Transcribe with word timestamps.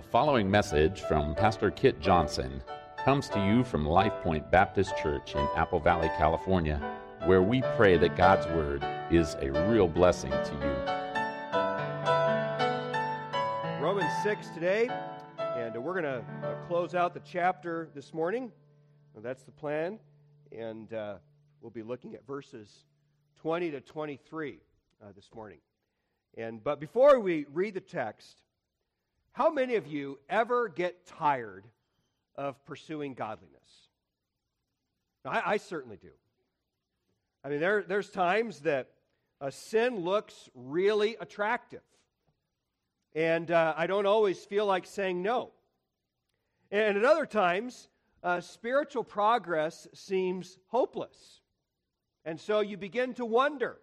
The 0.00 0.08
following 0.08 0.50
message 0.50 1.02
from 1.02 1.34
Pastor 1.34 1.70
Kit 1.70 2.00
Johnson 2.00 2.62
comes 3.04 3.28
to 3.28 3.38
you 3.38 3.62
from 3.62 3.84
Life 3.84 4.14
Point 4.22 4.50
Baptist 4.50 4.96
Church 4.96 5.34
in 5.34 5.46
Apple 5.54 5.78
Valley, 5.78 6.08
California, 6.16 6.80
where 7.26 7.42
we 7.42 7.60
pray 7.76 7.98
that 7.98 8.16
God's 8.16 8.46
Word 8.46 8.82
is 9.10 9.36
a 9.42 9.50
real 9.68 9.86
blessing 9.86 10.30
to 10.30 10.54
you. 10.54 10.72
Romans 13.78 14.10
6 14.22 14.48
today, 14.48 14.88
and 15.38 15.76
we're 15.76 16.00
going 16.00 16.04
to 16.04 16.24
uh, 16.44 16.54
close 16.66 16.94
out 16.94 17.12
the 17.12 17.20
chapter 17.20 17.90
this 17.94 18.14
morning. 18.14 18.50
That's 19.18 19.42
the 19.42 19.52
plan, 19.52 19.98
and 20.50 20.94
uh, 20.94 21.16
we'll 21.60 21.72
be 21.72 21.82
looking 21.82 22.14
at 22.14 22.26
verses 22.26 22.86
20 23.36 23.70
to 23.72 23.82
23 23.82 24.60
uh, 25.02 25.08
this 25.14 25.28
morning. 25.34 25.58
And 26.38 26.64
but 26.64 26.80
before 26.80 27.20
we 27.20 27.44
read 27.52 27.74
the 27.74 27.80
text, 27.80 28.40
how 29.32 29.50
many 29.50 29.76
of 29.76 29.86
you 29.86 30.18
ever 30.28 30.68
get 30.68 31.06
tired 31.06 31.64
of 32.34 32.64
pursuing 32.64 33.14
godliness? 33.14 33.88
I, 35.24 35.42
I 35.52 35.56
certainly 35.58 35.96
do. 35.96 36.10
I 37.44 37.48
mean, 37.48 37.60
there, 37.60 37.82
there's 37.82 38.10
times 38.10 38.60
that 38.60 38.88
a 39.40 39.50
sin 39.50 40.00
looks 40.00 40.50
really 40.54 41.16
attractive, 41.20 41.82
and 43.14 43.50
uh, 43.50 43.74
I 43.76 43.86
don't 43.86 44.06
always 44.06 44.44
feel 44.44 44.66
like 44.66 44.86
saying 44.86 45.22
no. 45.22 45.50
And 46.70 46.98
at 46.98 47.04
other 47.04 47.26
times, 47.26 47.88
uh, 48.22 48.40
spiritual 48.40 49.04
progress 49.04 49.88
seems 49.94 50.58
hopeless. 50.68 51.40
And 52.24 52.38
so 52.38 52.60
you 52.60 52.76
begin 52.76 53.14
to 53.14 53.24
wonder 53.24 53.78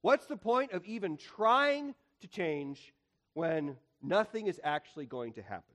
what's 0.00 0.26
the 0.26 0.36
point 0.36 0.72
of 0.72 0.84
even 0.84 1.16
trying 1.16 1.94
to 2.20 2.28
change 2.28 2.92
when 3.34 3.76
nothing 4.02 4.46
is 4.46 4.60
actually 4.62 5.06
going 5.06 5.34
to 5.34 5.42
happen. 5.42 5.74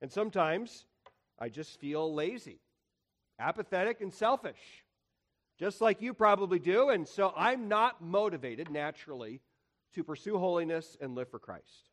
And 0.00 0.10
sometimes 0.10 0.84
I 1.38 1.48
just 1.48 1.78
feel 1.80 2.12
lazy, 2.12 2.60
apathetic, 3.38 4.00
and 4.00 4.12
selfish, 4.12 4.84
just 5.58 5.80
like 5.80 6.02
you 6.02 6.12
probably 6.14 6.58
do. 6.58 6.90
And 6.90 7.06
so 7.06 7.32
I'm 7.36 7.68
not 7.68 8.02
motivated 8.02 8.70
naturally 8.70 9.40
to 9.94 10.04
pursue 10.04 10.38
holiness 10.38 10.96
and 11.00 11.14
live 11.14 11.28
for 11.28 11.38
Christ. 11.38 11.90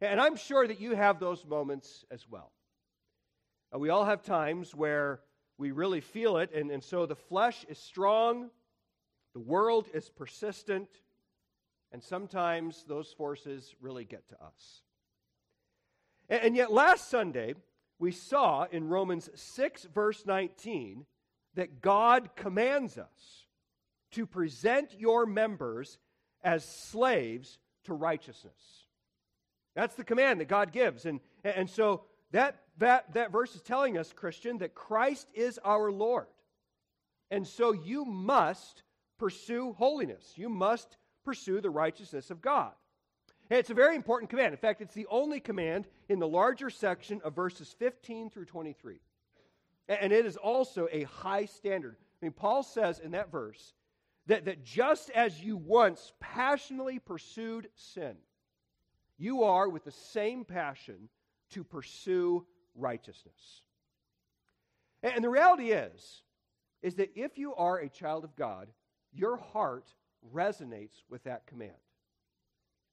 And 0.00 0.20
I'm 0.20 0.36
sure 0.36 0.66
that 0.66 0.80
you 0.80 0.94
have 0.94 1.18
those 1.18 1.44
moments 1.44 2.04
as 2.10 2.28
well. 2.28 2.52
Uh, 3.74 3.78
we 3.78 3.88
all 3.88 4.04
have 4.04 4.22
times 4.22 4.74
where 4.74 5.20
we 5.58 5.70
really 5.70 6.00
feel 6.00 6.36
it, 6.36 6.52
and, 6.54 6.70
and 6.70 6.84
so 6.84 7.06
the 7.06 7.16
flesh 7.16 7.64
is 7.68 7.78
strong, 7.78 8.50
the 9.32 9.40
world 9.40 9.88
is 9.94 10.10
persistent, 10.10 10.88
and 11.92 12.02
sometimes 12.02 12.84
those 12.88 13.12
forces 13.12 13.74
really 13.80 14.04
get 14.04 14.28
to 14.28 14.34
us. 14.34 14.82
And, 16.28 16.56
yet, 16.56 16.72
last 16.72 17.08
Sunday, 17.08 17.54
we 17.98 18.10
saw 18.10 18.66
in 18.70 18.88
Romans 18.88 19.30
6, 19.34 19.84
verse 19.94 20.26
19, 20.26 21.06
that 21.54 21.80
God 21.80 22.34
commands 22.34 22.98
us 22.98 23.46
to 24.12 24.26
present 24.26 24.98
your 24.98 25.24
members 25.24 25.98
as 26.42 26.64
slaves 26.64 27.58
to 27.84 27.94
righteousness. 27.94 28.84
That's 29.74 29.94
the 29.94 30.04
command 30.04 30.40
that 30.40 30.48
God 30.48 30.72
gives. 30.72 31.06
And, 31.06 31.20
and 31.44 31.70
so 31.70 32.02
that, 32.32 32.56
that, 32.78 33.14
that 33.14 33.30
verse 33.30 33.54
is 33.54 33.62
telling 33.62 33.96
us, 33.96 34.12
Christian, 34.12 34.58
that 34.58 34.74
Christ 34.74 35.28
is 35.34 35.58
our 35.64 35.92
Lord. 35.92 36.26
And 37.30 37.46
so 37.46 37.72
you 37.72 38.04
must 38.04 38.82
pursue 39.18 39.74
holiness. 39.74 40.32
You 40.36 40.48
must 40.48 40.96
pursue 41.26 41.60
the 41.60 41.68
righteousness 41.68 42.30
of 42.30 42.40
God. 42.40 42.72
And 43.50 43.58
it's 43.58 43.70
a 43.70 43.74
very 43.74 43.94
important 43.94 44.30
command. 44.30 44.52
In 44.52 44.58
fact, 44.58 44.80
it's 44.80 44.94
the 44.94 45.06
only 45.10 45.40
command 45.40 45.86
in 46.08 46.18
the 46.18 46.26
larger 46.26 46.70
section 46.70 47.20
of 47.22 47.34
verses 47.34 47.74
15 47.78 48.30
through 48.30 48.46
23. 48.46 49.00
And 49.88 50.12
it 50.12 50.24
is 50.24 50.36
also 50.36 50.88
a 50.90 51.02
high 51.02 51.44
standard. 51.44 51.96
I 52.00 52.24
mean, 52.24 52.32
Paul 52.32 52.62
says 52.62 52.98
in 52.98 53.10
that 53.10 53.30
verse 53.30 53.74
that, 54.26 54.46
that 54.46 54.64
just 54.64 55.10
as 55.10 55.40
you 55.40 55.56
once 55.56 56.12
passionately 56.18 56.98
pursued 56.98 57.68
sin, 57.76 58.16
you 59.18 59.44
are 59.44 59.68
with 59.68 59.84
the 59.84 59.92
same 59.92 60.44
passion 60.44 61.08
to 61.50 61.62
pursue 61.62 62.46
righteousness. 62.74 63.62
And 65.02 65.22
the 65.22 65.30
reality 65.30 65.70
is, 65.70 66.22
is 66.82 66.96
that 66.96 67.10
if 67.14 67.38
you 67.38 67.54
are 67.54 67.78
a 67.78 67.88
child 67.88 68.24
of 68.24 68.34
God, 68.34 68.68
your 69.12 69.36
heart 69.36 69.92
resonates 70.32 71.02
with 71.08 71.24
that 71.24 71.46
command. 71.46 71.72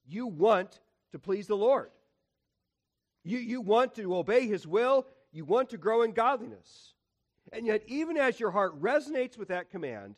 You 0.05 0.27
want 0.27 0.79
to 1.11 1.19
please 1.19 1.47
the 1.47 1.55
Lord. 1.55 1.89
You, 3.23 3.37
you 3.37 3.61
want 3.61 3.95
to 3.95 4.15
obey 4.15 4.47
His 4.47 4.67
will. 4.67 5.07
You 5.31 5.45
want 5.45 5.69
to 5.69 5.77
grow 5.77 6.01
in 6.01 6.11
godliness. 6.11 6.93
And 7.51 7.65
yet, 7.65 7.83
even 7.87 8.17
as 8.17 8.39
your 8.39 8.51
heart 8.51 8.79
resonates 8.81 9.37
with 9.37 9.49
that 9.49 9.69
command, 9.69 10.15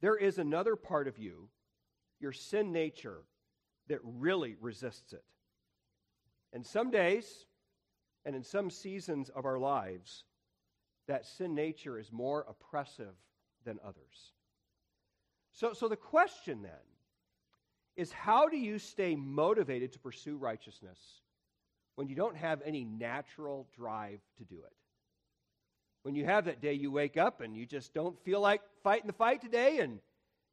there 0.00 0.16
is 0.16 0.38
another 0.38 0.76
part 0.76 1.08
of 1.08 1.18
you, 1.18 1.48
your 2.20 2.32
sin 2.32 2.72
nature, 2.72 3.22
that 3.88 3.98
really 4.02 4.56
resists 4.60 5.12
it. 5.12 5.24
And 6.52 6.66
some 6.66 6.90
days, 6.90 7.46
and 8.24 8.34
in 8.34 8.42
some 8.42 8.70
seasons 8.70 9.28
of 9.30 9.44
our 9.44 9.58
lives, 9.58 10.24
that 11.06 11.26
sin 11.26 11.54
nature 11.54 11.98
is 11.98 12.12
more 12.12 12.46
oppressive 12.48 13.14
than 13.64 13.78
others. 13.84 14.32
So, 15.52 15.72
so 15.72 15.88
the 15.88 15.96
question 15.96 16.62
then 16.62 16.70
is 17.96 18.12
how 18.12 18.48
do 18.48 18.56
you 18.56 18.78
stay 18.78 19.14
motivated 19.14 19.92
to 19.92 19.98
pursue 19.98 20.36
righteousness 20.36 20.98
when 21.96 22.08
you 22.08 22.14
don't 22.14 22.36
have 22.36 22.62
any 22.64 22.84
natural 22.84 23.68
drive 23.76 24.20
to 24.38 24.44
do 24.44 24.56
it? 24.56 24.76
When 26.02 26.14
you 26.14 26.24
have 26.24 26.46
that 26.46 26.62
day 26.62 26.72
you 26.72 26.90
wake 26.90 27.16
up 27.16 27.40
and 27.40 27.54
you 27.54 27.66
just 27.66 27.92
don't 27.92 28.18
feel 28.24 28.40
like 28.40 28.62
fighting 28.82 29.06
the 29.06 29.12
fight 29.12 29.42
today 29.42 29.80
and 29.80 29.98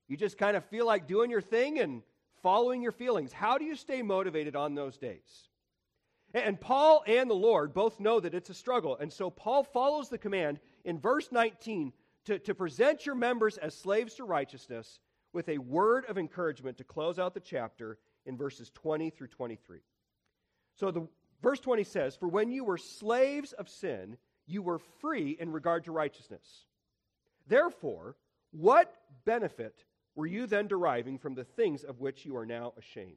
you 0.07 0.17
just 0.17 0.37
kind 0.37 0.57
of 0.57 0.65
feel 0.65 0.85
like 0.85 1.07
doing 1.07 1.31
your 1.31 1.41
thing 1.41 1.79
and 1.79 2.01
following 2.43 2.81
your 2.81 2.91
feelings. 2.91 3.31
How 3.31 3.57
do 3.57 3.65
you 3.65 3.75
stay 3.75 4.01
motivated 4.01 4.55
on 4.55 4.75
those 4.75 4.97
days? 4.97 5.49
And 6.33 6.59
Paul 6.59 7.03
and 7.07 7.29
the 7.29 7.35
Lord 7.35 7.73
both 7.73 7.99
know 7.99 8.19
that 8.19 8.33
it's 8.33 8.49
a 8.49 8.53
struggle. 8.53 8.97
And 8.97 9.11
so 9.11 9.29
Paul 9.29 9.63
follows 9.63 10.09
the 10.09 10.17
command 10.17 10.59
in 10.83 10.99
verse 10.99 11.31
19 11.31 11.93
to, 12.27 12.39
to 12.39 12.53
present 12.53 13.05
your 13.05 13.15
members 13.15 13.57
as 13.57 13.73
slaves 13.73 14.15
to 14.15 14.25
righteousness 14.25 14.99
with 15.31 15.47
a 15.47 15.57
word 15.57 16.05
of 16.09 16.17
encouragement 16.17 16.77
to 16.77 16.83
close 16.83 17.17
out 17.17 17.33
the 17.33 17.39
chapter 17.39 17.97
in 18.25 18.37
verses 18.37 18.69
20 18.73 19.09
through 19.09 19.27
23. 19.27 19.79
So 20.75 20.91
the 20.91 21.07
verse 21.41 21.61
20 21.61 21.85
says, 21.85 22.17
For 22.17 22.27
when 22.27 22.51
you 22.51 22.65
were 22.65 22.77
slaves 22.77 23.53
of 23.53 23.69
sin, 23.69 24.17
you 24.45 24.61
were 24.61 24.79
free 24.99 25.37
in 25.39 25.53
regard 25.53 25.85
to 25.85 25.93
righteousness. 25.93 26.65
Therefore, 27.47 28.17
what 28.51 28.93
benefit 29.23 29.85
were 30.15 30.27
you 30.27 30.47
then 30.47 30.67
deriving 30.67 31.17
from 31.17 31.33
the 31.33 31.45
things 31.45 31.85
of 31.85 32.01
which 32.01 32.25
you 32.25 32.35
are 32.35 32.45
now 32.45 32.73
ashamed? 32.77 33.15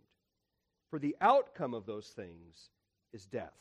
For 0.89 1.01
the 1.01 1.17
outcome 1.21 1.75
of 1.75 1.85
those 1.85 2.09
things 2.09 2.71
is 3.13 3.27
death. 3.27 3.57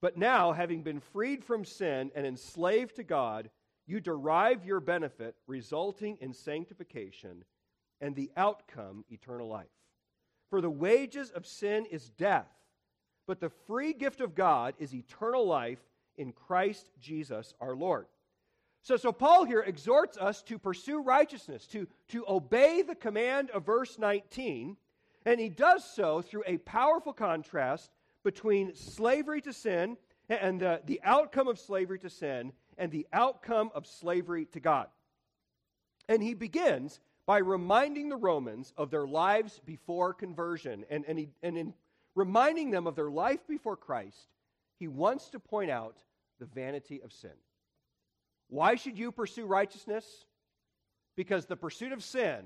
But 0.00 0.16
now, 0.16 0.52
having 0.52 0.82
been 0.82 1.00
freed 1.00 1.44
from 1.44 1.64
sin 1.64 2.12
and 2.14 2.24
enslaved 2.24 2.96
to 2.96 3.02
God, 3.02 3.50
you 3.86 4.00
derive 4.00 4.64
your 4.64 4.80
benefit 4.80 5.34
resulting 5.46 6.16
in 6.20 6.32
sanctification 6.32 7.44
and 8.00 8.14
the 8.14 8.30
outcome 8.36 9.04
eternal 9.10 9.48
life. 9.48 9.66
For 10.50 10.60
the 10.60 10.70
wages 10.70 11.30
of 11.30 11.46
sin 11.46 11.86
is 11.86 12.10
death, 12.10 12.50
but 13.26 13.40
the 13.40 13.50
free 13.66 13.92
gift 13.92 14.20
of 14.20 14.34
God 14.34 14.74
is 14.78 14.94
eternal 14.94 15.46
life 15.46 15.80
in 16.16 16.32
Christ 16.32 16.90
Jesus 17.00 17.54
our 17.60 17.74
Lord. 17.74 18.06
So, 18.82 18.96
so 18.96 19.12
Paul 19.12 19.44
here 19.44 19.62
exhorts 19.62 20.18
us 20.18 20.42
to 20.42 20.58
pursue 20.58 21.02
righteousness, 21.02 21.66
to, 21.68 21.88
to 22.08 22.24
obey 22.28 22.82
the 22.82 22.94
command 22.94 23.50
of 23.50 23.64
verse 23.64 23.98
19, 23.98 24.76
and 25.24 25.40
he 25.40 25.48
does 25.48 25.84
so 25.84 26.20
through 26.20 26.44
a 26.46 26.58
powerful 26.58 27.14
contrast 27.14 27.90
between 28.22 28.74
slavery 28.74 29.40
to 29.40 29.52
sin 29.52 29.96
and 30.28 30.60
the, 30.60 30.82
the 30.84 31.00
outcome 31.02 31.48
of 31.48 31.58
slavery 31.58 31.98
to 31.98 32.10
sin 32.10 32.52
and 32.78 32.90
the 32.90 33.06
outcome 33.12 33.70
of 33.74 33.86
slavery 33.86 34.46
to 34.46 34.60
God. 34.60 34.88
And 36.08 36.22
he 36.22 36.34
begins 36.34 37.00
by 37.26 37.38
reminding 37.38 38.08
the 38.08 38.16
Romans 38.16 38.72
of 38.76 38.90
their 38.90 39.06
lives 39.06 39.60
before 39.64 40.12
conversion. 40.12 40.84
And, 40.90 41.04
and, 41.08 41.18
he, 41.18 41.30
and 41.42 41.56
in 41.56 41.74
reminding 42.14 42.70
them 42.70 42.86
of 42.86 42.96
their 42.96 43.10
life 43.10 43.46
before 43.48 43.76
Christ, 43.76 44.28
he 44.78 44.88
wants 44.88 45.30
to 45.30 45.40
point 45.40 45.70
out 45.70 45.96
the 46.38 46.46
vanity 46.46 47.00
of 47.02 47.12
sin. 47.12 47.30
Why 48.48 48.74
should 48.74 48.98
you 48.98 49.10
pursue 49.10 49.46
righteousness? 49.46 50.26
Because 51.16 51.46
the 51.46 51.56
pursuit 51.56 51.92
of 51.92 52.02
sin 52.02 52.42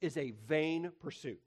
is 0.00 0.16
a 0.16 0.32
vain 0.48 0.90
pursuit. 1.00 1.42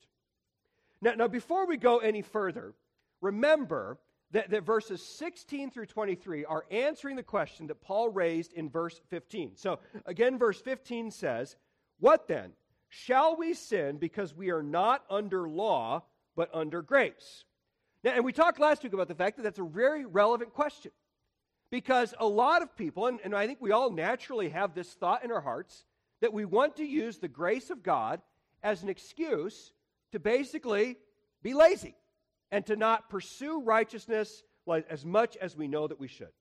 Now, 1.01 1.13
now 1.13 1.27
before 1.27 1.65
we 1.65 1.77
go 1.77 1.99
any 1.99 2.21
further, 2.21 2.73
remember 3.21 3.97
that, 4.31 4.49
that 4.49 4.65
verses 4.65 5.01
16 5.01 5.71
through 5.71 5.85
23 5.85 6.45
are 6.45 6.65
answering 6.69 7.15
the 7.15 7.23
question 7.23 7.67
that 7.67 7.81
Paul 7.81 8.09
raised 8.09 8.53
in 8.53 8.69
verse 8.69 8.99
15. 9.09 9.55
So, 9.55 9.79
again, 10.05 10.37
verse 10.37 10.59
15 10.59 11.11
says, 11.11 11.55
What 11.99 12.27
then? 12.27 12.51
Shall 12.89 13.35
we 13.35 13.53
sin 13.53 13.97
because 13.97 14.33
we 14.33 14.49
are 14.51 14.63
not 14.63 15.03
under 15.09 15.47
law, 15.47 16.03
but 16.35 16.49
under 16.53 16.81
grace? 16.81 17.45
Now, 18.03 18.11
And 18.11 18.25
we 18.25 18.33
talked 18.33 18.59
last 18.59 18.83
week 18.83 18.93
about 18.93 19.07
the 19.07 19.15
fact 19.15 19.37
that 19.37 19.43
that's 19.43 19.59
a 19.59 19.63
very 19.63 20.05
relevant 20.05 20.53
question. 20.53 20.91
Because 21.69 22.13
a 22.17 22.27
lot 22.27 22.61
of 22.61 22.77
people, 22.77 23.07
and, 23.07 23.19
and 23.25 23.35
I 23.35 23.45
think 23.45 23.59
we 23.61 23.71
all 23.71 23.91
naturally 23.91 24.49
have 24.49 24.73
this 24.73 24.93
thought 24.93 25.25
in 25.25 25.31
our 25.31 25.41
hearts, 25.41 25.83
that 26.21 26.31
we 26.31 26.45
want 26.45 26.77
to 26.77 26.85
use 26.85 27.17
the 27.17 27.27
grace 27.27 27.69
of 27.69 27.83
God 27.83 28.21
as 28.63 28.83
an 28.83 28.89
excuse 28.89 29.73
to 30.11 30.19
basically 30.19 30.97
be 31.43 31.53
lazy 31.53 31.95
and 32.51 32.65
to 32.65 32.75
not 32.75 33.09
pursue 33.09 33.61
righteousness 33.61 34.43
as 34.89 35.05
much 35.05 35.37
as 35.37 35.55
we 35.55 35.67
know 35.67 35.87
that 35.87 35.99
we 35.99 36.07
should. 36.07 36.31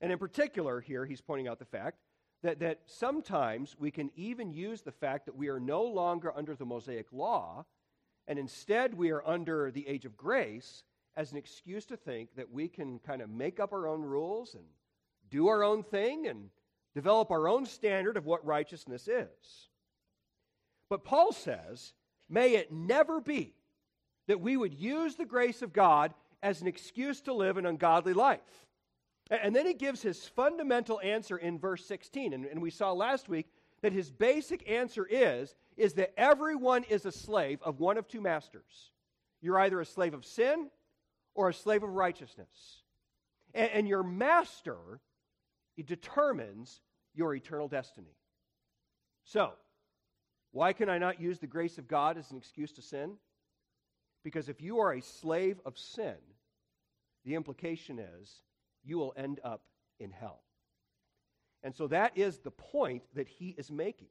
And 0.00 0.12
in 0.12 0.18
particular, 0.18 0.80
here 0.80 1.04
he's 1.04 1.20
pointing 1.20 1.48
out 1.48 1.58
the 1.58 1.64
fact 1.64 1.98
that, 2.42 2.60
that 2.60 2.80
sometimes 2.86 3.76
we 3.78 3.90
can 3.90 4.10
even 4.16 4.52
use 4.52 4.82
the 4.82 4.92
fact 4.92 5.26
that 5.26 5.36
we 5.36 5.48
are 5.48 5.60
no 5.60 5.82
longer 5.82 6.32
under 6.34 6.54
the 6.54 6.64
Mosaic 6.64 7.12
law, 7.12 7.66
and 8.26 8.38
instead 8.38 8.94
we 8.94 9.10
are 9.10 9.26
under 9.26 9.70
the 9.70 9.86
age 9.86 10.04
of 10.04 10.16
grace 10.16 10.84
as 11.16 11.32
an 11.32 11.38
excuse 11.38 11.84
to 11.86 11.96
think 11.96 12.34
that 12.36 12.50
we 12.50 12.68
can 12.68 12.98
kind 13.00 13.20
of 13.20 13.28
make 13.28 13.60
up 13.60 13.72
our 13.72 13.86
own 13.86 14.02
rules 14.02 14.54
and 14.54 14.64
do 15.30 15.48
our 15.48 15.62
own 15.62 15.82
thing 15.82 16.26
and 16.26 16.48
develop 16.94 17.30
our 17.30 17.46
own 17.48 17.66
standard 17.66 18.16
of 18.16 18.24
what 18.24 18.44
righteousness 18.44 19.06
is. 19.06 19.68
But 20.88 21.04
Paul 21.04 21.32
says, 21.32 21.92
may 22.28 22.54
it 22.54 22.72
never 22.72 23.20
be 23.20 23.54
that 24.30 24.40
we 24.40 24.56
would 24.56 24.72
use 24.72 25.16
the 25.16 25.24
grace 25.24 25.60
of 25.60 25.72
God 25.72 26.14
as 26.40 26.60
an 26.60 26.68
excuse 26.68 27.20
to 27.22 27.34
live 27.34 27.56
an 27.56 27.66
ungodly 27.66 28.12
life. 28.12 28.38
And 29.28 29.54
then 29.56 29.66
he 29.66 29.74
gives 29.74 30.02
his 30.02 30.24
fundamental 30.24 31.00
answer 31.02 31.36
in 31.36 31.58
verse 31.58 31.84
16. 31.84 32.32
And, 32.32 32.44
and, 32.44 32.62
we 32.62 32.70
saw 32.70 32.92
last 32.92 33.28
week 33.28 33.48
that 33.82 33.92
his 33.92 34.08
basic 34.08 34.70
answer 34.70 35.04
is, 35.04 35.56
is 35.76 35.94
that 35.94 36.14
everyone 36.16 36.84
is 36.84 37.06
a 37.06 37.10
slave 37.10 37.58
of 37.62 37.80
one 37.80 37.98
of 37.98 38.06
two 38.06 38.20
masters. 38.20 38.92
You're 39.40 39.58
either 39.58 39.80
a 39.80 39.84
slave 39.84 40.14
of 40.14 40.24
sin 40.24 40.70
or 41.34 41.48
a 41.48 41.54
slave 41.54 41.82
of 41.82 41.90
righteousness. 41.90 42.84
And, 43.52 43.70
and 43.72 43.88
your 43.88 44.04
master 44.04 45.00
determines 45.84 46.78
your 47.16 47.34
eternal 47.34 47.66
destiny. 47.66 48.14
So, 49.24 49.54
why 50.52 50.72
can 50.72 50.88
I 50.88 50.98
not 50.98 51.20
use 51.20 51.40
the 51.40 51.48
grace 51.48 51.78
of 51.78 51.88
God 51.88 52.16
as 52.16 52.30
an 52.30 52.36
excuse 52.36 52.70
to 52.74 52.82
sin? 52.82 53.16
Because 54.22 54.48
if 54.48 54.60
you 54.60 54.80
are 54.80 54.92
a 54.92 55.02
slave 55.02 55.60
of 55.64 55.78
sin, 55.78 56.16
the 57.24 57.34
implication 57.34 57.98
is 57.98 58.42
you 58.84 58.98
will 58.98 59.14
end 59.16 59.40
up 59.44 59.62
in 59.98 60.10
hell. 60.10 60.42
And 61.62 61.74
so 61.74 61.86
that 61.88 62.16
is 62.16 62.38
the 62.38 62.50
point 62.50 63.02
that 63.14 63.28
he 63.28 63.54
is 63.58 63.70
making. 63.70 64.08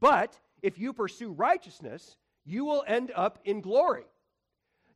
But 0.00 0.38
if 0.62 0.78
you 0.78 0.92
pursue 0.92 1.32
righteousness, 1.32 2.16
you 2.44 2.64
will 2.64 2.84
end 2.86 3.12
up 3.14 3.40
in 3.44 3.60
glory. 3.60 4.04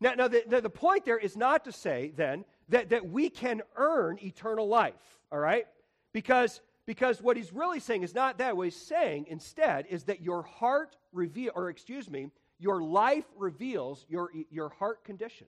Now, 0.00 0.14
now 0.14 0.28
the, 0.28 0.44
the, 0.46 0.60
the, 0.60 0.70
point 0.70 1.04
there 1.04 1.18
is 1.18 1.36
not 1.36 1.64
to 1.64 1.72
say 1.72 2.12
then 2.16 2.44
that, 2.68 2.90
that 2.90 3.08
we 3.08 3.28
can 3.28 3.62
earn 3.76 4.18
eternal 4.22 4.68
life, 4.68 4.94
all 5.30 5.38
right? 5.38 5.66
Because, 6.12 6.60
because 6.86 7.20
what 7.20 7.36
he's 7.36 7.52
really 7.52 7.80
saying 7.80 8.02
is 8.02 8.14
not 8.14 8.38
that. 8.38 8.56
What 8.56 8.64
he's 8.64 8.76
saying 8.76 9.26
instead 9.28 9.86
is 9.90 10.04
that 10.04 10.22
your 10.22 10.42
heart 10.42 10.96
reveal, 11.12 11.52
or 11.54 11.68
excuse 11.68 12.08
me, 12.08 12.30
your 12.60 12.82
life 12.82 13.24
reveals 13.36 14.04
your, 14.08 14.30
your 14.50 14.68
heart 14.68 15.02
condition. 15.04 15.46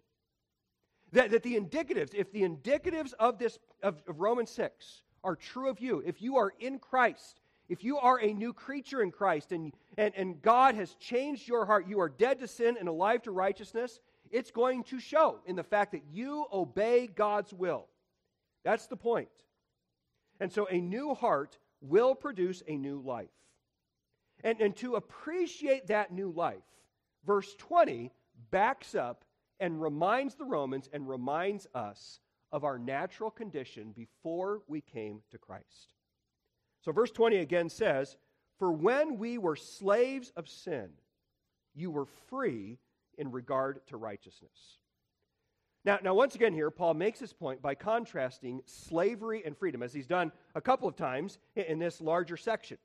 That, 1.13 1.31
that 1.31 1.43
the 1.43 1.61
indicatives, 1.61 2.15
if 2.15 2.33
the 2.33 2.43
indicatives 2.43 3.13
of 3.19 3.39
this 3.39 3.59
of, 3.83 4.03
of 4.09 4.19
Romans 4.19 4.51
6 4.51 5.03
are 5.23 5.37
true 5.37 5.69
of 5.69 5.79
you, 5.79 6.03
if 6.07 6.23
you 6.23 6.39
are 6.39 6.55
in 6.59 6.79
Christ, 6.79 7.41
if 7.69 7.85
you 7.85 7.99
are 7.99 8.19
a 8.19 8.33
new 8.33 8.53
creature 8.53 9.03
in 9.03 9.11
Christ 9.11 9.53
and, 9.53 9.73
and, 9.99 10.15
and 10.17 10.41
God 10.41 10.75
has 10.75 10.95
changed 10.95 11.47
your 11.47 11.67
heart, 11.67 11.87
you 11.87 12.01
are 12.01 12.09
dead 12.09 12.41
to 12.41 12.49
sin 12.49 12.77
and 12.81 12.89
alive 12.89 13.23
to 13.23 13.31
righteousness, 13.31 14.01
it's 14.31 14.51
going 14.51 14.85
to 14.85 14.99
show 14.99 15.41
in 15.47 15.55
the 15.55 15.63
fact 15.63 15.93
that 15.93 16.03
you 16.11 16.47
obey 16.51 17.07
God's 17.07 17.53
will. 17.53 17.87
That's 18.65 18.87
the 18.87 18.97
point. 18.97 19.29
And 20.41 20.51
so 20.51 20.67
a 20.67 20.81
new 20.81 21.15
heart 21.15 21.59
will 21.83 22.15
produce 22.15 22.63
a 22.67 22.77
new 22.77 23.01
life. 23.01 23.29
And, 24.43 24.61
and 24.61 24.75
to 24.77 24.97
appreciate 24.97 25.89
that 25.89 26.13
new 26.13 26.31
life, 26.31 26.63
verse 27.27 27.55
20 27.59 28.13
backs 28.51 28.95
up 28.95 29.25
and 29.61 29.81
reminds 29.81 30.35
the 30.35 30.45
Romans 30.45 30.89
and 30.93 31.09
reminds 31.09 31.67
us 31.75 32.21
of 32.51 32.65
our 32.65 32.79
natural 32.79 33.31
condition 33.31 33.93
before 33.93 34.63
we 34.67 34.81
came 34.81 35.23
to 35.31 35.39
Christ. 35.39 35.95
So, 36.83 36.93
verse 36.93 37.11
20 37.11 37.37
again 37.37 37.69
says, 37.69 38.17
For 38.59 38.73
when 38.73 39.19
we 39.19 39.39
were 39.39 39.57
slaves 39.57 40.33
of 40.37 40.49
sin, 40.49 40.91
you 41.75 41.91
were 41.91 42.07
free 42.29 42.79
in 43.17 43.31
regard 43.31 43.87
to 43.87 43.97
righteousness. 43.97 44.79
Now, 45.85 45.99
now, 46.03 46.15
once 46.15 46.35
again, 46.35 46.53
here, 46.53 46.71
Paul 46.71 46.95
makes 46.95 47.19
his 47.19 47.33
point 47.33 47.61
by 47.61 47.75
contrasting 47.75 48.63
slavery 48.67 49.43
and 49.45 49.57
freedom, 49.57 49.83
as 49.83 49.93
he's 49.93 50.07
done 50.07 50.31
a 50.55 50.61
couple 50.61 50.89
of 50.89 50.95
times 50.95 51.39
in 51.57 51.79
this 51.79 52.01
larger 52.01 52.37
section. 52.37 52.79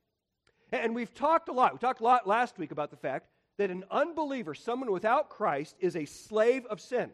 And 0.72 0.96
we've 0.96 1.14
talked 1.14 1.50
a 1.50 1.54
lot. 1.54 1.74
We 1.74 1.80
talked 1.80 2.02
a 2.02 2.04
lot 2.04 2.28
last 2.28 2.58
week 2.58 2.72
about 2.72 2.90
the 2.90 2.98
fact 2.98 3.28
that 3.58 3.72
an 3.72 3.84
unbeliever, 3.90 4.54
someone 4.54 4.92
without 4.92 5.30
Christ, 5.30 5.76
is 5.80 5.96
a 5.96 6.06
slave 6.06 6.66
of 6.68 6.80
sin. 6.80 7.12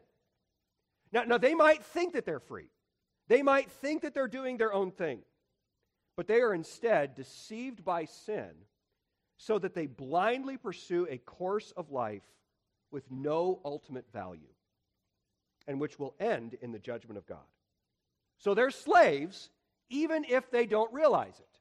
Now, 1.11 1.23
now, 1.23 1.37
they 1.37 1.53
might 1.53 1.83
think 1.83 2.13
that 2.13 2.25
they're 2.25 2.39
free, 2.39 2.69
they 3.27 3.41
might 3.41 3.69
think 3.69 4.01
that 4.01 4.13
they're 4.13 4.27
doing 4.27 4.57
their 4.57 4.73
own 4.73 4.91
thing, 4.91 5.19
but 6.17 6.27
they 6.27 6.41
are 6.41 6.53
instead 6.53 7.15
deceived 7.15 7.85
by 7.85 8.05
sin 8.05 8.51
so 9.37 9.59
that 9.59 9.73
they 9.73 9.87
blindly 9.87 10.57
pursue 10.57 11.07
a 11.09 11.17
course 11.17 11.71
of 11.75 11.91
life 11.91 12.23
with 12.91 13.09
no 13.09 13.59
ultimate 13.65 14.05
value 14.13 14.47
and 15.67 15.79
which 15.79 15.97
will 15.97 16.13
end 16.19 16.55
in 16.61 16.71
the 16.71 16.79
judgment 16.79 17.17
of 17.17 17.25
God. 17.25 17.39
So 18.37 18.53
they're 18.53 18.71
slaves 18.71 19.49
even 19.89 20.25
if 20.25 20.49
they 20.51 20.65
don't 20.65 20.91
realize 20.93 21.39
it. 21.39 21.59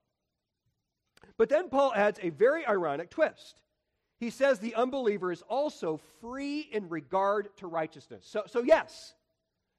But 1.36 1.48
then 1.48 1.68
Paul 1.68 1.92
adds 1.94 2.18
a 2.22 2.30
very 2.30 2.66
ironic 2.66 3.10
twist 3.10 3.60
he 4.22 4.30
says 4.30 4.60
the 4.60 4.76
unbeliever 4.76 5.32
is 5.32 5.42
also 5.48 5.98
free 6.20 6.60
in 6.70 6.88
regard 6.88 7.48
to 7.56 7.66
righteousness. 7.66 8.24
So, 8.24 8.44
so, 8.46 8.62
yes, 8.62 9.14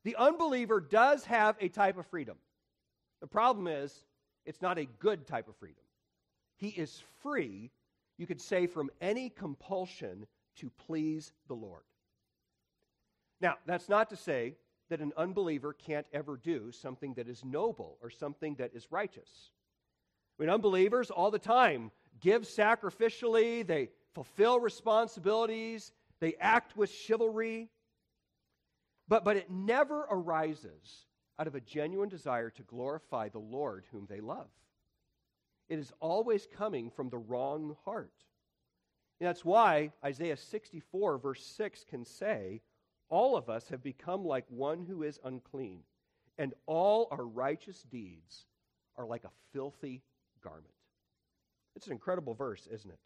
the 0.04 0.18
unbeliever 0.18 0.82
does 0.82 1.24
have 1.24 1.56
a 1.62 1.70
type 1.70 1.98
of 1.98 2.06
freedom. 2.08 2.36
The 3.22 3.28
problem 3.28 3.68
is, 3.68 4.04
it's 4.46 4.62
not 4.62 4.78
a 4.78 4.86
good 5.00 5.28
type 5.28 5.48
of 5.48 5.56
freedom. 5.56 5.82
He 6.58 6.68
is 6.68 7.02
free, 7.22 7.72
you 8.18 8.28
could 8.28 8.42
say, 8.42 8.68
from 8.68 8.90
any 9.00 9.30
compulsion 9.30 10.28
to 10.58 10.70
please 10.88 11.32
the 11.48 11.56
Lord. 11.56 11.84
Now, 13.40 13.56
that's 13.66 13.88
not 13.88 14.10
to 14.10 14.18
say 14.18 14.56
that 14.90 15.00
an 15.00 15.14
unbeliever 15.16 15.72
can't 15.72 16.08
ever 16.12 16.36
do 16.36 16.74
something 16.74 17.14
that 17.14 17.30
is 17.30 17.46
noble 17.46 17.98
or 18.02 18.10
something 18.10 18.56
that 18.56 18.72
is 18.74 18.92
righteous. 18.92 19.52
I 20.38 20.44
mean, 20.44 20.50
unbelievers 20.50 21.12
all 21.12 21.32
the 21.32 21.40
time 21.40 21.92
give 22.20 22.42
sacrificially, 22.42 23.66
they 23.66 23.88
fulfill 24.14 24.60
responsibilities, 24.60 25.92
they 26.20 26.36
act 26.40 26.78
with 26.78 26.90
chivalry. 26.90 27.70
But, 29.08 29.26
but 29.26 29.38
it 29.38 29.52
never 29.52 30.06
arises 30.10 31.06
out 31.40 31.48
of 31.48 31.56
a 31.56 31.62
genuine 31.62 32.10
desire 32.10 32.50
to 32.52 32.64
glorify 32.64 33.30
the 33.30 33.40
Lord 33.40 33.86
whom 33.92 34.06
they 34.10 34.22
love. 34.22 34.48
It 35.70 35.80
is 35.80 35.92
always 36.00 36.48
coming 36.56 36.90
from 36.90 37.10
the 37.10 37.18
wrong 37.18 37.76
heart. 37.86 38.14
And 39.20 39.28
that's 39.28 39.46
why 39.46 39.92
Isaiah 40.04 40.38
64, 40.38 41.18
verse 41.18 41.46
6, 41.46 41.86
can 41.90 42.06
say, 42.06 42.62
All 43.10 43.36
of 43.36 43.50
us 43.50 43.70
have 43.70 43.84
become 43.84 44.26
like 44.26 44.46
one 44.50 44.86
who 44.86 45.04
is 45.04 45.20
unclean, 45.24 45.80
and 46.38 46.54
all 46.66 47.08
our 47.12 47.26
righteous 47.26 47.84
deeds 47.84 48.46
are 48.98 49.06
like 49.06 49.24
a 49.24 49.32
filthy 49.52 50.02
garment. 50.44 50.68
It's 51.76 51.88
an 51.88 51.94
incredible 51.94 52.34
verse, 52.34 52.68
isn't 52.72 52.92
it? 52.92 53.00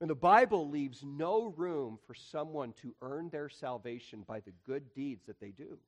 And 0.00 0.08
the 0.08 0.14
Bible 0.14 0.68
leaves 0.70 1.04
no 1.04 1.52
room 1.56 1.98
for 2.06 2.14
someone 2.14 2.72
to 2.80 2.94
earn 3.02 3.28
their 3.28 3.50
salvation 3.50 4.24
by 4.26 4.40
the 4.40 4.52
good 4.66 4.94
deeds 4.94 5.26
that 5.26 5.40
they 5.40 5.50
do. 5.50 5.78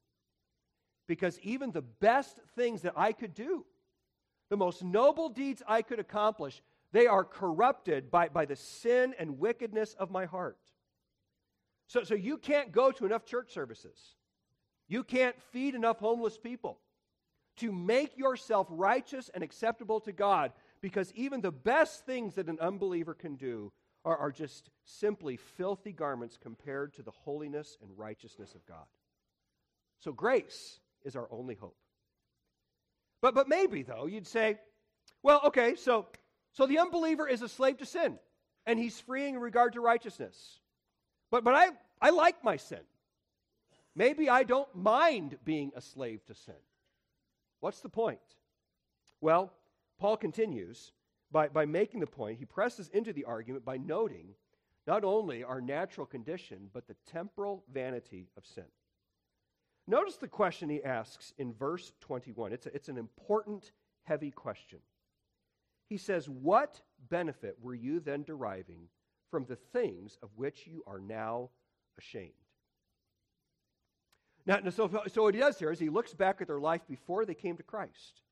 Because 1.08 1.38
even 1.40 1.72
the 1.72 1.82
best 1.82 2.38
things 2.54 2.82
that 2.82 2.92
I 2.96 3.12
could 3.12 3.34
do, 3.34 3.64
the 4.50 4.56
most 4.56 4.84
noble 4.84 5.30
deeds 5.30 5.62
I 5.66 5.80
could 5.80 5.98
accomplish, 5.98 6.62
they 6.92 7.06
are 7.06 7.24
corrupted 7.24 8.10
by, 8.10 8.28
by 8.28 8.44
the 8.44 8.56
sin 8.56 9.14
and 9.18 9.38
wickedness 9.38 9.94
of 9.98 10.10
my 10.10 10.26
heart. 10.26 10.58
So, 11.86 12.04
so 12.04 12.14
you 12.14 12.36
can't 12.36 12.70
go 12.70 12.92
to 12.92 13.06
enough 13.06 13.24
church 13.24 13.52
services. 13.52 13.98
You 14.88 15.04
can't 15.04 15.40
feed 15.52 15.74
enough 15.74 15.98
homeless 15.98 16.36
people 16.36 16.78
to 17.56 17.72
make 17.72 18.16
yourself 18.18 18.66
righteous 18.70 19.30
and 19.32 19.42
acceptable 19.42 20.00
to 20.00 20.12
God 20.12 20.52
because 20.82 21.12
even 21.14 21.40
the 21.40 21.52
best 21.52 22.04
things 22.04 22.34
that 22.34 22.48
an 22.48 22.58
unbeliever 22.60 23.14
can 23.14 23.36
do 23.36 23.72
are, 24.04 24.16
are 24.16 24.32
just 24.32 24.70
simply 24.84 25.36
filthy 25.36 25.92
garments 25.92 26.38
compared 26.42 26.94
to 26.94 27.02
the 27.02 27.10
holiness 27.10 27.78
and 27.82 27.90
righteousness 27.96 28.54
of 28.54 28.66
God. 28.66 28.86
So 30.00 30.12
grace 30.12 30.80
is 31.04 31.16
our 31.16 31.28
only 31.30 31.54
hope. 31.54 31.76
But, 33.20 33.34
but 33.34 33.48
maybe, 33.48 33.82
though, 33.82 34.06
you'd 34.06 34.26
say, 34.26 34.58
well, 35.22 35.40
okay, 35.44 35.76
so, 35.76 36.06
so 36.52 36.66
the 36.66 36.78
unbeliever 36.80 37.28
is 37.28 37.42
a 37.42 37.48
slave 37.48 37.78
to 37.78 37.86
sin, 37.86 38.18
and 38.66 38.78
he's 38.78 38.98
freeing 39.00 39.34
in 39.34 39.40
regard 39.40 39.74
to 39.74 39.80
righteousness. 39.80 40.58
But, 41.30 41.44
but 41.44 41.54
I, 41.54 41.68
I 42.00 42.10
like 42.10 42.42
my 42.42 42.56
sin. 42.56 42.80
maybe 43.94 44.28
I 44.28 44.42
don't 44.42 44.74
mind 44.74 45.36
being 45.44 45.72
a 45.76 45.80
slave 45.80 46.24
to 46.26 46.34
sin. 46.34 46.54
What's 47.60 47.80
the 47.80 47.88
point? 47.88 48.18
Well, 49.20 49.52
Paul 49.98 50.16
continues 50.16 50.92
by, 51.32 51.48
by 51.48 51.64
making 51.66 52.00
the 52.00 52.06
point. 52.06 52.38
He 52.38 52.44
presses 52.44 52.88
into 52.90 53.12
the 53.12 53.24
argument 53.24 53.64
by 53.64 53.78
noting 53.78 54.34
not 54.86 55.04
only 55.04 55.42
our 55.42 55.60
natural 55.60 56.06
condition, 56.06 56.68
but 56.72 56.86
the 56.86 56.96
temporal 57.10 57.64
vanity 57.72 58.28
of 58.36 58.46
sin. 58.46 58.64
Notice 59.86 60.16
the 60.16 60.28
question 60.28 60.68
he 60.68 60.82
asks 60.84 61.32
in 61.38 61.52
verse 61.54 61.92
21. 62.00 62.52
It's, 62.52 62.66
a, 62.66 62.74
it's 62.74 62.88
an 62.88 62.98
important, 62.98 63.72
heavy 64.04 64.30
question. 64.30 64.78
He 65.88 65.96
says, 65.96 66.28
What 66.28 66.80
benefit 67.10 67.56
were 67.60 67.74
you 67.74 68.00
then 68.00 68.22
deriving 68.22 68.88
from 69.30 69.44
the 69.44 69.56
things 69.56 70.18
of 70.22 70.30
which 70.36 70.66
you 70.66 70.84
are 70.86 71.00
now 71.00 71.50
ashamed? 71.98 72.32
Now, 74.44 74.58
so, 74.70 74.90
so 75.08 75.22
what 75.22 75.34
he 75.34 75.40
does 75.40 75.58
here 75.58 75.70
is 75.70 75.78
he 75.78 75.88
looks 75.88 76.14
back 76.14 76.40
at 76.40 76.48
their 76.48 76.60
life 76.60 76.82
before 76.88 77.24
they 77.24 77.34
came 77.34 77.56
to 77.56 77.62
Christ. 77.62 78.22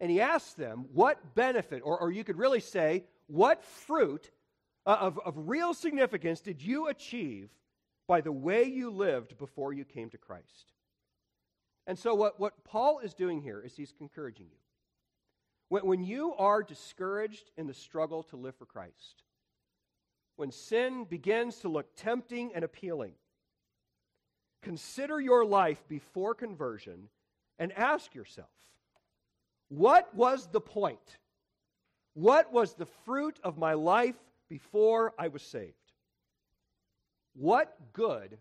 And 0.00 0.10
he 0.10 0.20
asks 0.20 0.54
them, 0.54 0.86
What 0.92 1.34
benefit, 1.34 1.82
or, 1.84 1.98
or 1.98 2.10
you 2.10 2.24
could 2.24 2.38
really 2.38 2.60
say, 2.60 3.04
what 3.26 3.64
fruit 3.64 4.30
uh, 4.86 4.96
of, 5.00 5.18
of 5.24 5.34
real 5.36 5.72
significance 5.72 6.40
did 6.40 6.62
you 6.62 6.88
achieve 6.88 7.48
by 8.06 8.20
the 8.20 8.32
way 8.32 8.64
you 8.64 8.90
lived 8.90 9.38
before 9.38 9.72
you 9.72 9.84
came 9.84 10.10
to 10.10 10.18
Christ. 10.18 10.72
And 11.86 11.98
so, 11.98 12.14
what, 12.14 12.38
what 12.38 12.64
Paul 12.64 13.00
is 13.00 13.14
doing 13.14 13.42
here 13.42 13.60
is 13.60 13.76
he's 13.76 13.94
encouraging 14.00 14.46
you. 14.50 14.58
When, 15.68 15.86
when 15.86 16.02
you 16.02 16.34
are 16.34 16.62
discouraged 16.62 17.50
in 17.56 17.66
the 17.66 17.74
struggle 17.74 18.22
to 18.24 18.36
live 18.36 18.54
for 18.56 18.66
Christ, 18.66 19.22
when 20.36 20.50
sin 20.50 21.04
begins 21.04 21.58
to 21.58 21.68
look 21.68 21.94
tempting 21.96 22.52
and 22.54 22.64
appealing, 22.64 23.12
consider 24.62 25.20
your 25.20 25.44
life 25.44 25.82
before 25.88 26.34
conversion 26.34 27.08
and 27.58 27.72
ask 27.72 28.14
yourself 28.14 28.48
what 29.76 30.14
was 30.14 30.48
the 30.52 30.60
point? 30.60 31.18
What 32.14 32.52
was 32.52 32.74
the 32.74 32.86
fruit 33.04 33.38
of 33.42 33.58
my 33.58 33.74
life 33.74 34.16
before 34.48 35.12
I 35.18 35.28
was 35.28 35.42
saved? 35.42 35.74
What 37.34 37.76
good 37.92 38.38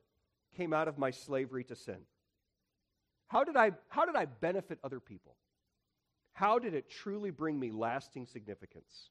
came 0.56 0.74
out 0.74 0.88
of 0.88 0.98
my 0.98 1.12
slavery 1.12 1.64
to 1.66 1.76
sin? 1.76 1.98
How 3.28 3.44
did 3.44 3.58
I, 3.58 3.72
how 3.90 4.06
did 4.06 4.16
I 4.16 4.26
benefit 4.26 4.78
other 4.84 5.00
people? 5.00 5.36
How 6.34 6.60
did 6.60 6.76
it 6.76 6.90
truly 6.90 7.32
bring 7.32 7.60
me 7.60 7.72
lasting 7.72 8.28
significance? 8.28 9.10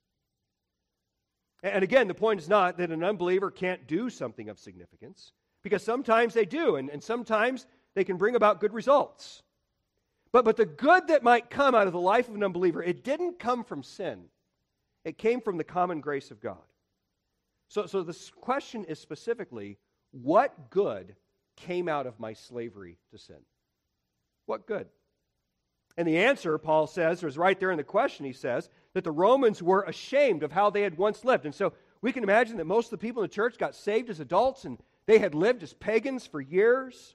And 1.64 1.82
again, 1.82 2.08
the 2.08 2.14
point 2.14 2.40
is 2.40 2.48
not 2.48 2.78
that 2.78 2.90
an 2.90 3.02
unbeliever 3.02 3.50
can't 3.50 3.86
do 3.86 4.10
something 4.10 4.48
of 4.48 4.58
significance, 4.58 5.32
because 5.62 5.84
sometimes 5.84 6.34
they 6.34 6.44
do, 6.44 6.76
and, 6.76 6.88
and 6.90 7.02
sometimes 7.02 7.66
they 7.94 8.04
can 8.04 8.16
bring 8.16 8.34
about 8.34 8.60
good 8.60 8.72
results. 8.72 9.42
But, 10.32 10.44
but 10.44 10.56
the 10.56 10.66
good 10.66 11.08
that 11.08 11.22
might 11.22 11.50
come 11.50 11.74
out 11.74 11.86
of 11.86 11.92
the 11.92 12.00
life 12.00 12.28
of 12.28 12.34
an 12.34 12.42
unbeliever, 12.42 12.82
it 12.82 13.04
didn't 13.04 13.38
come 13.38 13.64
from 13.64 13.82
sin, 13.82 14.24
it 15.04 15.18
came 15.18 15.40
from 15.40 15.58
the 15.58 15.64
common 15.64 16.00
grace 16.00 16.30
of 16.30 16.40
God. 16.40 16.58
So, 17.68 17.86
so 17.86 18.02
this 18.02 18.30
question 18.30 18.84
is 18.84 18.98
specifically 18.98 19.78
what 20.10 20.70
good 20.70 21.16
came 21.56 21.88
out 21.88 22.06
of 22.06 22.20
my 22.20 22.34
slavery 22.34 22.98
to 23.10 23.18
sin? 23.18 23.38
What 24.44 24.66
good? 24.66 24.88
And 25.96 26.06
the 26.06 26.18
answer, 26.18 26.58
Paul 26.58 26.86
says, 26.86 27.22
is 27.22 27.38
right 27.38 27.58
there 27.58 27.70
in 27.70 27.78
the 27.78 27.84
question. 27.84 28.26
He 28.26 28.34
says 28.34 28.68
that 28.92 29.04
the 29.04 29.10
Romans 29.10 29.62
were 29.62 29.82
ashamed 29.82 30.42
of 30.42 30.52
how 30.52 30.68
they 30.68 30.82
had 30.82 30.98
once 30.98 31.24
lived. 31.24 31.46
And 31.46 31.54
so 31.54 31.72
we 32.02 32.12
can 32.12 32.24
imagine 32.24 32.58
that 32.58 32.66
most 32.66 32.86
of 32.86 32.98
the 32.98 33.06
people 33.06 33.22
in 33.22 33.28
the 33.28 33.34
church 33.34 33.56
got 33.56 33.74
saved 33.74 34.10
as 34.10 34.20
adults 34.20 34.66
and 34.66 34.78
they 35.06 35.18
had 35.18 35.34
lived 35.34 35.62
as 35.62 35.72
pagans 35.72 36.26
for 36.26 36.42
years. 36.42 37.14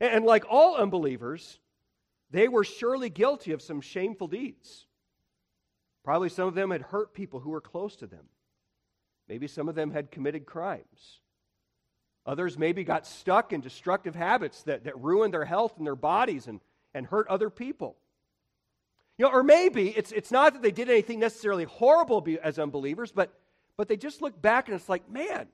And 0.00 0.24
like 0.24 0.44
all 0.50 0.74
unbelievers, 0.74 1.59
they 2.30 2.48
were 2.48 2.64
surely 2.64 3.10
guilty 3.10 3.52
of 3.52 3.62
some 3.62 3.80
shameful 3.80 4.28
deeds. 4.28 4.86
Probably 6.04 6.28
some 6.28 6.48
of 6.48 6.54
them 6.54 6.70
had 6.70 6.82
hurt 6.82 7.12
people 7.12 7.40
who 7.40 7.50
were 7.50 7.60
close 7.60 7.96
to 7.96 8.06
them. 8.06 8.24
Maybe 9.28 9.46
some 9.46 9.68
of 9.68 9.74
them 9.74 9.90
had 9.90 10.10
committed 10.10 10.46
crimes. 10.46 11.20
Others 12.26 12.58
maybe 12.58 12.84
got 12.84 13.06
stuck 13.06 13.52
in 13.52 13.60
destructive 13.60 14.14
habits 14.14 14.62
that, 14.64 14.84
that 14.84 14.98
ruined 15.00 15.34
their 15.34 15.44
health 15.44 15.74
and 15.78 15.86
their 15.86 15.96
bodies 15.96 16.46
and, 16.46 16.60
and 16.94 17.06
hurt 17.06 17.28
other 17.28 17.50
people. 17.50 17.96
You 19.18 19.26
know, 19.26 19.32
or 19.32 19.42
maybe 19.42 19.90
it's, 19.90 20.12
it's 20.12 20.30
not 20.30 20.54
that 20.54 20.62
they 20.62 20.70
did 20.70 20.88
anything 20.88 21.20
necessarily 21.20 21.64
horrible 21.64 22.26
as 22.42 22.58
unbelievers, 22.58 23.12
but, 23.12 23.32
but 23.76 23.88
they 23.88 23.96
just 23.96 24.22
look 24.22 24.40
back 24.40 24.68
and 24.68 24.74
it's 24.74 24.88
like, 24.88 25.10
man, 25.10 25.48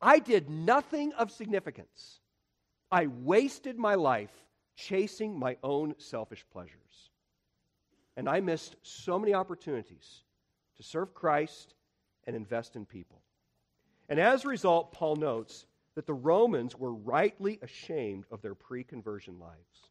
I 0.00 0.18
did 0.18 0.50
nothing 0.50 1.12
of 1.14 1.30
significance. 1.30 2.20
I 2.90 3.06
wasted 3.06 3.78
my 3.78 3.94
life 3.94 4.32
chasing 4.88 5.38
my 5.38 5.56
own 5.62 5.94
selfish 5.98 6.44
pleasures. 6.52 7.10
And 8.16 8.28
I 8.28 8.40
missed 8.40 8.76
so 8.82 9.18
many 9.18 9.32
opportunities 9.34 10.22
to 10.76 10.82
serve 10.82 11.14
Christ 11.14 11.74
and 12.26 12.36
invest 12.36 12.76
in 12.76 12.84
people. 12.84 13.22
And 14.08 14.18
as 14.18 14.44
a 14.44 14.48
result, 14.48 14.92
Paul 14.92 15.16
notes 15.16 15.66
that 15.94 16.06
the 16.06 16.14
Romans 16.14 16.76
were 16.76 16.92
rightly 16.92 17.58
ashamed 17.62 18.24
of 18.30 18.42
their 18.42 18.54
pre 18.54 18.82
conversion 18.82 19.38
lives. 19.38 19.90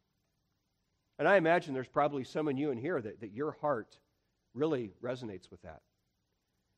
And 1.18 1.28
I 1.28 1.36
imagine 1.36 1.74
there's 1.74 1.88
probably 1.88 2.24
some 2.24 2.48
of 2.48 2.58
you 2.58 2.70
in 2.70 2.78
here 2.78 3.00
that, 3.00 3.20
that 3.20 3.32
your 3.32 3.52
heart 3.60 3.98
really 4.54 4.92
resonates 5.02 5.50
with 5.50 5.62
that. 5.62 5.80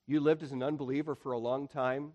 You 0.06 0.20
lived 0.20 0.42
as 0.42 0.52
an 0.52 0.62
unbeliever 0.62 1.14
for 1.14 1.32
a 1.32 1.38
long 1.38 1.66
time, 1.66 2.12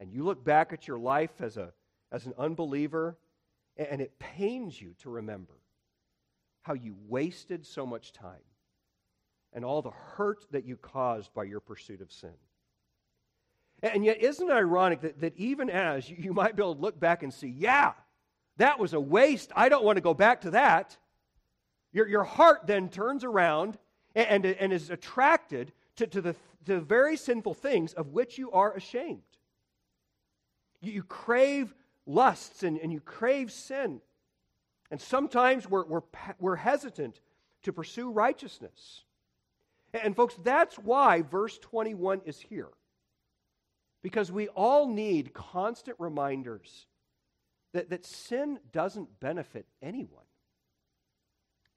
and 0.00 0.12
you 0.12 0.24
look 0.24 0.44
back 0.44 0.72
at 0.72 0.86
your 0.86 0.98
life 0.98 1.40
as, 1.40 1.56
a, 1.56 1.72
as 2.12 2.26
an 2.26 2.34
unbeliever, 2.38 3.16
and 3.76 4.00
it 4.00 4.18
pains 4.18 4.80
you 4.80 4.94
to 5.00 5.10
remember 5.10 5.54
how 6.62 6.74
you 6.74 6.94
wasted 7.08 7.66
so 7.66 7.84
much 7.84 8.12
time 8.12 8.44
and 9.52 9.64
all 9.64 9.82
the 9.82 9.90
hurt 9.90 10.44
that 10.50 10.64
you 10.64 10.76
caused 10.76 11.32
by 11.34 11.44
your 11.44 11.60
pursuit 11.60 12.00
of 12.00 12.10
sin. 12.10 12.34
And 13.82 14.04
yet, 14.04 14.22
isn't 14.22 14.48
it 14.48 14.52
ironic 14.52 15.02
that, 15.02 15.20
that 15.20 15.36
even 15.36 15.68
as 15.68 16.08
you, 16.08 16.32
might 16.32 16.56
be 16.56 16.62
able 16.62 16.74
to 16.74 16.80
look 16.80 16.98
back 16.98 17.22
and 17.22 17.32
see, 17.32 17.48
yeah, 17.48 17.92
that 18.56 18.78
was 18.78 18.94
a 18.94 19.00
waste. 19.00 19.52
I 19.54 19.68
don't 19.68 19.84
want 19.84 19.96
to 19.96 20.02
go 20.02 20.14
back 20.14 20.42
to 20.42 20.50
that. 20.52 20.96
Your, 21.92 22.08
your 22.08 22.24
heart 22.24 22.66
then 22.66 22.88
turns 22.88 23.24
around 23.24 23.78
and, 24.14 24.44
and, 24.44 24.56
and 24.56 24.72
is 24.72 24.90
attracted 24.90 25.72
to, 25.96 26.06
to, 26.06 26.20
the, 26.20 26.32
to 26.64 26.74
the 26.74 26.80
very 26.80 27.16
sinful 27.16 27.54
things 27.54 27.92
of 27.92 28.08
which 28.08 28.38
you 28.38 28.50
are 28.52 28.72
ashamed. 28.72 29.22
You, 30.80 30.92
you 30.92 31.02
crave 31.02 31.74
lusts 32.06 32.62
and, 32.62 32.78
and 32.78 32.92
you 32.92 33.00
crave 33.00 33.50
sin. 33.52 34.00
And 34.90 35.00
sometimes 35.00 35.68
we're, 35.68 35.84
we're, 35.84 36.02
we're 36.38 36.56
hesitant 36.56 37.20
to 37.62 37.72
pursue 37.72 38.10
righteousness. 38.10 39.04
And, 39.92 40.14
folks, 40.14 40.36
that's 40.42 40.76
why 40.78 41.22
verse 41.22 41.58
21 41.58 42.22
is 42.24 42.38
here. 42.38 42.68
Because 44.02 44.30
we 44.30 44.48
all 44.48 44.88
need 44.88 45.32
constant 45.32 45.96
reminders 45.98 46.86
that, 47.72 47.90
that 47.90 48.04
sin 48.04 48.58
doesn't 48.72 49.20
benefit 49.20 49.66
anyone. 49.82 50.24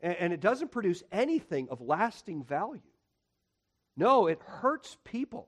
And, 0.02 0.16
and 0.18 0.34
it 0.34 0.42
doesn't 0.42 0.72
produce 0.72 1.04
anything 1.12 1.70
of 1.70 1.82
lasting 1.82 2.44
value. 2.44 2.82
No, 3.96 4.28
it 4.28 4.42
hurts 4.46 4.98
people. 5.04 5.48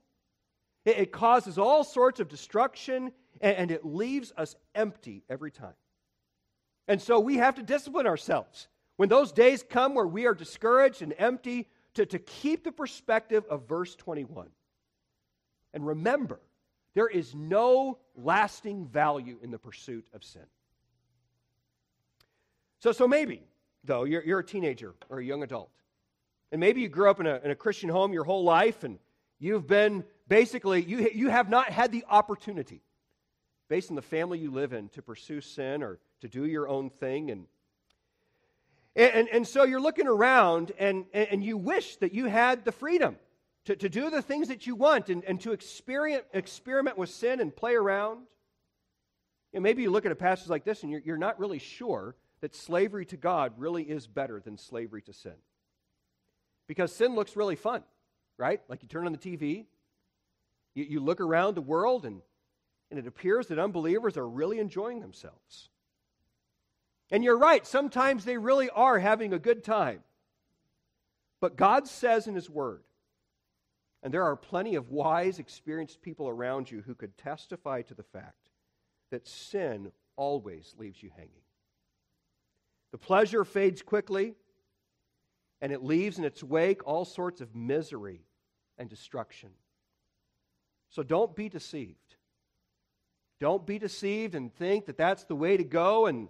It, 0.86 0.98
it 0.98 1.12
causes 1.12 1.58
all 1.58 1.84
sorts 1.84 2.20
of 2.20 2.30
destruction, 2.30 3.12
and, 3.42 3.58
and 3.58 3.72
it 3.72 3.86
leaves 3.86 4.34
us 4.38 4.56
empty 4.76 5.24
every 5.30 5.52
time. 5.52 5.74
And 6.88 7.02
so 7.02 7.20
we 7.20 7.38
have 7.38 7.56
to 7.56 7.64
discipline 7.64 8.08
ourselves. 8.08 8.68
When 8.98 9.10
those 9.10 9.32
days 9.32 9.64
come 9.68 9.94
where 9.94 10.08
we 10.08 10.26
are 10.26 10.34
discouraged 10.34 11.02
and 11.02 11.14
empty, 11.18 11.68
to, 11.96 12.06
to 12.06 12.20
keep 12.20 12.64
the 12.64 12.72
perspective 12.72 13.44
of 13.50 13.68
verse 13.68 13.96
21. 13.96 14.48
And 15.74 15.86
remember, 15.86 16.40
there 16.96 17.08
is 17.08 17.36
no 17.36 18.00
lasting 18.16 18.88
value 18.88 19.38
in 19.42 19.52
the 19.52 19.60
pursuit 19.60 20.06
of 20.14 20.24
sin. 20.24 20.46
So, 22.80 22.92
so 22.92 23.08
maybe, 23.08 23.44
though, 23.84 24.06
you're, 24.06 24.24
you're 24.24 24.40
a 24.40 24.46
teenager 24.46 24.96
or 25.10 25.20
a 25.20 25.26
young 25.26 25.44
adult. 25.44 25.70
And 26.52 26.60
maybe 26.60 26.82
you 26.82 26.90
grew 26.90 27.10
up 27.10 27.20
in 27.20 27.28
a, 27.28 27.40
in 27.44 27.52
a 27.52 27.56
Christian 27.56 27.90
home 27.90 28.14
your 28.14 28.24
whole 28.24 28.44
life, 28.44 28.84
and 28.84 28.98
you've 29.40 29.68
been 29.68 30.04
basically, 30.28 30.84
you, 30.84 31.10
you 31.14 31.30
have 31.30 31.50
not 31.50 31.70
had 31.70 31.92
the 31.92 32.06
opportunity, 32.10 32.82
based 33.70 33.90
on 33.90 33.96
the 33.96 34.02
family 34.02 34.40
you 34.40 34.52
live 34.52 34.74
in, 34.74 34.90
to 34.90 35.02
pursue 35.02 35.40
sin 35.40 35.82
or 35.82 36.00
to 36.22 36.28
do 36.28 36.46
your 36.46 36.68
own 36.68 36.90
thing. 36.90 37.32
And 37.32 37.46
and, 38.96 39.30
and, 39.30 39.48
so 39.48 39.64
you're 39.64 39.80
looking 39.80 40.08
around 40.08 40.74
and, 40.78 41.06
and 41.14 41.42
you 41.42 41.58
wish 41.58 41.96
that 41.98 42.14
you 42.14 42.26
had 42.26 42.66
the 42.66 42.72
freedom 42.74 43.16
to, 43.66 43.76
to 43.76 43.88
do 43.88 44.10
the 44.10 44.22
things 44.22 44.50
that 44.50 44.68
you 44.68 44.76
want 44.76 45.10
and, 45.10 45.24
and 45.24 45.40
to 45.42 45.52
experiment, 45.54 46.26
experiment 46.34 46.98
with 46.98 47.10
sin 47.10 47.40
and 47.40 47.56
play 47.56 47.76
around. 47.76 48.22
And 49.54 49.64
maybe 49.64 49.84
you 49.84 49.92
look 49.92 50.06
at 50.06 50.12
a 50.12 50.16
passage 50.16 50.50
like 50.50 50.66
this 50.66 50.84
and 50.84 50.92
you're, 50.92 51.02
you're 51.06 51.18
not 51.18 51.40
really 51.40 51.60
sure 51.60 52.16
that 52.42 52.56
slavery 52.56 53.06
to 53.06 53.16
God 53.16 53.54
really 53.58 53.84
is 53.84 54.08
better 54.08 54.40
than 54.40 54.58
slavery 54.58 55.02
to 55.04 55.14
sin. 55.14 55.36
Because 56.68 56.92
sin 56.92 57.16
looks 57.16 57.36
really 57.36 57.56
fun, 57.56 57.84
right? 58.38 58.60
Like 58.68 58.82
you 58.82 58.90
turn 58.90 59.06
on 59.06 59.12
the 59.12 59.18
TV, 59.18 59.66
you, 60.74 60.84
you 60.84 61.00
look 61.00 61.22
around 61.22 61.56
the 61.56 61.62
world 61.62 62.06
and 62.06 62.22
and 62.90 63.00
it 63.00 63.08
appears 63.08 63.48
that 63.48 63.60
unbelievers 63.60 64.18
are 64.18 64.28
really 64.28 64.60
enjoying 64.60 65.00
themselves. 65.00 65.70
And 67.12 67.24
you're 67.24 67.38
right, 67.38 67.66
sometimes 67.66 68.26
they 68.26 68.38
really 68.38 68.70
are 68.70 69.00
having 69.00 69.34
a 69.34 69.40
good 69.40 69.64
time. 69.64 70.02
But 71.42 71.56
God 71.56 71.88
says 71.88 72.28
in 72.28 72.36
His 72.36 72.50
Word, 72.50 72.84
and 74.02 74.14
there 74.14 74.24
are 74.24 74.36
plenty 74.36 74.76
of 74.76 74.92
wise, 74.92 75.40
experienced 75.40 76.02
people 76.02 76.30
around 76.30 76.72
you 76.72 76.82
who 76.82 76.96
could 76.96 77.18
testify 77.18 77.82
to 77.84 77.94
the 77.94 78.04
fact 78.04 78.50
that 79.12 79.28
sin 79.28 79.92
always 80.16 80.74
leaves 80.78 81.02
you 81.02 81.10
hanging. 81.16 81.32
The 82.92 82.98
pleasure 82.98 83.44
fades 83.44 83.82
quickly, 83.82 84.36
and 85.62 85.72
it 85.72 85.84
leaves 85.84 86.18
in 86.18 86.26
its 86.26 86.44
wake 86.44 86.86
all 86.88 87.06
sorts 87.06 87.42
of 87.42 87.56
misery 87.56 88.22
and 88.78 88.90
destruction. 88.90 89.50
So 90.90 91.04
don't 91.04 91.36
be 91.36 91.50
deceived. 91.50 92.09
Don't 93.40 93.66
be 93.66 93.80
deceived 93.80 94.36
and 94.36 94.54
think 94.54 94.86
that 94.86 94.98
that's 94.98 95.24
the 95.24 95.36
way 95.36 95.58
to 95.58 95.64
go 95.64 96.08
and, 96.08 96.28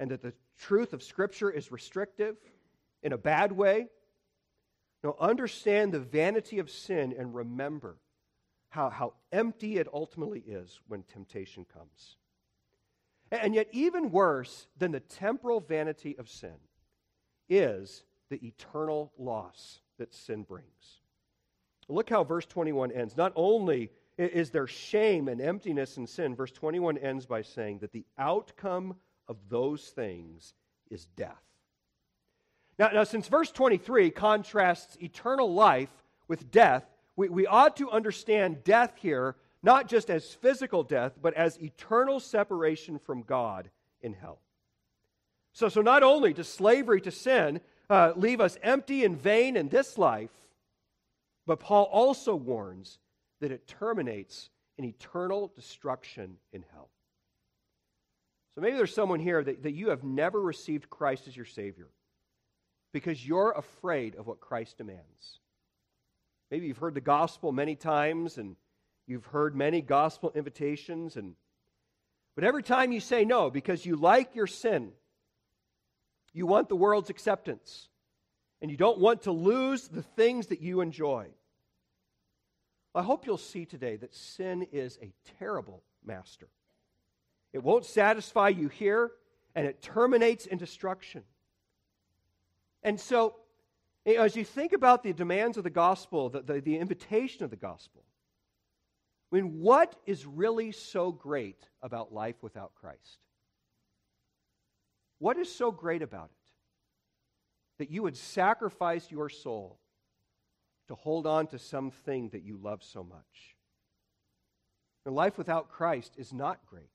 and 0.00 0.10
that 0.10 0.22
the 0.22 0.32
truth 0.58 0.92
of 0.92 1.02
Scripture 1.02 1.50
is 1.50 1.70
restrictive 1.70 2.36
in 3.02 3.12
a 3.12 3.18
bad 3.18 3.52
way. 3.52 3.86
No, 5.04 5.14
understand 5.20 5.92
the 5.92 6.00
vanity 6.00 6.58
of 6.58 6.70
sin 6.70 7.14
and 7.16 7.34
remember 7.34 7.96
how, 8.70 8.90
how 8.90 9.14
empty 9.30 9.78
it 9.78 9.86
ultimately 9.92 10.40
is 10.40 10.80
when 10.88 11.04
temptation 11.04 11.64
comes. 11.72 12.16
And 13.30 13.54
yet, 13.54 13.68
even 13.72 14.10
worse 14.10 14.66
than 14.78 14.92
the 14.92 15.00
temporal 15.00 15.60
vanity 15.60 16.16
of 16.18 16.28
sin 16.28 16.56
is 17.48 18.02
the 18.30 18.44
eternal 18.44 19.12
loss 19.18 19.80
that 19.98 20.12
sin 20.12 20.42
brings. 20.42 21.00
Look 21.88 22.10
how 22.10 22.24
verse 22.24 22.46
21 22.46 22.92
ends. 22.92 23.16
Not 23.16 23.32
only 23.36 23.90
is 24.18 24.50
there 24.50 24.66
shame 24.66 25.28
and 25.28 25.40
emptiness 25.40 25.96
and 25.96 26.08
sin, 26.08 26.34
verse 26.34 26.50
21 26.50 26.98
ends 26.98 27.24
by 27.24 27.42
saying 27.42 27.78
that 27.78 27.92
the 27.92 28.04
outcome 28.18 28.96
of 29.28 29.36
those 29.48 29.84
things 29.84 30.54
is 30.90 31.06
death. 31.16 31.42
Now, 32.78 32.88
now 32.88 33.04
since 33.04 33.28
verse 33.28 33.52
23 33.52 34.10
contrasts 34.10 34.96
eternal 35.00 35.52
life 35.54 35.90
with 36.26 36.50
death, 36.50 36.84
we, 37.16 37.28
we 37.28 37.46
ought 37.46 37.76
to 37.76 37.90
understand 37.90 38.64
death 38.64 38.94
here 38.96 39.36
not 39.62 39.88
just 39.88 40.08
as 40.08 40.34
physical 40.34 40.82
death, 40.82 41.12
but 41.20 41.34
as 41.34 41.60
eternal 41.60 42.20
separation 42.20 42.98
from 42.98 43.22
God 43.22 43.70
in 44.00 44.12
hell. 44.12 44.38
So, 45.52 45.68
so 45.68 45.82
not 45.82 46.02
only 46.02 46.32
does 46.32 46.48
slavery 46.48 47.00
to 47.02 47.10
sin 47.10 47.60
uh, 47.90 48.12
leave 48.14 48.40
us 48.40 48.56
empty 48.62 49.04
and 49.04 49.20
vain 49.20 49.56
in 49.56 49.68
this 49.68 49.98
life, 49.98 50.30
but 51.46 51.58
Paul 51.58 51.84
also 51.84 52.34
warns 52.36 52.98
that 53.40 53.52
it 53.52 53.66
terminates 53.66 54.50
in 54.76 54.84
eternal 54.84 55.52
destruction 55.54 56.36
in 56.52 56.64
hell. 56.72 56.90
So 58.54 58.60
maybe 58.60 58.76
there's 58.76 58.94
someone 58.94 59.20
here 59.20 59.42
that, 59.42 59.62
that 59.62 59.72
you 59.72 59.90
have 59.90 60.04
never 60.04 60.40
received 60.40 60.90
Christ 60.90 61.28
as 61.28 61.36
your 61.36 61.46
Savior 61.46 61.88
because 62.92 63.24
you're 63.24 63.52
afraid 63.52 64.16
of 64.16 64.26
what 64.26 64.40
Christ 64.40 64.78
demands. 64.78 65.40
Maybe 66.50 66.66
you've 66.66 66.78
heard 66.78 66.94
the 66.94 67.00
gospel 67.00 67.52
many 67.52 67.76
times 67.76 68.38
and 68.38 68.56
you've 69.06 69.26
heard 69.26 69.54
many 69.54 69.80
gospel 69.80 70.32
invitations 70.34 71.16
and 71.16 71.34
but 72.34 72.44
every 72.44 72.62
time 72.62 72.92
you 72.92 73.00
say 73.00 73.24
no 73.24 73.50
because 73.50 73.84
you 73.84 73.96
like 73.96 74.36
your 74.36 74.46
sin, 74.46 74.92
you 76.32 76.46
want 76.46 76.68
the 76.68 76.76
world's 76.76 77.10
acceptance, 77.10 77.88
and 78.62 78.70
you 78.70 78.76
don't 78.76 79.00
want 79.00 79.22
to 79.22 79.32
lose 79.32 79.88
the 79.88 80.04
things 80.04 80.46
that 80.46 80.60
you 80.60 80.80
enjoy. 80.80 81.26
I 82.94 83.02
hope 83.02 83.26
you'll 83.26 83.36
see 83.36 83.64
today 83.64 83.96
that 83.96 84.14
sin 84.14 84.66
is 84.72 84.98
a 85.02 85.12
terrible 85.38 85.82
master. 86.04 86.48
It 87.52 87.62
won't 87.62 87.84
satisfy 87.84 88.48
you 88.48 88.68
here, 88.68 89.12
and 89.54 89.66
it 89.66 89.82
terminates 89.82 90.46
in 90.46 90.58
destruction. 90.58 91.22
And 92.82 92.98
so, 92.98 93.36
as 94.06 94.36
you 94.36 94.44
think 94.44 94.72
about 94.72 95.02
the 95.02 95.12
demands 95.12 95.56
of 95.56 95.64
the 95.64 95.70
gospel, 95.70 96.28
the, 96.30 96.42
the, 96.42 96.60
the 96.60 96.76
invitation 96.78 97.44
of 97.44 97.50
the 97.50 97.56
gospel, 97.56 98.04
I 99.30 99.36
mean, 99.36 99.60
what 99.60 99.94
is 100.06 100.24
really 100.24 100.72
so 100.72 101.12
great 101.12 101.68
about 101.82 102.12
life 102.12 102.36
without 102.42 102.74
Christ? 102.74 103.18
What 105.18 105.36
is 105.36 105.52
so 105.52 105.70
great 105.70 106.00
about 106.00 106.30
it? 106.30 106.52
That 107.78 107.90
you 107.90 108.02
would 108.02 108.16
sacrifice 108.16 109.10
your 109.10 109.28
soul 109.28 109.78
to 110.88 110.94
hold 110.94 111.26
on 111.26 111.46
to 111.48 111.58
something 111.58 112.30
that 112.30 112.42
you 112.42 112.58
love 112.60 112.82
so 112.82 113.04
much. 113.04 113.56
And 115.06 115.14
life 115.14 115.38
without 115.38 115.70
Christ 115.70 116.14
is 116.16 116.32
not 116.32 116.66
great. 116.66 116.90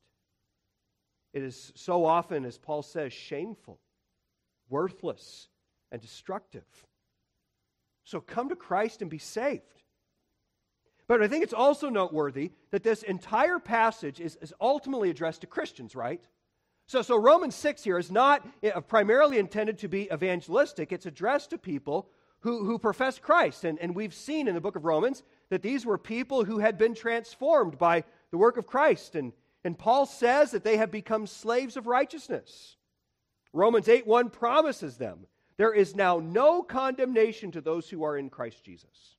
It 1.33 1.41
is 1.41 1.71
so 1.75 2.05
often, 2.05 2.45
as 2.45 2.57
Paul 2.57 2.83
says, 2.83 3.11
shameful, 3.11 3.79
worthless, 4.69 5.47
and 5.91 6.01
destructive. 6.01 6.65
So 8.03 8.19
come 8.19 8.49
to 8.49 8.55
Christ 8.55 9.01
and 9.01 9.09
be 9.09 9.17
saved. 9.17 9.63
But 11.07 11.21
I 11.21 11.27
think 11.27 11.43
it's 11.43 11.53
also 11.53 11.89
noteworthy 11.89 12.51
that 12.71 12.83
this 12.83 13.03
entire 13.03 13.59
passage 13.59 14.19
is, 14.19 14.37
is 14.41 14.53
ultimately 14.61 15.09
addressed 15.09 15.41
to 15.41 15.47
Christians, 15.47 15.95
right? 15.95 16.21
So, 16.87 17.01
so 17.01 17.17
Romans 17.17 17.55
6 17.55 17.83
here 17.83 17.97
is 17.97 18.11
not 18.11 18.47
eh, 18.61 18.71
primarily 18.81 19.37
intended 19.37 19.79
to 19.79 19.87
be 19.87 20.09
evangelistic, 20.11 20.91
it's 20.91 21.05
addressed 21.05 21.49
to 21.51 21.57
people 21.57 22.09
who, 22.43 22.65
who 22.65 22.77
profess 22.77 23.19
Christ. 23.19 23.63
And, 23.63 23.79
and 23.79 23.95
we've 23.95 24.13
seen 24.13 24.47
in 24.47 24.55
the 24.55 24.61
book 24.61 24.75
of 24.75 24.85
Romans 24.85 25.23
that 25.49 25.61
these 25.61 25.85
were 25.85 25.97
people 25.97 26.43
who 26.43 26.59
had 26.59 26.77
been 26.77 26.93
transformed 26.93 27.77
by 27.77 28.03
the 28.31 28.37
work 28.37 28.57
of 28.57 28.67
Christ. 28.67 29.15
And, 29.15 29.31
and 29.63 29.77
Paul 29.79 30.05
says 30.05 30.51
that 30.51 30.63
they 30.63 30.77
have 30.77 30.91
become 30.91 31.25
slaves 31.25 31.77
of 31.77 31.87
righteousness. 31.87 32.75
Romans 33.53 33.87
8 33.87 34.05
1 34.05 34.29
promises 34.29 34.97
them 34.97 35.25
there 35.57 35.73
is 35.73 35.95
now 35.95 36.19
no 36.19 36.63
condemnation 36.63 37.51
to 37.51 37.61
those 37.61 37.89
who 37.89 38.03
are 38.03 38.17
in 38.17 38.29
Christ 38.29 38.63
Jesus. 38.63 39.15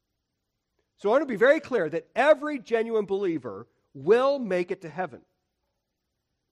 So 0.99 1.09
I 1.09 1.13
want 1.13 1.23
to 1.23 1.27
be 1.27 1.37
very 1.37 1.61
clear 1.61 1.89
that 1.89 2.09
every 2.15 2.59
genuine 2.59 3.07
believer 3.07 3.67
will 3.95 4.39
make 4.39 4.71
it 4.71 4.83
to 4.83 4.89
heaven. 4.89 5.21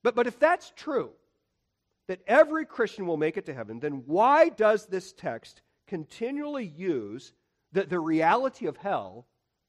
But, 0.01 0.15
but 0.15 0.25
if 0.25 0.39
that's 0.39 0.71
true, 0.75 1.11
that 2.07 2.21
every 2.25 2.65
Christian 2.65 3.05
will 3.05 3.17
make 3.17 3.37
it 3.37 3.45
to 3.45 3.53
heaven, 3.53 3.79
then 3.79 4.03
why 4.05 4.49
does 4.49 4.85
this 4.85 5.13
text 5.13 5.61
continually 5.93 6.65
use 6.75 7.33
the, 7.71 7.83
the 7.83 7.99
reality 7.99 8.65
of 8.65 8.77
hell 8.77 9.27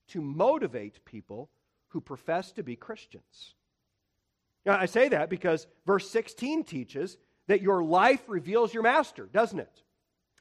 to 0.08 0.22
motivate 0.22 1.04
people 1.04 1.50
who 1.88 2.00
profess 2.00 2.50
to 2.52 2.62
be 2.62 2.76
Christians? 2.76 3.52
Now, 4.64 4.78
I 4.78 4.86
say 4.86 5.10
that 5.10 5.28
because 5.28 5.66
verse 5.84 6.08
16 6.08 6.64
teaches 6.64 7.18
that 7.46 7.60
your 7.60 7.84
life 7.84 8.22
reveals 8.26 8.72
your 8.72 8.82
master, 8.82 9.26
doesn't 9.26 9.58
it? 9.60 9.82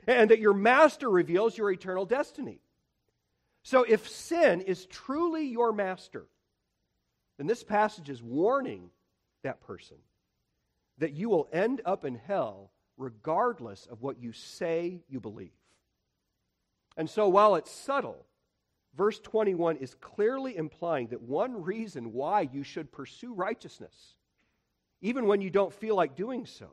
And 0.08 0.32
that 0.32 0.40
your 0.40 0.54
master 0.54 1.10
reveals 1.10 1.58
your 1.58 1.70
eternal 1.70 2.06
destiny. 2.06 2.62
So 3.64 3.84
if 3.84 4.08
sin 4.08 4.62
is 4.62 4.86
truly 4.86 5.48
your 5.48 5.74
master, 5.74 6.28
then 7.38 7.48
this 7.48 7.62
passage 7.62 8.10
is 8.10 8.24
warning 8.24 8.90
that 9.44 9.60
person 9.60 9.98
that 11.00 11.12
you 11.12 11.28
will 11.28 11.50
end 11.52 11.82
up 11.84 12.06
in 12.06 12.16
hell 12.16 12.72
regardless 12.96 13.86
of 13.86 14.02
what 14.02 14.22
you 14.22 14.32
say 14.32 15.02
you 15.10 15.20
believe. 15.20 15.52
And 16.98 17.10
so 17.10 17.28
while 17.28 17.56
it's 17.56 17.72
subtle, 17.72 18.26
verse 18.96 19.20
21 19.20 19.78
is 19.78 19.96
clearly 19.96 20.56
implying 20.56 21.08
that 21.08 21.22
one 21.22 21.64
reason 21.64 22.14
why 22.14 22.42
you 22.42 22.64
should 22.64 22.92
pursue 22.92 23.34
righteousness, 23.34 24.16
even 25.02 25.26
when 25.26 25.42
you 25.42 25.50
don't 25.50 25.74
feel 25.74 25.96
like 25.96 26.16
doing 26.16 26.46
so, 26.46 26.68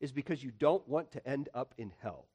is 0.00 0.12
because 0.12 0.42
you 0.42 0.50
don't 0.50 0.86
want 0.88 1.12
to 1.12 1.26
end 1.26 1.48
up 1.54 1.74
in 1.78 1.92
hell. 2.02 2.26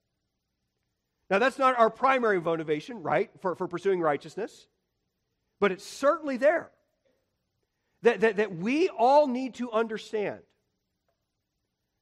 Now, 1.29 1.39
that's 1.39 1.57
not 1.57 1.77
our 1.77 1.89
primary 1.89 2.39
motivation, 2.39 3.01
right, 3.01 3.31
for, 3.41 3.55
for 3.55 3.67
pursuing 3.67 3.99
righteousness, 3.99 4.67
but 5.59 5.71
it's 5.71 5.85
certainly 5.85 6.37
there. 6.37 6.69
That, 8.03 8.21
that, 8.21 8.35
that 8.35 8.55
we 8.55 8.89
all 8.89 9.25
need 9.27 9.55
to 9.55 9.71
understand 9.71 10.39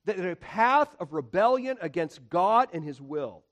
that 0.03 0.19
a 0.19 0.36
path 0.36 0.93
of 0.99 1.13
rebellion 1.13 1.77
against 1.79 2.27
God 2.29 2.67
and 2.73 2.84
His 2.84 2.99
will 2.99 3.43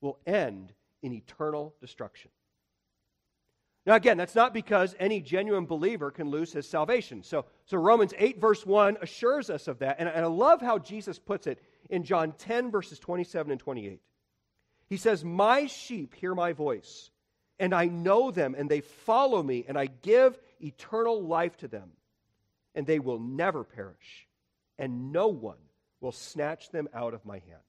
will 0.00 0.18
end 0.26 0.72
in 1.02 1.12
eternal 1.12 1.74
destruction. 1.80 2.30
Now, 3.86 3.94
again, 3.94 4.18
that's 4.18 4.34
not 4.34 4.52
because 4.52 4.94
any 4.98 5.20
genuine 5.20 5.64
believer 5.64 6.10
can 6.10 6.28
lose 6.28 6.52
his 6.52 6.68
salvation. 6.68 7.22
So, 7.22 7.46
so 7.64 7.78
Romans 7.78 8.12
8, 8.16 8.38
verse 8.38 8.66
1 8.66 8.98
assures 9.00 9.48
us 9.48 9.68
of 9.68 9.78
that. 9.78 9.96
And, 9.98 10.08
and 10.08 10.24
I 10.24 10.28
love 10.28 10.60
how 10.60 10.78
Jesus 10.78 11.18
puts 11.18 11.46
it 11.46 11.62
in 11.88 12.04
John 12.04 12.32
10, 12.32 12.70
verses 12.70 12.98
27 12.98 13.50
and 13.50 13.60
28. 13.60 14.00
He 14.88 14.96
says, 14.96 15.24
My 15.24 15.66
sheep 15.66 16.14
hear 16.14 16.34
my 16.34 16.52
voice, 16.52 17.10
and 17.58 17.74
I 17.74 17.86
know 17.86 18.30
them, 18.30 18.54
and 18.56 18.68
they 18.68 18.80
follow 18.80 19.42
me, 19.42 19.64
and 19.66 19.78
I 19.78 19.86
give 19.86 20.38
eternal 20.60 21.22
life 21.22 21.56
to 21.58 21.68
them, 21.68 21.90
and 22.74 22.86
they 22.86 22.98
will 22.98 23.18
never 23.18 23.64
perish, 23.64 24.28
and 24.78 25.10
no 25.10 25.28
one 25.28 25.56
will 26.00 26.12
snatch 26.12 26.70
them 26.70 26.88
out 26.92 27.14
of 27.14 27.24
my 27.24 27.38
hand. 27.38 27.62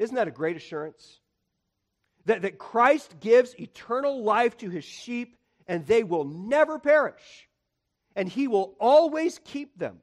Isn't 0.00 0.16
that 0.16 0.26
a 0.26 0.32
great 0.32 0.56
assurance? 0.56 1.20
That, 2.24 2.42
that 2.42 2.58
Christ 2.58 3.20
gives 3.20 3.54
eternal 3.60 4.24
life 4.24 4.56
to 4.58 4.70
his 4.70 4.84
sheep, 4.84 5.36
and 5.68 5.86
they 5.86 6.02
will 6.02 6.24
never 6.24 6.80
perish. 6.80 7.48
and 8.16 8.28
he 8.28 8.48
will 8.48 8.74
always 8.78 9.40
keep 9.44 9.78
them. 9.78 10.00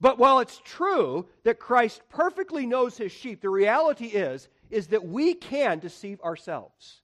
But 0.00 0.18
while 0.18 0.38
it's 0.40 0.60
true 0.64 1.26
that 1.44 1.58
Christ 1.58 2.02
perfectly 2.08 2.66
knows 2.66 2.96
his 2.96 3.12
sheep, 3.12 3.40
the 3.40 3.50
reality 3.50 4.06
is 4.06 4.48
is 4.70 4.88
that 4.88 5.04
we 5.04 5.34
can 5.34 5.78
deceive 5.78 6.20
ourselves. 6.20 7.02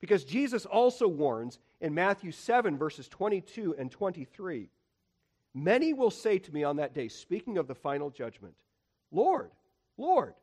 Because 0.00 0.24
Jesus 0.24 0.66
also 0.66 1.08
warns 1.08 1.58
in 1.80 1.94
Matthew 1.94 2.30
7 2.30 2.76
verses 2.76 3.08
22 3.08 3.74
and 3.78 3.90
23, 3.90 4.68
many 5.54 5.92
will 5.92 6.10
say 6.10 6.38
to 6.38 6.52
me 6.52 6.62
on 6.62 6.76
that 6.76 6.94
day, 6.94 7.08
speaking 7.08 7.58
of 7.58 7.66
the 7.66 7.74
final 7.74 8.10
judgment, 8.10 8.54
Lord, 9.10 9.50
Lord, 9.98 10.34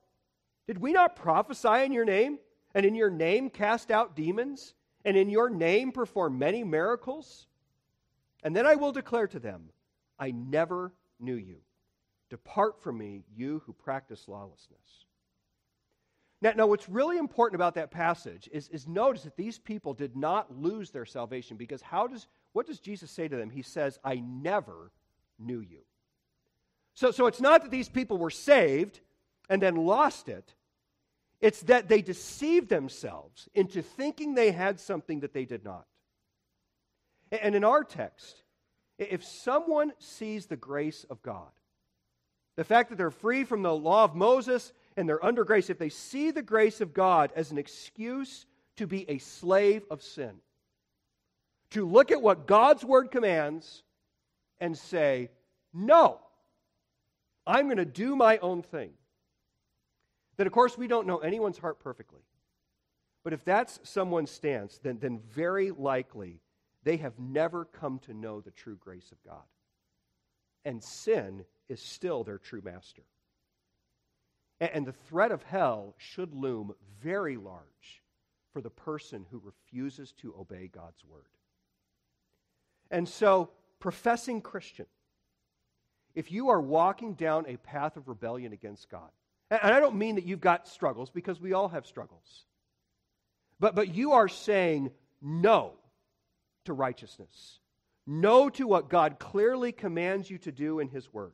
did 0.67 0.77
we 0.77 0.91
not 0.91 1.15
prophesy 1.15 1.83
in 1.85 1.91
your 1.91 2.05
name 2.05 2.37
and 2.75 2.85
in 2.85 2.93
your 2.93 3.09
name 3.09 3.49
cast 3.49 3.89
out 3.89 4.15
demons 4.15 4.73
and 5.03 5.15
in 5.15 5.29
your 5.29 5.49
name 5.49 5.91
perform 5.91 6.37
many 6.37 6.63
miracles? 6.63 7.47
And 8.43 8.55
then 8.55 8.67
I 8.67 8.75
will 8.75 8.91
declare 8.91 9.27
to 9.27 9.39
them, 9.39 9.69
I 10.19 10.31
never 10.31 10.91
knew 11.19 11.35
you. 11.35 11.57
Depart 12.29 12.81
from 12.81 12.97
me, 12.97 13.23
you 13.35 13.61
who 13.65 13.73
practice 13.73 14.27
lawlessness. 14.27 15.05
Now, 16.41 16.51
now, 16.55 16.67
what's 16.67 16.89
really 16.89 17.17
important 17.17 17.55
about 17.55 17.75
that 17.75 17.91
passage 17.91 18.49
is, 18.51 18.67
is 18.69 18.87
notice 18.87 19.23
that 19.23 19.37
these 19.37 19.57
people 19.57 19.93
did 19.93 20.15
not 20.15 20.55
lose 20.55 20.91
their 20.91 21.05
salvation 21.05 21.55
because 21.55 21.81
how 21.81 22.07
does, 22.07 22.27
what 22.53 22.67
does 22.67 22.79
Jesus 22.79 23.09
say 23.09 23.27
to 23.27 23.35
them? 23.35 23.49
He 23.49 23.61
says, 23.61 23.99
I 24.03 24.15
never 24.15 24.91
knew 25.39 25.59
you. 25.59 25.79
So, 26.93 27.11
so 27.11 27.25
it's 27.27 27.41
not 27.41 27.63
that 27.63 27.71
these 27.71 27.89
people 27.89 28.17
were 28.17 28.29
saved 28.29 28.99
and 29.49 29.62
then 29.62 29.75
lost 29.75 30.29
it. 30.29 30.53
It's 31.41 31.62
that 31.63 31.89
they 31.89 32.01
deceived 32.01 32.69
themselves 32.69 33.49
into 33.53 33.81
thinking 33.81 34.34
they 34.34 34.51
had 34.51 34.79
something 34.79 35.19
that 35.19 35.34
they 35.34 35.45
did 35.45 35.63
not. 35.63 35.86
And 37.31 37.55
in 37.55 37.63
our 37.63 37.84
text, 37.84 38.43
if 38.97 39.23
someone 39.23 39.91
sees 39.99 40.45
the 40.45 40.55
grace 40.55 41.05
of 41.10 41.21
God, 41.21 41.49
the 42.55 42.63
fact 42.63 42.89
that 42.89 42.97
they're 42.97 43.12
free 43.12 43.43
from 43.43 43.62
the 43.62 43.75
law 43.75 44.05
of 44.05 44.15
Moses 44.15 44.71
and 44.95 45.08
they're 45.08 45.23
under 45.23 45.43
grace, 45.43 45.69
if 45.69 45.77
they 45.77 45.89
see 45.89 46.31
the 46.31 46.41
grace 46.41 46.79
of 46.79 46.93
God 46.93 47.31
as 47.36 47.51
an 47.51 47.58
excuse 47.58 48.45
to 48.77 48.88
be 48.88 49.10
a 49.10 49.17
slave 49.17 49.84
of 49.91 50.01
sin, 50.01 50.36
to 51.71 51.86
look 51.86 52.12
at 52.12 52.21
what 52.21 52.47
God's 52.47 52.86
word 52.86 53.12
commands 53.12 53.84
and 54.60 54.77
say, 54.77 55.29
No, 55.73 56.19
I'm 57.45 57.65
going 57.65 57.77
to 57.77 57.86
do 57.86 58.15
my 58.15 58.38
own 58.38 58.62
thing. 58.62 58.91
Then, 60.37 60.47
of 60.47 60.53
course, 60.53 60.77
we 60.77 60.87
don't 60.87 61.07
know 61.07 61.19
anyone's 61.19 61.57
heart 61.57 61.79
perfectly. 61.79 62.21
But 63.23 63.33
if 63.33 63.43
that's 63.43 63.79
someone's 63.83 64.31
stance, 64.31 64.79
then, 64.83 64.99
then 64.99 65.19
very 65.33 65.71
likely 65.71 66.41
they 66.83 66.97
have 66.97 67.17
never 67.17 67.65
come 67.65 67.99
to 67.99 68.13
know 68.13 68.39
the 68.41 68.51
true 68.51 68.77
grace 68.77 69.11
of 69.11 69.23
God. 69.23 69.43
And 70.63 70.83
sin 70.83 71.45
is 71.67 71.81
still 71.81 72.23
their 72.23 72.37
true 72.37 72.61
master. 72.63 73.03
And, 74.59 74.71
and 74.73 74.85
the 74.85 74.93
threat 74.93 75.31
of 75.31 75.43
hell 75.43 75.95
should 75.97 76.33
loom 76.33 76.75
very 77.01 77.37
large 77.37 78.03
for 78.53 78.61
the 78.61 78.69
person 78.69 79.25
who 79.31 79.41
refuses 79.43 80.11
to 80.13 80.35
obey 80.39 80.67
God's 80.67 81.03
word. 81.03 81.25
And 82.91 83.09
so, 83.09 83.49
professing 83.79 84.41
Christian, 84.41 84.85
if 86.13 86.31
you 86.31 86.49
are 86.49 86.61
walking 86.61 87.15
down 87.15 87.45
a 87.47 87.57
path 87.57 87.97
of 87.97 88.07
rebellion 88.07 88.53
against 88.53 88.89
God, 88.89 89.09
and 89.61 89.73
I 89.73 89.79
don't 89.79 89.95
mean 89.95 90.15
that 90.15 90.25
you've 90.25 90.41
got 90.41 90.67
struggles 90.67 91.09
because 91.09 91.39
we 91.39 91.53
all 91.53 91.67
have 91.67 91.85
struggles, 91.85 92.45
but, 93.59 93.75
but 93.75 93.93
you 93.93 94.13
are 94.13 94.27
saying 94.27 94.91
no 95.21 95.73
to 96.65 96.73
righteousness. 96.73 97.59
No 98.07 98.49
to 98.51 98.67
what 98.67 98.89
God 98.89 99.17
clearly 99.17 99.71
commands 99.71 100.29
you 100.29 100.37
to 100.39 100.51
do 100.51 100.79
in 100.79 100.89
His 100.89 101.11
Word. 101.11 101.33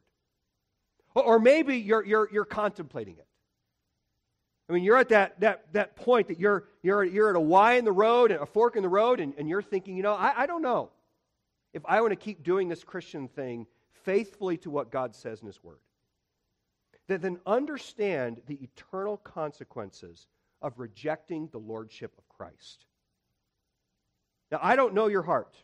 Or 1.15 1.39
maybe 1.39 1.77
you're, 1.77 2.05
you're, 2.05 2.29
you're 2.31 2.45
contemplating 2.45 3.17
it. 3.17 3.27
I 4.69 4.73
mean, 4.73 4.84
you're 4.84 4.97
at 4.97 5.10
that, 5.10 5.41
that, 5.41 5.73
that 5.73 5.97
point 5.97 6.29
that 6.29 6.39
you're, 6.39 6.63
you're, 6.81 7.03
you're 7.03 7.29
at 7.29 7.36
a 7.36 7.41
Y 7.41 7.73
in 7.73 7.84
the 7.84 7.91
road, 7.91 8.31
a 8.31 8.45
fork 8.45 8.77
in 8.77 8.84
the 8.84 8.89
road, 8.89 9.19
and, 9.19 9.34
and 9.38 9.49
you're 9.49 9.62
thinking, 9.62 9.97
you 9.97 10.03
know, 10.03 10.13
I, 10.13 10.43
I 10.43 10.45
don't 10.45 10.62
know 10.62 10.91
if 11.73 11.81
I 11.86 11.99
want 11.99 12.12
to 12.12 12.15
keep 12.15 12.43
doing 12.43 12.69
this 12.69 12.84
Christian 12.86 13.27
thing 13.27 13.67
faithfully 14.05 14.55
to 14.60 14.69
what 14.69 14.89
God 14.89 15.13
says 15.13 15.41
in 15.41 15.47
His 15.47 15.62
Word. 15.62 15.79
That 17.12 17.24
then 17.24 17.41
understand 17.45 18.41
the 18.47 18.56
eternal 18.63 19.17
consequences 19.17 20.28
of 20.62 20.80
rejecting 20.80 21.50
the 21.52 21.58
Lordship 21.58 22.13
of 22.17 22.30
Christ. 22.30 22.86
Now, 24.50 24.60
I 24.62 24.78
don't 24.78 24.93
know 24.93 25.08
your 25.08 25.24
heart, 25.24 25.58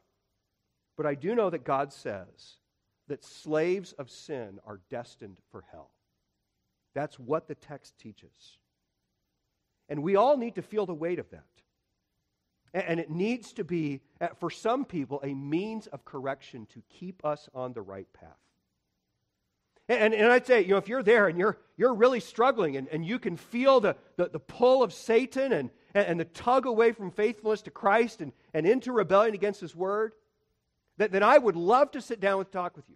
but 0.97 1.05
I 1.05 1.15
do 1.15 1.35
know 1.35 1.49
that 1.49 1.63
God 1.63 1.93
says 1.93 2.57
that 3.07 3.23
slaves 3.23 3.93
of 3.93 4.09
sin 4.09 4.59
are 4.65 4.81
destined 4.89 5.37
for 5.49 5.63
hell. 5.71 5.91
That's 6.93 7.17
what 7.17 7.47
the 7.47 7.55
text 7.55 7.97
teaches. 7.97 8.57
And 9.87 10.03
we 10.03 10.17
all 10.17 10.35
need 10.35 10.55
to 10.55 10.61
feel 10.61 10.85
the 10.85 10.93
weight 10.93 11.19
of 11.19 11.29
that. 11.29 11.45
And 12.73 12.99
it 12.99 13.09
needs 13.09 13.53
to 13.53 13.63
be, 13.63 14.01
for 14.41 14.49
some 14.49 14.83
people, 14.83 15.21
a 15.23 15.33
means 15.33 15.87
of 15.87 16.03
correction 16.03 16.65
to 16.73 16.83
keep 16.89 17.23
us 17.23 17.47
on 17.55 17.71
the 17.71 17.81
right 17.81 18.11
path. 18.11 18.35
And, 19.89 20.13
and 20.13 20.31
I'd 20.31 20.45
say, 20.45 20.61
you 20.61 20.69
know, 20.69 20.77
if 20.77 20.89
you're 20.89 21.03
there 21.03 21.27
and 21.27 21.37
you're, 21.37 21.57
you're 21.77 21.93
really 21.93 22.19
struggling 22.19 22.75
and, 22.75 22.87
and 22.89 23.05
you 23.05 23.19
can 23.19 23.37
feel 23.37 23.79
the, 23.79 23.95
the, 24.17 24.27
the 24.29 24.39
pull 24.39 24.83
of 24.83 24.91
Satan 24.91 25.53
and, 25.53 25.69
and 25.93 26.19
the 26.19 26.25
tug 26.25 26.65
away 26.65 26.91
from 26.91 27.09
faithfulness 27.09 27.61
to 27.63 27.71
Christ 27.71 28.21
and, 28.21 28.33
and 28.53 28.65
into 28.65 28.91
rebellion 28.91 29.33
against 29.33 29.61
His 29.61 29.75
Word, 29.75 30.11
that, 30.97 31.11
then 31.11 31.23
I 31.23 31.37
would 31.37 31.55
love 31.55 31.91
to 31.91 32.01
sit 32.01 32.19
down 32.19 32.39
and 32.39 32.51
talk 32.51 32.75
with 32.75 32.89
you 32.89 32.95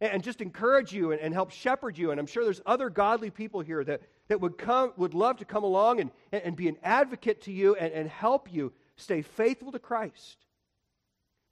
and, 0.00 0.14
and 0.14 0.22
just 0.24 0.40
encourage 0.40 0.92
you 0.92 1.12
and, 1.12 1.20
and, 1.20 1.32
help 1.32 1.52
shepherd 1.52 1.96
you. 1.96 2.10
And 2.10 2.18
I'm 2.18 2.26
sure 2.26 2.42
there's 2.42 2.62
other 2.66 2.90
godly 2.90 3.30
people 3.30 3.60
here 3.60 3.84
that, 3.84 4.02
that 4.26 4.40
would, 4.40 4.58
come, 4.58 4.92
would 4.96 5.14
love 5.14 5.36
to 5.36 5.44
come 5.44 5.62
along 5.62 6.00
and, 6.00 6.10
and, 6.32 6.56
be 6.56 6.68
an 6.68 6.78
advocate 6.82 7.42
to 7.42 7.52
you 7.52 7.76
and, 7.76 7.92
and 7.92 8.08
help 8.08 8.52
you 8.52 8.72
stay 8.96 9.22
faithful 9.22 9.70
to 9.72 9.78
Christ. 9.78 10.38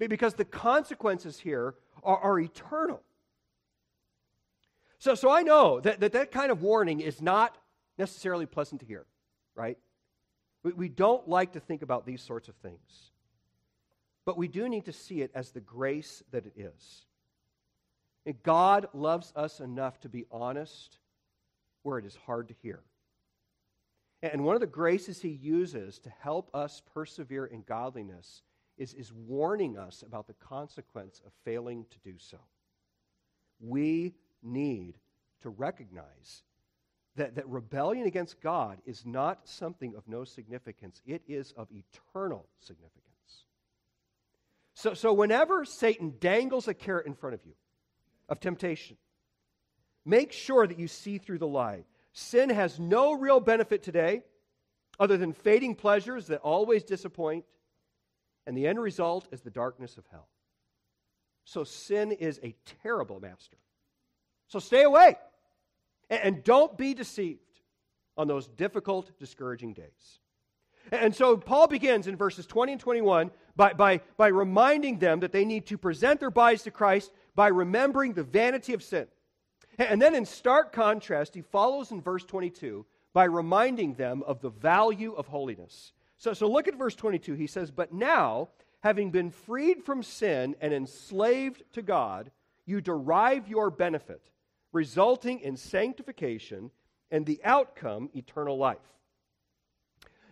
Because 0.00 0.34
the 0.34 0.44
consequences 0.44 1.38
here 1.38 1.76
are, 2.02 2.18
are 2.18 2.40
eternal. 2.40 3.00
So, 5.04 5.14
so 5.14 5.30
I 5.30 5.42
know 5.42 5.80
that, 5.80 6.00
that 6.00 6.12
that 6.12 6.32
kind 6.32 6.50
of 6.50 6.62
warning 6.62 7.00
is 7.00 7.20
not 7.20 7.58
necessarily 7.98 8.46
pleasant 8.46 8.80
to 8.80 8.86
hear, 8.86 9.04
right? 9.54 9.76
We, 10.62 10.72
we 10.72 10.88
don't 10.88 11.28
like 11.28 11.52
to 11.52 11.60
think 11.60 11.82
about 11.82 12.06
these 12.06 12.22
sorts 12.22 12.48
of 12.48 12.54
things. 12.54 13.10
But 14.24 14.38
we 14.38 14.48
do 14.48 14.66
need 14.66 14.86
to 14.86 14.94
see 14.94 15.20
it 15.20 15.30
as 15.34 15.50
the 15.50 15.60
grace 15.60 16.22
that 16.30 16.46
it 16.46 16.54
is. 16.56 17.04
And 18.24 18.42
God 18.42 18.88
loves 18.94 19.30
us 19.36 19.60
enough 19.60 20.00
to 20.00 20.08
be 20.08 20.24
honest 20.32 20.96
where 21.82 21.98
it 21.98 22.06
is 22.06 22.16
hard 22.24 22.48
to 22.48 22.54
hear. 22.62 22.80
And 24.22 24.42
one 24.42 24.56
of 24.56 24.62
the 24.62 24.66
graces 24.66 25.20
he 25.20 25.28
uses 25.28 25.98
to 25.98 26.08
help 26.08 26.48
us 26.54 26.80
persevere 26.94 27.44
in 27.44 27.62
godliness 27.68 28.40
is, 28.78 28.94
is 28.94 29.12
warning 29.12 29.76
us 29.76 30.02
about 30.02 30.28
the 30.28 30.32
consequence 30.32 31.20
of 31.26 31.32
failing 31.44 31.84
to 31.90 32.10
do 32.10 32.16
so. 32.16 32.38
We 33.60 34.14
need 34.44 34.98
to 35.42 35.48
recognize 35.50 36.42
that, 37.16 37.36
that 37.36 37.48
rebellion 37.48 38.06
against 38.06 38.40
God 38.40 38.78
is 38.86 39.06
not 39.06 39.48
something 39.48 39.94
of 39.96 40.06
no 40.08 40.24
significance, 40.24 41.00
it 41.06 41.22
is 41.28 41.52
of 41.56 41.68
eternal 41.70 42.46
significance. 42.60 43.04
So, 44.74 44.94
so 44.94 45.12
whenever 45.12 45.64
Satan 45.64 46.14
dangles 46.18 46.66
a 46.66 46.74
carrot 46.74 47.06
in 47.06 47.14
front 47.14 47.34
of 47.34 47.40
you 47.44 47.52
of 48.28 48.40
temptation, 48.40 48.96
make 50.04 50.32
sure 50.32 50.66
that 50.66 50.78
you 50.78 50.88
see 50.88 51.18
through 51.18 51.38
the 51.38 51.46
lie. 51.46 51.84
Sin 52.12 52.50
has 52.50 52.78
no 52.78 53.12
real 53.12 53.40
benefit 53.40 53.82
today 53.82 54.22
other 54.98 55.16
than 55.16 55.32
fading 55.32 55.74
pleasures 55.74 56.28
that 56.28 56.40
always 56.40 56.84
disappoint, 56.84 57.44
and 58.46 58.56
the 58.56 58.66
end 58.66 58.80
result 58.80 59.28
is 59.32 59.40
the 59.40 59.50
darkness 59.50 59.96
of 59.96 60.04
hell. 60.10 60.28
So 61.44 61.64
sin 61.64 62.12
is 62.12 62.40
a 62.42 62.54
terrible 62.82 63.20
master. 63.20 63.56
So 64.48 64.58
stay 64.58 64.82
away. 64.82 65.16
And 66.10 66.44
don't 66.44 66.76
be 66.76 66.94
deceived 66.94 67.40
on 68.16 68.28
those 68.28 68.46
difficult, 68.46 69.18
discouraging 69.18 69.72
days. 69.72 70.20
And 70.92 71.14
so 71.14 71.36
Paul 71.36 71.66
begins 71.66 72.06
in 72.06 72.16
verses 72.16 72.46
20 72.46 72.72
and 72.72 72.80
21 72.80 73.30
by, 73.56 73.72
by, 73.72 74.00
by 74.16 74.28
reminding 74.28 74.98
them 74.98 75.20
that 75.20 75.32
they 75.32 75.44
need 75.44 75.66
to 75.66 75.78
present 75.78 76.20
their 76.20 76.30
bodies 76.30 76.62
to 76.62 76.70
Christ 76.70 77.10
by 77.34 77.48
remembering 77.48 78.12
the 78.12 78.22
vanity 78.22 78.74
of 78.74 78.82
sin. 78.82 79.06
And 79.78 80.00
then, 80.00 80.14
in 80.14 80.24
stark 80.24 80.72
contrast, 80.72 81.34
he 81.34 81.40
follows 81.40 81.90
in 81.90 82.00
verse 82.00 82.24
22 82.24 82.86
by 83.12 83.24
reminding 83.24 83.94
them 83.94 84.22
of 84.24 84.40
the 84.40 84.50
value 84.50 85.14
of 85.14 85.26
holiness. 85.26 85.92
So, 86.18 86.32
so 86.32 86.48
look 86.48 86.68
at 86.68 86.76
verse 86.76 86.94
22. 86.94 87.34
He 87.34 87.48
says, 87.48 87.72
But 87.72 87.92
now, 87.92 88.50
having 88.84 89.10
been 89.10 89.30
freed 89.30 89.82
from 89.82 90.04
sin 90.04 90.54
and 90.60 90.72
enslaved 90.72 91.64
to 91.72 91.82
God, 91.82 92.30
you 92.66 92.80
derive 92.80 93.48
your 93.48 93.70
benefit 93.70 94.30
resulting 94.74 95.40
in 95.40 95.56
sanctification 95.56 96.70
and 97.10 97.24
the 97.24 97.40
outcome, 97.44 98.10
eternal 98.14 98.58
life. 98.58 98.76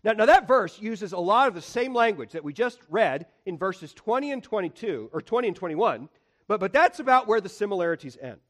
Now, 0.04 0.12
now, 0.12 0.26
that 0.26 0.48
verse 0.48 0.80
uses 0.80 1.12
a 1.12 1.18
lot 1.18 1.46
of 1.46 1.54
the 1.54 1.62
same 1.62 1.94
language 1.94 2.32
that 2.32 2.42
we 2.42 2.52
just 2.52 2.80
read 2.90 3.26
in 3.46 3.56
verses 3.56 3.94
20 3.94 4.32
and 4.32 4.42
22, 4.42 5.10
or 5.12 5.22
20 5.22 5.48
and 5.48 5.56
21, 5.56 6.08
but, 6.48 6.58
but 6.58 6.72
that's 6.72 6.98
about 6.98 7.28
where 7.28 7.40
the 7.40 7.48
similarities 7.48 8.18
end. 8.20 8.40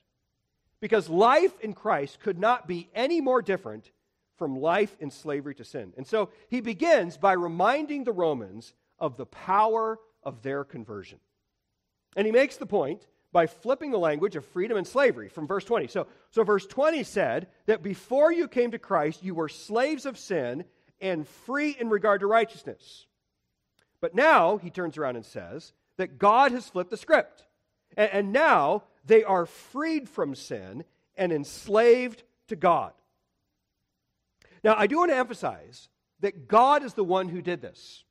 Because 0.80 1.10
life 1.10 1.52
in 1.60 1.74
Christ 1.74 2.20
could 2.20 2.38
not 2.38 2.66
be 2.66 2.88
any 2.94 3.20
more 3.20 3.42
different 3.42 3.90
from 4.38 4.58
life 4.58 4.96
in 4.98 5.10
slavery 5.10 5.54
to 5.56 5.64
sin. 5.64 5.92
And 5.98 6.06
so 6.06 6.30
he 6.48 6.62
begins 6.62 7.18
by 7.18 7.34
reminding 7.34 8.04
the 8.04 8.12
Romans 8.12 8.72
of 8.98 9.18
the 9.18 9.26
power 9.26 10.00
of 10.22 10.42
their 10.42 10.64
conversion. 10.64 11.18
And 12.16 12.26
he 12.26 12.32
makes 12.32 12.56
the 12.56 12.66
point 12.66 13.06
by 13.32 13.46
flipping 13.46 13.90
the 13.90 13.98
language 13.98 14.36
of 14.36 14.44
freedom 14.44 14.76
and 14.76 14.86
slavery 14.86 15.28
from 15.28 15.46
verse 15.46 15.64
20. 15.64 15.88
So, 15.88 16.06
so 16.30 16.44
verse 16.44 16.66
20 16.66 17.02
said 17.02 17.48
that 17.66 17.82
before 17.82 18.30
you 18.30 18.46
came 18.46 18.70
to 18.72 18.78
Christ, 18.78 19.22
you 19.24 19.34
were 19.34 19.48
slaves 19.48 20.04
of 20.06 20.18
sin 20.18 20.64
and 21.00 21.26
free 21.26 21.74
in 21.78 21.88
regard 21.88 22.20
to 22.20 22.26
righteousness. 22.26 23.06
But 24.00 24.14
now, 24.14 24.58
he 24.58 24.70
turns 24.70 24.98
around 24.98 25.16
and 25.16 25.24
says 25.24 25.72
that 25.96 26.18
God 26.18 26.52
has 26.52 26.68
flipped 26.68 26.90
the 26.90 26.96
script. 26.96 27.44
And, 27.96 28.10
and 28.12 28.32
now 28.32 28.84
they 29.06 29.24
are 29.24 29.46
freed 29.46 30.08
from 30.08 30.34
sin 30.34 30.84
and 31.16 31.32
enslaved 31.32 32.22
to 32.48 32.56
God. 32.56 32.92
Now, 34.62 34.74
I 34.76 34.86
do 34.86 34.98
want 34.98 35.10
to 35.10 35.16
emphasize 35.16 35.88
that 36.20 36.48
God 36.48 36.84
is 36.84 36.94
the 36.94 37.04
one 37.04 37.28
who 37.28 37.42
did 37.42 37.60
this, 37.60 38.04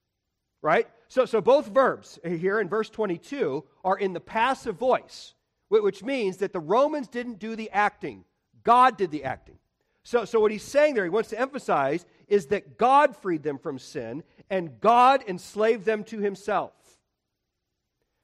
right? 0.61 0.87
So, 1.11 1.25
so 1.25 1.41
both 1.41 1.67
verbs 1.67 2.19
here 2.23 2.61
in 2.61 2.69
verse 2.69 2.89
22 2.89 3.65
are 3.83 3.97
in 3.97 4.13
the 4.13 4.21
passive 4.21 4.77
voice, 4.77 5.33
which 5.67 6.05
means 6.05 6.37
that 6.37 6.53
the 6.53 6.61
Romans 6.61 7.09
didn't 7.09 7.37
do 7.37 7.57
the 7.57 7.69
acting, 7.71 8.23
God 8.63 8.95
did 8.95 9.11
the 9.11 9.25
acting. 9.25 9.57
So, 10.03 10.23
so 10.23 10.39
what 10.39 10.53
he's 10.53 10.63
saying 10.63 10.95
there, 10.95 11.03
he 11.03 11.09
wants 11.09 11.27
to 11.31 11.39
emphasize, 11.39 12.05
is 12.29 12.45
that 12.45 12.77
God 12.77 13.13
freed 13.13 13.43
them 13.43 13.57
from 13.57 13.77
sin 13.77 14.23
and 14.49 14.79
God 14.79 15.25
enslaved 15.27 15.83
them 15.83 16.05
to 16.05 16.19
himself. 16.19 16.71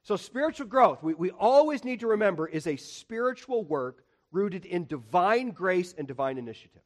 So, 0.04 0.16
spiritual 0.16 0.68
growth, 0.68 1.04
we, 1.04 1.14
we 1.14 1.32
always 1.32 1.84
need 1.84 2.00
to 2.00 2.08
remember, 2.08 2.48
is 2.48 2.68
a 2.68 2.78
spiritual 2.78 3.66
work 3.66 4.06
rooted 4.32 4.64
in 4.64 4.86
divine 4.86 5.52
grace 5.52 5.94
and 5.98 6.08
divine 6.08 6.38
initiative. 6.38 6.84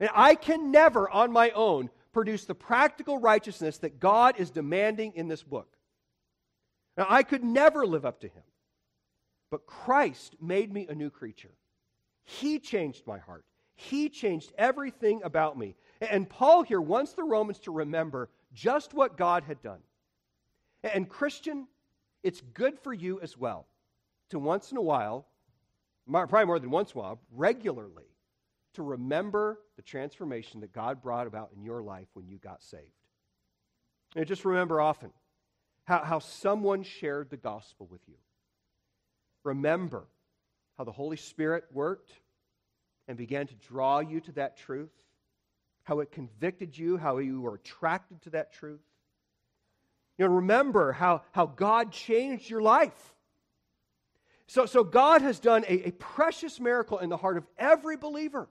And 0.00 0.08
I 0.14 0.34
can 0.34 0.70
never, 0.70 1.10
on 1.10 1.30
my 1.30 1.50
own, 1.50 1.90
produce 2.18 2.46
the 2.46 2.54
practical 2.54 3.16
righteousness 3.16 3.78
that 3.78 4.00
God 4.00 4.40
is 4.40 4.50
demanding 4.50 5.12
in 5.14 5.28
this 5.28 5.44
book. 5.44 5.76
Now, 6.96 7.06
I 7.08 7.22
could 7.22 7.44
never 7.44 7.86
live 7.86 8.04
up 8.04 8.22
to 8.22 8.26
him. 8.26 8.42
But 9.52 9.66
Christ 9.66 10.34
made 10.42 10.72
me 10.72 10.88
a 10.88 10.96
new 10.96 11.10
creature. 11.10 11.52
He 12.24 12.58
changed 12.58 13.06
my 13.06 13.18
heart. 13.18 13.44
He 13.76 14.08
changed 14.08 14.52
everything 14.58 15.20
about 15.22 15.56
me. 15.56 15.76
And 16.00 16.28
Paul 16.28 16.64
here 16.64 16.80
wants 16.80 17.12
the 17.12 17.22
Romans 17.22 17.60
to 17.60 17.70
remember 17.70 18.30
just 18.52 18.94
what 18.94 19.16
God 19.16 19.44
had 19.44 19.62
done. 19.62 19.78
And, 20.82 21.08
Christian, 21.08 21.68
it's 22.24 22.40
good 22.52 22.80
for 22.80 22.92
you 22.92 23.20
as 23.20 23.38
well 23.38 23.68
to 24.30 24.40
once 24.40 24.72
in 24.72 24.76
a 24.76 24.82
while, 24.82 25.24
probably 26.10 26.46
more 26.46 26.58
than 26.58 26.72
once 26.72 26.90
in 26.90 26.98
a 26.98 27.02
while, 27.02 27.20
regularly, 27.30 28.07
to 28.78 28.82
remember 28.82 29.58
the 29.76 29.82
transformation 29.82 30.60
that 30.60 30.72
God 30.72 31.02
brought 31.02 31.26
about 31.26 31.50
in 31.54 31.62
your 31.62 31.82
life 31.82 32.08
when 32.14 32.26
you 32.26 32.38
got 32.38 32.62
saved. 32.62 32.82
And 34.16 34.26
just 34.26 34.44
remember 34.44 34.80
often 34.80 35.10
how, 35.84 35.98
how 36.04 36.18
someone 36.18 36.82
shared 36.82 37.30
the 37.30 37.36
gospel 37.36 37.86
with 37.90 38.00
you. 38.06 38.14
Remember 39.44 40.06
how 40.76 40.84
the 40.84 40.92
Holy 40.92 41.16
Spirit 41.16 41.64
worked 41.72 42.12
and 43.06 43.16
began 43.16 43.46
to 43.46 43.54
draw 43.54 44.00
you 44.00 44.20
to 44.20 44.32
that 44.32 44.56
truth, 44.56 44.92
how 45.84 46.00
it 46.00 46.12
convicted 46.12 46.76
you, 46.76 46.96
how 46.96 47.18
you 47.18 47.40
were 47.40 47.54
attracted 47.54 48.22
to 48.22 48.30
that 48.30 48.52
truth. 48.52 48.80
You 50.18 50.26
know, 50.26 50.34
remember 50.34 50.92
how, 50.92 51.22
how 51.32 51.46
God 51.46 51.92
changed 51.92 52.50
your 52.50 52.60
life. 52.60 53.14
So, 54.46 54.66
so 54.66 54.82
God 54.82 55.22
has 55.22 55.38
done 55.38 55.64
a, 55.68 55.88
a 55.88 55.90
precious 55.92 56.58
miracle 56.58 56.98
in 56.98 57.10
the 57.10 57.16
heart 57.16 57.36
of 57.36 57.46
every 57.58 57.96
believer. 57.96 58.48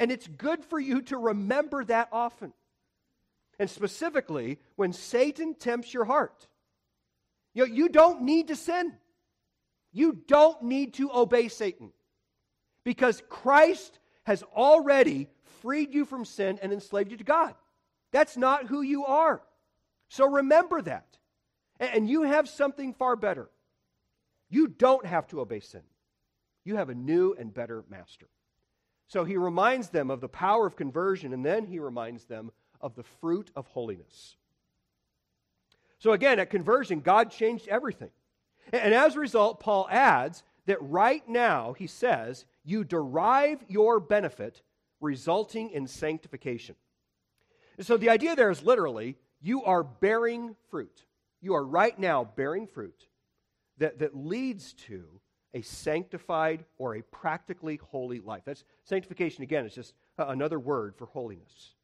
And 0.00 0.10
it's 0.10 0.26
good 0.26 0.64
for 0.64 0.80
you 0.80 1.02
to 1.02 1.18
remember 1.18 1.84
that 1.84 2.08
often. 2.10 2.54
And 3.58 3.68
specifically, 3.68 4.58
when 4.76 4.94
Satan 4.94 5.54
tempts 5.54 5.92
your 5.92 6.06
heart. 6.06 6.48
You, 7.52 7.66
know, 7.68 7.74
you 7.74 7.88
don't 7.90 8.22
need 8.22 8.48
to 8.48 8.56
sin. 8.56 8.94
You 9.92 10.18
don't 10.26 10.62
need 10.62 10.94
to 10.94 11.10
obey 11.12 11.48
Satan. 11.48 11.92
Because 12.82 13.22
Christ 13.28 13.98
has 14.24 14.42
already 14.56 15.28
freed 15.60 15.92
you 15.92 16.06
from 16.06 16.24
sin 16.24 16.58
and 16.62 16.72
enslaved 16.72 17.10
you 17.10 17.18
to 17.18 17.24
God. 17.24 17.54
That's 18.10 18.38
not 18.38 18.68
who 18.68 18.80
you 18.80 19.04
are. 19.04 19.42
So 20.08 20.26
remember 20.26 20.80
that. 20.80 21.18
And 21.78 22.08
you 22.08 22.22
have 22.22 22.48
something 22.48 22.94
far 22.94 23.16
better. 23.16 23.50
You 24.48 24.66
don't 24.66 25.04
have 25.04 25.26
to 25.28 25.40
obey 25.40 25.60
sin, 25.60 25.82
you 26.64 26.76
have 26.76 26.88
a 26.88 26.94
new 26.94 27.34
and 27.38 27.52
better 27.52 27.84
master. 27.90 28.28
So 29.10 29.24
he 29.24 29.36
reminds 29.36 29.88
them 29.88 30.08
of 30.08 30.20
the 30.20 30.28
power 30.28 30.68
of 30.68 30.76
conversion, 30.76 31.32
and 31.32 31.44
then 31.44 31.66
he 31.66 31.80
reminds 31.80 32.26
them 32.26 32.52
of 32.80 32.94
the 32.94 33.02
fruit 33.02 33.50
of 33.56 33.66
holiness. 33.66 34.36
So 35.98 36.12
again, 36.12 36.38
at 36.38 36.48
conversion, 36.48 37.00
God 37.00 37.32
changed 37.32 37.66
everything. 37.66 38.12
And 38.72 38.94
as 38.94 39.16
a 39.16 39.20
result, 39.20 39.58
Paul 39.58 39.88
adds 39.90 40.44
that 40.66 40.80
right 40.80 41.28
now, 41.28 41.72
he 41.72 41.88
says, 41.88 42.44
you 42.64 42.84
derive 42.84 43.64
your 43.66 43.98
benefit 43.98 44.62
resulting 45.00 45.70
in 45.70 45.88
sanctification. 45.88 46.76
And 47.78 47.84
so 47.84 47.96
the 47.96 48.10
idea 48.10 48.36
there 48.36 48.52
is 48.52 48.62
literally 48.62 49.16
you 49.42 49.64
are 49.64 49.82
bearing 49.82 50.54
fruit. 50.70 51.04
You 51.40 51.54
are 51.56 51.64
right 51.64 51.98
now 51.98 52.22
bearing 52.36 52.68
fruit 52.68 53.08
that, 53.78 53.98
that 53.98 54.14
leads 54.14 54.72
to 54.74 55.19
a 55.54 55.62
sanctified 55.62 56.64
or 56.78 56.96
a 56.96 57.02
practically 57.02 57.80
holy 57.90 58.20
life. 58.20 58.42
That's 58.44 58.64
sanctification, 58.84 59.42
again, 59.42 59.66
It's 59.66 59.74
just 59.74 59.94
another 60.18 60.58
word 60.58 60.94
for 60.96 61.06
holiness. 61.06 61.74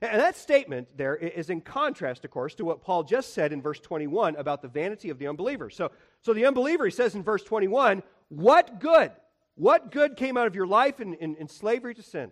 And 0.00 0.20
that 0.20 0.36
statement 0.36 0.88
there 0.96 1.16
is 1.16 1.50
in 1.50 1.60
contrast, 1.60 2.24
of 2.24 2.30
course, 2.30 2.54
to 2.56 2.64
what 2.64 2.82
Paul 2.82 3.02
just 3.02 3.34
said 3.34 3.52
in 3.52 3.60
verse 3.60 3.80
21 3.80 4.36
about 4.36 4.62
the 4.62 4.68
vanity 4.68 5.10
of 5.10 5.18
the 5.18 5.26
unbeliever. 5.26 5.70
So, 5.70 5.90
so 6.22 6.32
the 6.32 6.46
unbeliever, 6.46 6.84
he 6.84 6.92
says 6.92 7.14
in 7.14 7.24
verse 7.24 7.42
21, 7.42 8.02
What 8.28 8.80
good? 8.80 9.10
What 9.56 9.90
good 9.90 10.16
came 10.16 10.36
out 10.36 10.46
of 10.46 10.54
your 10.54 10.68
life 10.68 11.00
in, 11.00 11.14
in, 11.14 11.34
in 11.36 11.48
slavery 11.48 11.94
to 11.96 12.02
sin? 12.02 12.30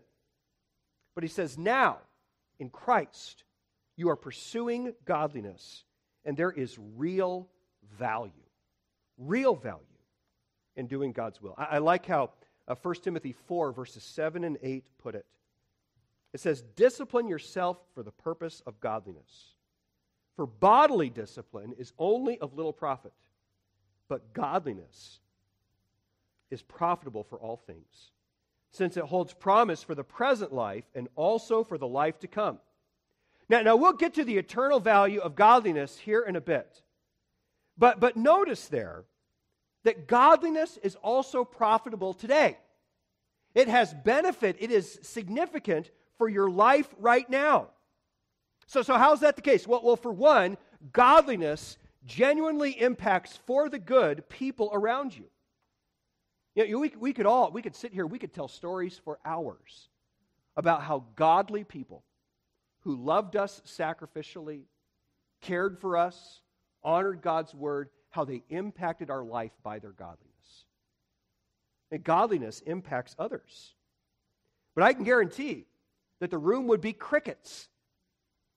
But 1.14 1.24
he 1.24 1.28
says, 1.28 1.58
Now, 1.58 1.98
in 2.60 2.70
Christ, 2.70 3.42
you 3.96 4.10
are 4.10 4.16
pursuing 4.16 4.94
godliness, 5.04 5.84
and 6.24 6.36
there 6.36 6.52
is 6.52 6.78
real 6.96 7.48
value. 7.98 8.30
Real 9.18 9.56
value 9.56 9.95
in 10.76 10.86
doing 10.86 11.12
God's 11.12 11.40
will. 11.40 11.54
I, 11.56 11.64
I 11.64 11.78
like 11.78 12.06
how 12.06 12.30
uh, 12.68 12.74
1 12.80 12.94
Timothy 12.96 13.34
4, 13.46 13.72
verses 13.72 14.02
7 14.02 14.44
and 14.44 14.58
8 14.62 14.84
put 14.98 15.14
it. 15.14 15.26
It 16.32 16.40
says, 16.40 16.62
Discipline 16.74 17.28
yourself 17.28 17.78
for 17.94 18.02
the 18.02 18.12
purpose 18.12 18.62
of 18.66 18.80
godliness. 18.80 19.54
For 20.36 20.46
bodily 20.46 21.08
discipline 21.08 21.74
is 21.78 21.92
only 21.98 22.38
of 22.38 22.54
little 22.54 22.72
profit, 22.72 23.14
but 24.08 24.34
godliness 24.34 25.20
is 26.50 26.62
profitable 26.62 27.24
for 27.24 27.38
all 27.38 27.56
things, 27.56 28.10
since 28.70 28.96
it 28.96 29.04
holds 29.04 29.32
promise 29.32 29.82
for 29.82 29.94
the 29.94 30.04
present 30.04 30.52
life 30.52 30.84
and 30.94 31.08
also 31.16 31.64
for 31.64 31.78
the 31.78 31.88
life 31.88 32.18
to 32.20 32.26
come. 32.26 32.58
Now, 33.48 33.62
now 33.62 33.76
we'll 33.76 33.94
get 33.94 34.14
to 34.14 34.24
the 34.24 34.36
eternal 34.36 34.80
value 34.80 35.20
of 35.20 35.36
godliness 35.36 35.96
here 35.96 36.22
in 36.22 36.36
a 36.36 36.40
bit. 36.40 36.82
But, 37.78 38.00
but 38.00 38.16
notice 38.16 38.68
there 38.68 39.04
that 39.86 40.08
godliness 40.08 40.80
is 40.82 40.96
also 40.96 41.44
profitable 41.44 42.12
today. 42.12 42.58
It 43.54 43.68
has 43.68 43.94
benefit, 43.94 44.56
it 44.58 44.72
is 44.72 44.98
significant 45.02 45.92
for 46.18 46.28
your 46.28 46.50
life 46.50 46.92
right 46.98 47.28
now. 47.30 47.68
So, 48.66 48.82
so 48.82 48.98
how's 48.98 49.20
that 49.20 49.36
the 49.36 49.42
case? 49.42 49.64
Well, 49.64 49.82
well, 49.84 49.94
for 49.94 50.12
one, 50.12 50.56
godliness 50.92 51.78
genuinely 52.04 52.72
impacts 52.72 53.38
for 53.46 53.68
the 53.68 53.78
good 53.78 54.28
people 54.28 54.70
around 54.72 55.16
you. 55.16 55.26
You 56.56 56.72
know, 56.72 56.78
we, 56.80 56.92
we 56.98 57.12
could 57.12 57.26
all, 57.26 57.52
we 57.52 57.62
could 57.62 57.76
sit 57.76 57.92
here, 57.92 58.06
we 58.06 58.18
could 58.18 58.34
tell 58.34 58.48
stories 58.48 59.00
for 59.04 59.20
hours 59.24 59.88
about 60.56 60.82
how 60.82 61.04
godly 61.14 61.62
people 61.62 62.02
who 62.80 62.96
loved 62.96 63.36
us 63.36 63.62
sacrificially, 63.64 64.62
cared 65.42 65.78
for 65.78 65.96
us, 65.96 66.40
honored 66.82 67.22
God's 67.22 67.54
word, 67.54 67.90
how 68.10 68.24
they 68.24 68.42
impacted 68.48 69.10
our 69.10 69.24
life 69.24 69.52
by 69.62 69.78
their 69.78 69.92
godliness. 69.92 70.64
And 71.90 72.02
godliness 72.02 72.60
impacts 72.66 73.14
others. 73.18 73.74
But 74.74 74.84
I 74.84 74.92
can 74.92 75.04
guarantee 75.04 75.66
that 76.20 76.30
the 76.30 76.38
room 76.38 76.66
would 76.66 76.80
be 76.80 76.92
crickets 76.92 77.68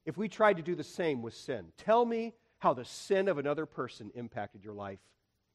if 0.06 0.18
we 0.18 0.28
tried 0.28 0.58
to 0.58 0.64
do 0.64 0.76
the 0.76 0.84
same 0.84 1.22
with 1.22 1.34
sin. 1.34 1.68
Tell 1.78 2.06
me 2.06 2.34
how 2.60 2.74
the 2.74 2.86
sin 2.86 3.28
of 3.28 3.38
another 3.38 3.66
person 3.66 4.12
impacted 4.16 4.64
your 4.64 4.74
life 4.74 5.00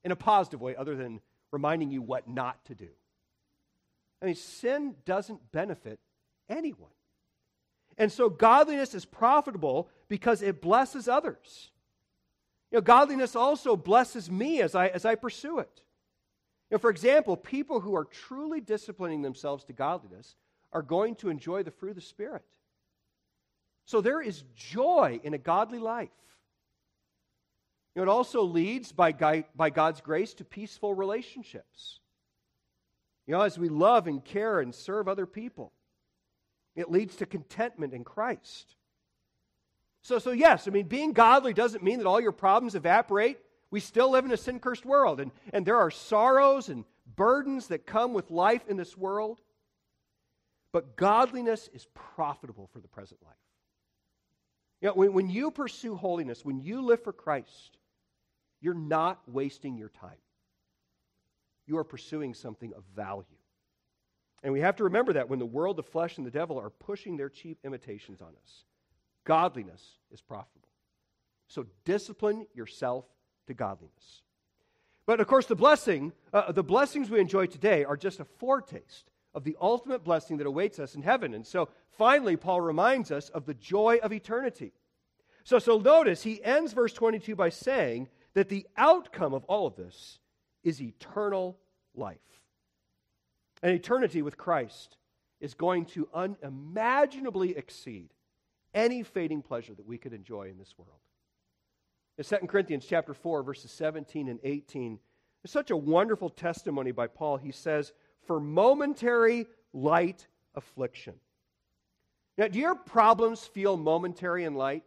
in 0.04 0.12
a 0.12 0.16
positive 0.16 0.61
way, 0.61 0.76
other 0.76 0.96
than 0.96 1.20
reminding 1.50 1.90
you 1.90 2.02
what 2.02 2.28
not 2.28 2.64
to 2.66 2.74
do. 2.74 2.88
I 4.22 4.26
mean, 4.26 4.35
sin 4.35 4.94
doesn't 5.04 5.52
benefit 5.52 5.98
anyone. 6.48 6.90
And 7.96 8.11
so 8.11 8.28
godliness 8.28 8.94
is 8.94 9.04
profitable 9.04 9.88
because 10.09 10.42
it 10.42 10.61
blesses 10.61 11.09
others. 11.09 11.70
You 12.74 12.78
know, 12.78 12.82
godliness 12.82 13.37
also 13.37 13.76
blesses 13.76 14.28
me 14.28 14.60
as 14.60 14.74
I, 14.74 14.88
as 14.88 15.04
I 15.04 15.14
pursue 15.14 15.60
it. 15.60 15.82
You 16.68 16.74
know, 16.74 16.78
for 16.78 16.90
example, 16.90 17.37
people 17.37 17.78
who 17.78 17.94
are 17.94 18.04
truly 18.04 18.60
disciplining 18.60 19.22
themselves 19.22 19.62
to 19.66 19.72
godliness 19.72 20.34
are 20.72 20.82
going 20.82 21.14
to 21.16 21.28
enjoy 21.28 21.62
the 21.62 21.70
fruit 21.70 21.90
of 21.90 21.94
the 21.94 22.02
Spirit. 22.02 22.42
So 23.84 24.00
there 24.00 24.20
is 24.20 24.42
joy 24.56 25.20
in 25.22 25.34
a 25.34 25.38
godly 25.38 25.78
life. 25.78 26.08
You 27.94 28.00
know, 28.00 28.10
it 28.10 28.12
also 28.12 28.42
leads, 28.42 28.90
by, 28.90 29.44
by 29.54 29.70
God's 29.70 30.00
grace, 30.00 30.34
to 30.34 30.44
peaceful 30.44 30.96
relationships. 30.96 32.00
You 33.28 33.34
know, 33.34 33.42
as 33.42 33.56
we 33.56 33.68
love 33.68 34.08
and 34.08 34.24
care 34.24 34.58
and 34.58 34.74
serve 34.74 35.06
other 35.06 35.26
people, 35.26 35.70
it 36.74 36.90
leads 36.90 37.14
to 37.16 37.26
contentment 37.26 37.94
in 37.94 38.02
Christ. 38.02 38.74
So, 40.04 40.18
so 40.18 40.32
yes, 40.32 40.68
I 40.68 40.70
mean, 40.70 40.86
being 40.86 41.14
godly 41.14 41.54
doesn't 41.54 41.82
mean 41.82 41.98
that 41.98 42.06
all 42.06 42.20
your 42.20 42.30
problems 42.30 42.74
evaporate. 42.74 43.38
We 43.70 43.80
still 43.80 44.10
live 44.10 44.26
in 44.26 44.32
a 44.32 44.36
sin 44.36 44.60
cursed 44.60 44.84
world, 44.84 45.18
and, 45.18 45.32
and 45.52 45.64
there 45.64 45.78
are 45.78 45.90
sorrows 45.90 46.68
and 46.68 46.84
burdens 47.16 47.68
that 47.68 47.86
come 47.86 48.12
with 48.12 48.30
life 48.30 48.68
in 48.68 48.76
this 48.76 48.96
world. 48.98 49.40
But 50.72 50.96
godliness 50.96 51.70
is 51.72 51.86
profitable 51.94 52.68
for 52.72 52.80
the 52.80 52.88
present 52.88 53.20
life. 53.24 53.34
You 54.82 54.88
know, 54.88 54.94
when, 54.94 55.12
when 55.14 55.30
you 55.30 55.50
pursue 55.50 55.96
holiness, 55.96 56.44
when 56.44 56.60
you 56.60 56.82
live 56.82 57.02
for 57.02 57.12
Christ, 57.12 57.78
you're 58.60 58.74
not 58.74 59.22
wasting 59.26 59.78
your 59.78 59.88
time. 59.88 60.10
You 61.66 61.78
are 61.78 61.84
pursuing 61.84 62.34
something 62.34 62.74
of 62.74 62.84
value. 62.94 63.24
And 64.42 64.52
we 64.52 64.60
have 64.60 64.76
to 64.76 64.84
remember 64.84 65.14
that 65.14 65.30
when 65.30 65.38
the 65.38 65.46
world, 65.46 65.78
the 65.78 65.82
flesh, 65.82 66.18
and 66.18 66.26
the 66.26 66.30
devil 66.30 66.58
are 66.58 66.68
pushing 66.68 67.16
their 67.16 67.30
cheap 67.30 67.58
imitations 67.64 68.20
on 68.20 68.34
us, 68.42 68.64
godliness 69.24 69.82
is 70.10 70.20
profitable. 70.20 70.68
So 71.48 71.66
discipline 71.84 72.46
yourself 72.54 73.04
to 73.46 73.54
godliness. 73.54 74.22
But 75.06 75.20
of 75.20 75.26
course, 75.26 75.46
the 75.46 75.54
blessing, 75.54 76.12
uh, 76.32 76.52
the 76.52 76.62
blessings 76.62 77.10
we 77.10 77.20
enjoy 77.20 77.46
today 77.46 77.84
are 77.84 77.96
just 77.96 78.20
a 78.20 78.24
foretaste 78.24 79.10
of 79.34 79.44
the 79.44 79.56
ultimate 79.60 80.04
blessing 80.04 80.38
that 80.38 80.46
awaits 80.46 80.78
us 80.78 80.94
in 80.94 81.02
heaven. 81.02 81.34
And 81.34 81.46
so 81.46 81.68
finally, 81.98 82.37
Paul 82.37 82.60
reminds 82.60 83.10
us 83.10 83.28
of 83.30 83.44
the 83.44 83.54
joy 83.54 83.98
of 84.02 84.12
eternity. 84.12 84.72
So, 85.42 85.58
so 85.58 85.78
notice 85.78 86.22
he 86.22 86.42
ends 86.42 86.72
verse 86.72 86.92
22 86.92 87.37
by 87.37 87.50
saying 87.50 88.08
that 88.32 88.48
the 88.48 88.66
outcome 88.76 89.34
of 89.34 89.44
all 89.44 89.66
of 89.66 89.76
this 89.76 90.18
is 90.62 90.80
eternal 90.80 91.58
life. 91.94 92.18
And 93.62 93.72
eternity 93.72 94.22
with 94.22 94.38
Christ 94.38 94.96
is 95.40 95.54
going 95.54 95.84
to 95.87 96.08
unimaginably 96.14 97.56
exceed 97.56 98.08
any 98.74 99.02
fading 99.02 99.42
pleasure 99.42 99.74
that 99.74 99.87
we 99.87 99.98
could 99.98 100.12
enjoy 100.12 100.48
in 100.48 100.58
this 100.58 100.74
world. 100.76 101.00
In 102.18 102.24
2 102.24 102.46
Corinthians 102.46 102.87
chapter 102.87 103.14
4, 103.14 103.42
verses 103.42 103.70
17 103.70 104.28
and 104.28 104.38
18, 104.42 104.98
there's 105.42 105.52
such 105.52 105.70
a 105.70 105.76
wonderful 105.76 106.30
testimony 106.30 106.92
by 106.92 107.06
Paul. 107.06 107.37
He 107.37 107.52
says, 107.52 107.92
For 108.26 108.40
momentary 108.40 109.46
light 109.72 110.26
affliction. 110.54 111.14
Now, 112.37 112.48
do 112.48 112.58
your 112.58 112.74
problems 112.74 113.44
feel 113.44 113.76
momentary 113.76 114.44
and 114.44 114.56
light? 114.56 114.84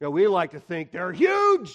You 0.00 0.06
know, 0.06 0.10
we 0.10 0.26
like 0.26 0.52
to 0.52 0.60
think 0.60 0.90
they're 0.90 1.12
huge. 1.12 1.72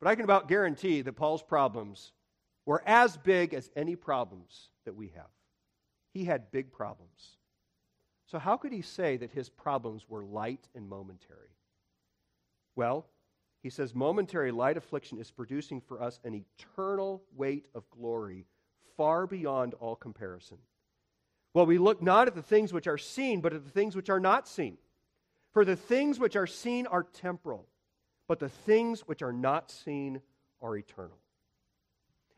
But 0.00 0.08
I 0.08 0.14
can 0.14 0.24
about 0.24 0.48
guarantee 0.48 1.02
that 1.02 1.12
Paul's 1.14 1.42
problems 1.42 2.12
were 2.64 2.82
as 2.86 3.16
big 3.16 3.54
as 3.54 3.70
any 3.76 3.96
problems 3.96 4.68
that 4.84 4.94
we 4.94 5.08
have. 5.16 5.30
He 6.12 6.24
had 6.24 6.50
big 6.50 6.72
problems. 6.72 7.36
So, 8.26 8.38
how 8.38 8.56
could 8.56 8.72
he 8.72 8.82
say 8.82 9.16
that 9.16 9.30
his 9.30 9.48
problems 9.48 10.08
were 10.08 10.24
light 10.24 10.68
and 10.74 10.88
momentary? 10.88 11.54
Well, 12.74 13.06
he 13.62 13.70
says 13.70 13.94
momentary 13.94 14.52
light 14.52 14.76
affliction 14.76 15.18
is 15.18 15.30
producing 15.30 15.80
for 15.80 16.02
us 16.02 16.20
an 16.24 16.34
eternal 16.34 17.22
weight 17.36 17.66
of 17.74 17.88
glory 17.90 18.46
far 18.96 19.26
beyond 19.26 19.74
all 19.74 19.96
comparison. 19.96 20.58
Well, 21.54 21.66
we 21.66 21.78
look 21.78 22.02
not 22.02 22.28
at 22.28 22.34
the 22.34 22.42
things 22.42 22.72
which 22.72 22.86
are 22.86 22.98
seen, 22.98 23.40
but 23.40 23.52
at 23.52 23.64
the 23.64 23.70
things 23.70 23.96
which 23.96 24.10
are 24.10 24.20
not 24.20 24.46
seen. 24.46 24.76
For 25.52 25.64
the 25.64 25.76
things 25.76 26.18
which 26.18 26.36
are 26.36 26.46
seen 26.46 26.86
are 26.86 27.02
temporal, 27.02 27.66
but 28.28 28.40
the 28.40 28.48
things 28.48 29.00
which 29.08 29.22
are 29.22 29.32
not 29.32 29.70
seen 29.70 30.20
are 30.60 30.76
eternal. 30.76 31.18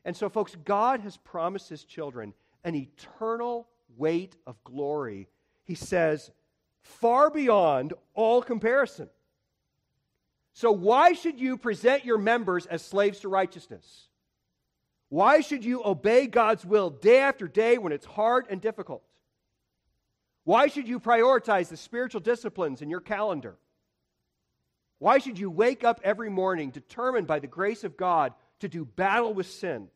And 0.05 0.17
so, 0.17 0.29
folks, 0.29 0.57
God 0.65 1.01
has 1.01 1.17
promised 1.17 1.69
his 1.69 1.85
children 1.85 2.33
an 2.63 2.75
eternal 2.75 3.69
weight 3.97 4.37
of 4.47 4.63
glory. 4.65 5.29
He 5.69 5.75
says, 5.75 6.33
far 6.81 7.31
beyond 7.31 7.93
all 8.15 8.43
comparison. 8.43 9.11
So, 10.55 10.73
why 10.73 11.13
should 11.13 11.39
you 11.39 11.57
present 11.57 12.05
your 12.05 12.19
members 12.19 12.67
as 12.67 12.83
slaves 12.83 13.21
to 13.21 13.29
righteousness? 13.29 14.09
Why 15.11 15.41
should 15.41 15.65
you 15.65 15.83
obey 15.85 16.27
God's 16.27 16.65
will 16.65 16.91
day 16.91 17.19
after 17.19 17.47
day 17.47 17.79
when 17.79 17.93
it's 17.93 18.07
hard 18.07 18.47
and 18.51 18.61
difficult? 18.61 19.03
Why 20.45 20.67
should 20.67 20.89
you 20.89 20.99
prioritize 20.99 21.69
the 21.69 21.77
spiritual 21.77 22.23
disciplines 22.23 22.81
in 22.81 22.89
your 22.89 23.01
calendar? 23.01 23.57
Why 24.99 25.19
should 25.19 25.39
you 25.39 25.51
wake 25.51 25.85
up 25.85 26.01
every 26.03 26.31
morning 26.31 26.71
determined 26.71 27.27
by 27.27 27.39
the 27.39 27.47
grace 27.47 27.85
of 27.85 27.97
God 27.97 28.33
to 28.61 28.69
do 28.69 28.85
battle 28.85 29.33
with 29.35 29.47
sin? 29.47 29.89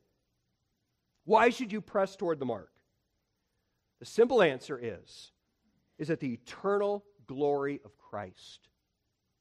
Why 1.24 1.48
should 1.48 1.72
you 1.72 1.80
press 1.80 2.14
toward 2.14 2.38
the 2.38 2.46
mark? 2.46 2.70
The 4.00 4.06
simple 4.06 4.42
answer 4.42 4.78
is 4.80 5.32
is 5.98 6.08
that 6.08 6.20
the 6.20 6.32
eternal 6.32 7.04
glory 7.26 7.80
of 7.84 7.96
Christ 7.98 8.68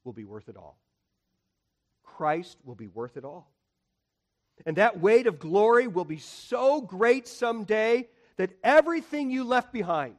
will 0.04 0.14
be 0.14 0.24
worth 0.24 0.50
it 0.50 0.58
all. 0.58 0.78
Christ 2.04 2.58
will 2.64 2.76
be 2.76 2.88
worth 2.88 3.18
it 3.18 3.26
all. 3.26 3.52
And 4.66 4.78
that 4.78 5.00
weight 5.00 5.28
of 5.28 5.40
glory 5.40 5.88
will 5.88 6.06
be 6.06 6.20
so 6.20 6.82
great 6.82 7.28
someday 7.28 8.08
that 8.38 8.52
everything 8.64 9.32
you 9.32 9.44
left 9.44 9.72
behind 9.74 10.16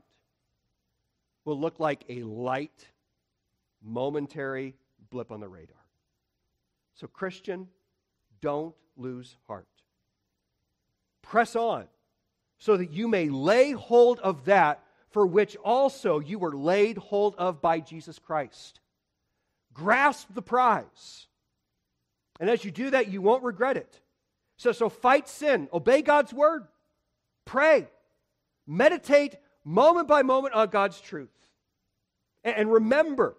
will 1.45 1.59
look 1.59 1.79
like 1.81 2.05
a 2.09 2.23
light, 2.23 2.87
momentary 3.83 4.75
blip 5.11 5.31
on 5.31 5.41
the 5.41 5.49
radar. 5.49 5.77
So, 6.95 7.07
Christian, 7.07 7.69
don't 8.41 8.75
lose 8.97 9.37
heart. 9.47 9.67
Press 11.23 11.57
on 11.57 11.87
so 12.59 12.77
that 12.77 12.93
you 12.93 13.09
may 13.09 13.29
lay 13.29 13.73
hold 13.73 14.19
of 14.21 14.45
that 14.45 14.85
for 15.13 15.27
which 15.27 15.57
also 15.57 16.19
you 16.19 16.39
were 16.39 16.57
laid 16.57 16.99
hold 16.99 17.35
of 17.37 17.61
by 17.61 17.81
Jesus 17.81 18.19
Christ. 18.19 18.81
Grasp 19.75 20.29
the 20.35 20.43
prize. 20.43 21.27
And 22.41 22.51
as 22.51 22.65
you 22.65 22.71
do 22.71 22.91
that, 22.91 23.09
you 23.09 23.23
won't 23.23 23.45
regret 23.45 23.77
it. 23.77 24.01
So, 24.57 24.73
so 24.73 24.89
fight 24.89 25.29
sin, 25.29 25.69
obey 25.73 26.03
God's 26.03 26.33
word, 26.33 26.67
pray, 27.45 27.89
meditate 28.67 29.37
moment 29.65 30.09
by 30.09 30.23
moment 30.23 30.55
on 30.55 30.69
God's 30.69 31.01
truth. 31.01 31.31
And 32.45 32.73
remember 32.73 33.37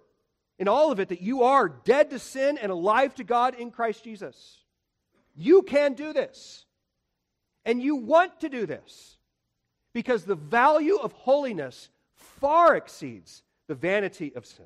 in 0.59 0.67
all 0.67 0.91
of 0.91 0.99
it 0.99 1.09
that 1.09 1.21
you 1.21 1.43
are 1.43 1.67
dead 1.67 2.12
to 2.12 2.19
sin 2.19 2.57
and 2.57 2.71
alive 2.71 3.15
to 3.15 3.23
God 3.23 3.55
in 3.55 3.71
Christ 3.71 4.03
Jesus. 4.03 4.59
You 5.36 5.62
can 5.63 5.93
do 5.93 6.13
this. 6.13 6.65
And 7.65 7.81
you 7.81 7.95
want 7.95 8.41
to 8.41 8.49
do 8.49 8.65
this 8.65 9.17
because 9.93 10.25
the 10.25 10.36
value 10.36 10.97
of 10.97 11.12
holiness 11.13 11.89
far 12.15 12.75
exceeds 12.75 13.43
the 13.67 13.75
vanity 13.75 14.34
of 14.36 14.45
sin. 14.45 14.65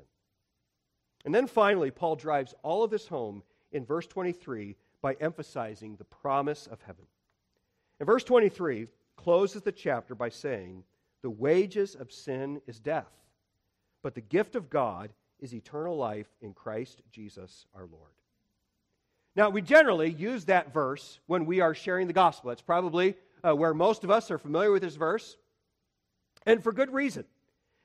And 1.24 1.34
then 1.34 1.46
finally, 1.46 1.90
Paul 1.90 2.16
drives 2.16 2.54
all 2.62 2.82
of 2.84 2.90
this 2.90 3.06
home 3.06 3.42
in 3.72 3.84
verse 3.84 4.06
23 4.06 4.76
by 5.02 5.14
emphasizing 5.20 5.96
the 5.96 6.04
promise 6.04 6.66
of 6.66 6.80
heaven. 6.82 7.04
And 8.00 8.06
verse 8.06 8.24
23 8.24 8.86
closes 9.16 9.62
the 9.62 9.72
chapter 9.72 10.14
by 10.14 10.28
saying, 10.28 10.84
The 11.22 11.30
wages 11.30 11.94
of 11.94 12.12
sin 12.12 12.60
is 12.66 12.78
death 12.78 13.18
but 14.02 14.14
the 14.14 14.20
gift 14.20 14.56
of 14.56 14.70
God 14.70 15.10
is 15.40 15.54
eternal 15.54 15.96
life 15.96 16.28
in 16.40 16.52
Christ 16.52 17.02
Jesus 17.10 17.66
our 17.74 17.86
Lord. 17.86 18.12
Now, 19.36 19.50
we 19.50 19.62
generally 19.62 20.10
use 20.10 20.46
that 20.46 20.72
verse 20.72 21.20
when 21.26 21.46
we 21.46 21.60
are 21.60 21.74
sharing 21.74 22.06
the 22.06 22.12
gospel. 22.12 22.48
That's 22.48 22.62
probably 22.62 23.16
uh, 23.44 23.54
where 23.54 23.74
most 23.74 24.04
of 24.04 24.10
us 24.10 24.30
are 24.30 24.38
familiar 24.38 24.72
with 24.72 24.82
this 24.82 24.96
verse, 24.96 25.36
and 26.46 26.62
for 26.62 26.72
good 26.72 26.92
reason. 26.92 27.24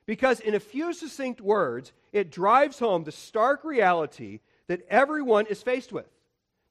Because 0.06 0.40
in 0.40 0.54
a 0.54 0.60
few 0.60 0.94
succinct 0.94 1.40
words, 1.40 1.94
it 2.12 2.32
drives 2.32 2.80
home 2.80 3.04
the 3.04 3.12
stark 3.12 3.64
reality 3.64 4.40
that 4.68 4.86
everyone 4.90 5.46
is 5.48 5.64
faced 5.64 5.94
with 5.94 6.08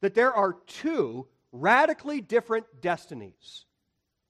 that 0.02 0.14
there 0.14 0.34
are 0.34 0.56
two 0.66 1.26
radically 1.52 2.20
different 2.20 2.66
destinies 2.80 3.64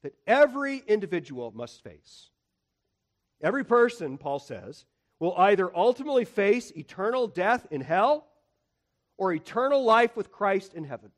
that 0.03 0.15
every 0.27 0.83
individual 0.87 1.51
must 1.53 1.83
face. 1.83 2.31
Every 3.43 3.65
person, 3.65 4.19
Paul 4.19 4.39
says, 4.39 4.85
will 5.19 5.35
either 5.37 5.75
ultimately 5.77 6.25
face 6.25 6.71
eternal 6.73 7.27
death 7.27 7.67
in 7.71 7.81
hell 7.81 8.27
or 9.17 9.33
eternal 9.33 9.85
life 9.85 10.17
with 10.17 10.31
Christ 10.31 10.75
in 10.75 10.85
heaven. 10.85 11.11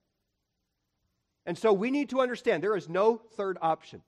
And 1.47 1.59
so 1.59 1.73
we 1.73 1.91
need 1.91 2.11
to 2.11 2.21
understand 2.21 2.63
there 2.63 2.77
is 2.77 2.89
no 2.89 3.17
third 3.37 3.59
option, 3.61 4.03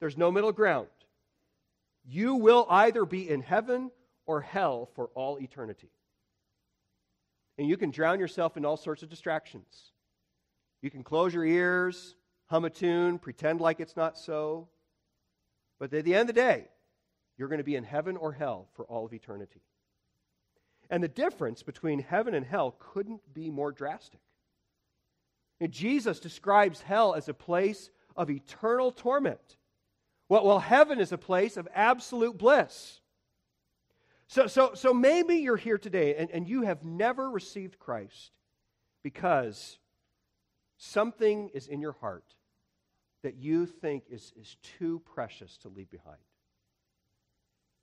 there's 0.00 0.18
no 0.18 0.30
middle 0.30 0.52
ground. 0.52 0.88
you 2.04 2.34
will 2.34 2.66
either 2.68 3.04
be 3.04 3.28
in 3.28 3.40
heaven 3.42 3.90
or 4.26 4.40
hell 4.40 4.88
for 4.94 5.08
all 5.14 5.38
eternity. 5.38 5.90
And 7.58 7.68
you 7.68 7.76
can 7.76 7.90
drown 7.90 8.18
yourself 8.18 8.56
in 8.56 8.64
all 8.64 8.76
sorts 8.76 9.02
of 9.02 9.08
distractions. 9.08 9.92
You 10.80 10.90
can 10.90 11.04
close 11.04 11.32
your 11.32 11.44
ears, 11.44 12.16
hum 12.46 12.64
a 12.64 12.70
tune, 12.70 13.18
pretend 13.18 13.60
like 13.60 13.78
it's 13.78 13.96
not 13.96 14.18
so. 14.18 14.68
But 15.78 15.92
at 15.94 16.04
the 16.04 16.14
end 16.14 16.28
of 16.28 16.34
the 16.34 16.40
day, 16.40 16.66
you're 17.36 17.48
going 17.48 17.58
to 17.58 17.64
be 17.64 17.76
in 17.76 17.84
heaven 17.84 18.16
or 18.16 18.32
hell 18.32 18.68
for 18.74 18.84
all 18.86 19.06
of 19.06 19.12
eternity. 19.12 19.62
And 20.90 21.02
the 21.02 21.08
difference 21.08 21.62
between 21.62 22.00
heaven 22.00 22.34
and 22.34 22.44
hell 22.44 22.76
couldn't 22.78 23.32
be 23.32 23.50
more 23.50 23.70
drastic. 23.70 24.20
And 25.60 25.72
Jesus 25.72 26.20
describes 26.20 26.82
hell 26.82 27.14
as 27.14 27.28
a 27.28 27.34
place 27.34 27.90
of 28.16 28.30
eternal 28.30 28.90
torment, 28.90 29.56
well, 30.28 30.46
well, 30.46 30.58
heaven 30.58 30.98
is 30.98 31.12
a 31.12 31.18
place 31.18 31.56
of 31.56 31.68
absolute 31.74 32.38
bliss. 32.38 33.00
So, 34.28 34.46
so, 34.46 34.72
so 34.72 34.94
maybe 34.94 35.36
you're 35.36 35.58
here 35.58 35.76
today 35.76 36.16
and, 36.16 36.30
and 36.30 36.48
you 36.48 36.62
have 36.62 36.84
never 36.84 37.30
received 37.30 37.78
Christ 37.78 38.32
because 39.02 39.78
something 40.78 41.50
is 41.52 41.68
in 41.68 41.82
your 41.82 41.92
heart 41.92 42.24
that 43.22 43.36
you 43.36 43.66
think 43.66 44.04
is, 44.10 44.32
is 44.40 44.56
too 44.78 45.02
precious 45.14 45.58
to 45.58 45.68
leave 45.68 45.90
behind. 45.90 46.16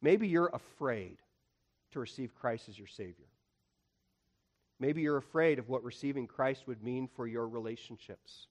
Maybe 0.01 0.27
you're 0.27 0.49
afraid 0.51 1.17
to 1.91 1.99
receive 1.99 2.33
Christ 2.33 2.67
as 2.67 2.77
your 2.77 2.87
Savior. 2.87 3.28
Maybe 4.79 5.01
you're 5.01 5.17
afraid 5.17 5.59
of 5.59 5.67
what 5.67 5.83
receiving 5.83 6.25
Christ 6.25 6.65
would 6.67 6.81
mean 6.81 7.09
for 7.15 7.27
your 7.27 7.47
relationships. 7.47 8.47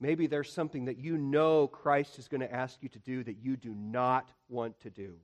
Maybe 0.00 0.26
there's 0.26 0.52
something 0.52 0.86
that 0.86 0.98
you 0.98 1.16
know 1.16 1.66
Christ 1.66 2.18
is 2.18 2.28
going 2.28 2.40
to 2.40 2.52
ask 2.52 2.78
you 2.82 2.88
to 2.90 2.98
do 2.98 3.22
that 3.24 3.36
you 3.42 3.56
do 3.56 3.74
not 3.74 4.30
want 4.48 4.78
to 4.80 4.90
do. 4.90 5.14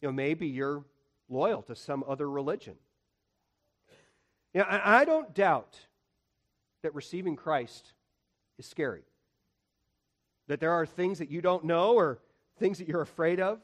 You 0.00 0.08
know, 0.08 0.12
maybe 0.12 0.48
you're 0.48 0.84
loyal 1.28 1.62
to 1.62 1.74
some 1.74 2.04
other 2.06 2.28
religion. 2.28 2.74
You 4.52 4.60
know, 4.60 4.66
I 4.68 5.04
don't 5.04 5.34
doubt 5.34 5.78
that 6.82 6.94
receiving 6.94 7.34
Christ 7.34 7.92
is 8.58 8.66
scary. 8.66 9.02
That 10.46 10.60
there 10.60 10.72
are 10.72 10.86
things 10.86 11.18
that 11.18 11.30
you 11.30 11.40
don't 11.40 11.64
know 11.64 11.94
or 11.94 12.20
things 12.58 12.78
that 12.78 12.86
you're 12.86 13.00
afraid 13.00 13.40
of. 13.40 13.58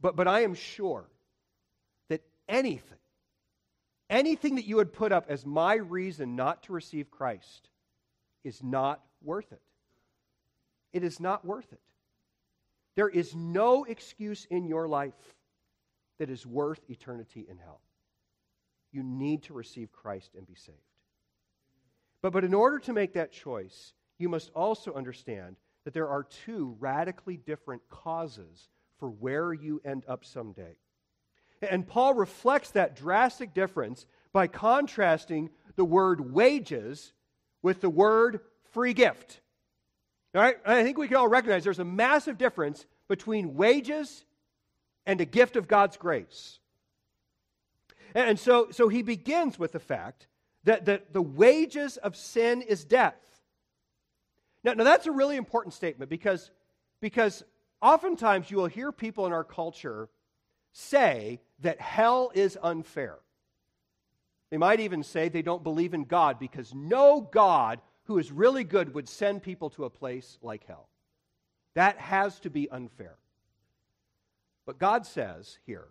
But, 0.00 0.16
but 0.16 0.26
I 0.26 0.40
am 0.40 0.54
sure 0.54 1.04
anything, 2.52 2.98
anything 4.08 4.54
that 4.56 4.66
you 4.66 4.76
would 4.76 4.92
put 4.92 5.10
up 5.10 5.26
as 5.28 5.44
my 5.44 5.74
reason 5.74 6.36
not 6.36 6.62
to 6.64 6.72
receive 6.72 7.10
Christ 7.10 7.70
is 8.44 8.62
not 8.62 9.02
worth 9.22 9.50
it. 9.50 9.62
It 10.92 11.02
is 11.02 11.18
not 11.18 11.44
worth 11.44 11.72
it. 11.72 11.80
There 12.94 13.08
is 13.08 13.34
no 13.34 13.84
excuse 13.84 14.46
in 14.50 14.66
your 14.66 14.86
life 14.86 15.14
that 16.18 16.28
is 16.28 16.46
worth 16.46 16.80
eternity 16.88 17.46
in 17.48 17.56
hell. 17.56 17.80
You 18.92 19.02
need 19.02 19.44
to 19.44 19.54
receive 19.54 19.90
Christ 19.90 20.32
and 20.36 20.46
be 20.46 20.54
saved. 20.54 20.78
But, 22.20 22.34
but 22.34 22.44
in 22.44 22.52
order 22.52 22.78
to 22.80 22.92
make 22.92 23.14
that 23.14 23.32
choice, 23.32 23.94
you 24.18 24.28
must 24.28 24.50
also 24.54 24.92
understand 24.92 25.56
that 25.84 25.94
there 25.94 26.08
are 26.08 26.22
two 26.22 26.76
radically 26.78 27.38
different 27.38 27.82
causes 27.88 28.68
for 28.98 29.08
where 29.08 29.54
you 29.54 29.80
end 29.84 30.04
up 30.06 30.24
someday. 30.24 30.76
And 31.62 31.86
Paul 31.86 32.14
reflects 32.14 32.70
that 32.70 32.96
drastic 32.96 33.54
difference 33.54 34.06
by 34.32 34.46
contrasting 34.48 35.50
the 35.76 35.84
word 35.84 36.32
wages 36.32 37.12
with 37.62 37.80
the 37.80 37.90
word 37.90 38.40
free 38.72 38.94
gift. 38.94 39.40
All 40.34 40.42
right? 40.42 40.56
I 40.66 40.82
think 40.82 40.98
we 40.98 41.08
can 41.08 41.16
all 41.16 41.28
recognize 41.28 41.64
there's 41.64 41.78
a 41.78 41.84
massive 41.84 42.38
difference 42.38 42.86
between 43.08 43.54
wages 43.54 44.24
and 45.06 45.20
a 45.20 45.24
gift 45.24 45.56
of 45.56 45.68
God's 45.68 45.96
grace. 45.96 46.58
And 48.14 48.38
so, 48.38 48.68
so 48.70 48.88
he 48.88 49.02
begins 49.02 49.58
with 49.58 49.72
the 49.72 49.80
fact 49.80 50.26
that, 50.64 50.86
that 50.86 51.12
the 51.12 51.22
wages 51.22 51.96
of 51.96 52.16
sin 52.16 52.62
is 52.62 52.84
death. 52.84 53.16
Now, 54.64 54.74
now 54.74 54.84
that's 54.84 55.06
a 55.06 55.12
really 55.12 55.36
important 55.36 55.74
statement 55.74 56.10
because, 56.10 56.50
because 57.00 57.42
oftentimes 57.80 58.50
you 58.50 58.56
will 58.56 58.66
hear 58.66 58.92
people 58.92 59.26
in 59.26 59.32
our 59.32 59.44
culture 59.44 60.08
say 60.72 61.40
that 61.60 61.80
hell 61.80 62.30
is 62.34 62.58
unfair. 62.62 63.18
They 64.50 64.58
might 64.58 64.80
even 64.80 65.02
say 65.02 65.28
they 65.28 65.42
don't 65.42 65.62
believe 65.62 65.94
in 65.94 66.04
God 66.04 66.38
because 66.38 66.74
no 66.74 67.20
God 67.20 67.80
who 68.04 68.18
is 68.18 68.30
really 68.32 68.64
good 68.64 68.94
would 68.94 69.08
send 69.08 69.42
people 69.42 69.70
to 69.70 69.84
a 69.84 69.90
place 69.90 70.38
like 70.42 70.66
hell. 70.66 70.88
That 71.74 71.98
has 71.98 72.38
to 72.40 72.50
be 72.50 72.68
unfair. 72.70 73.16
But 74.66 74.78
God 74.78 75.06
says 75.06 75.58
here 75.66 75.88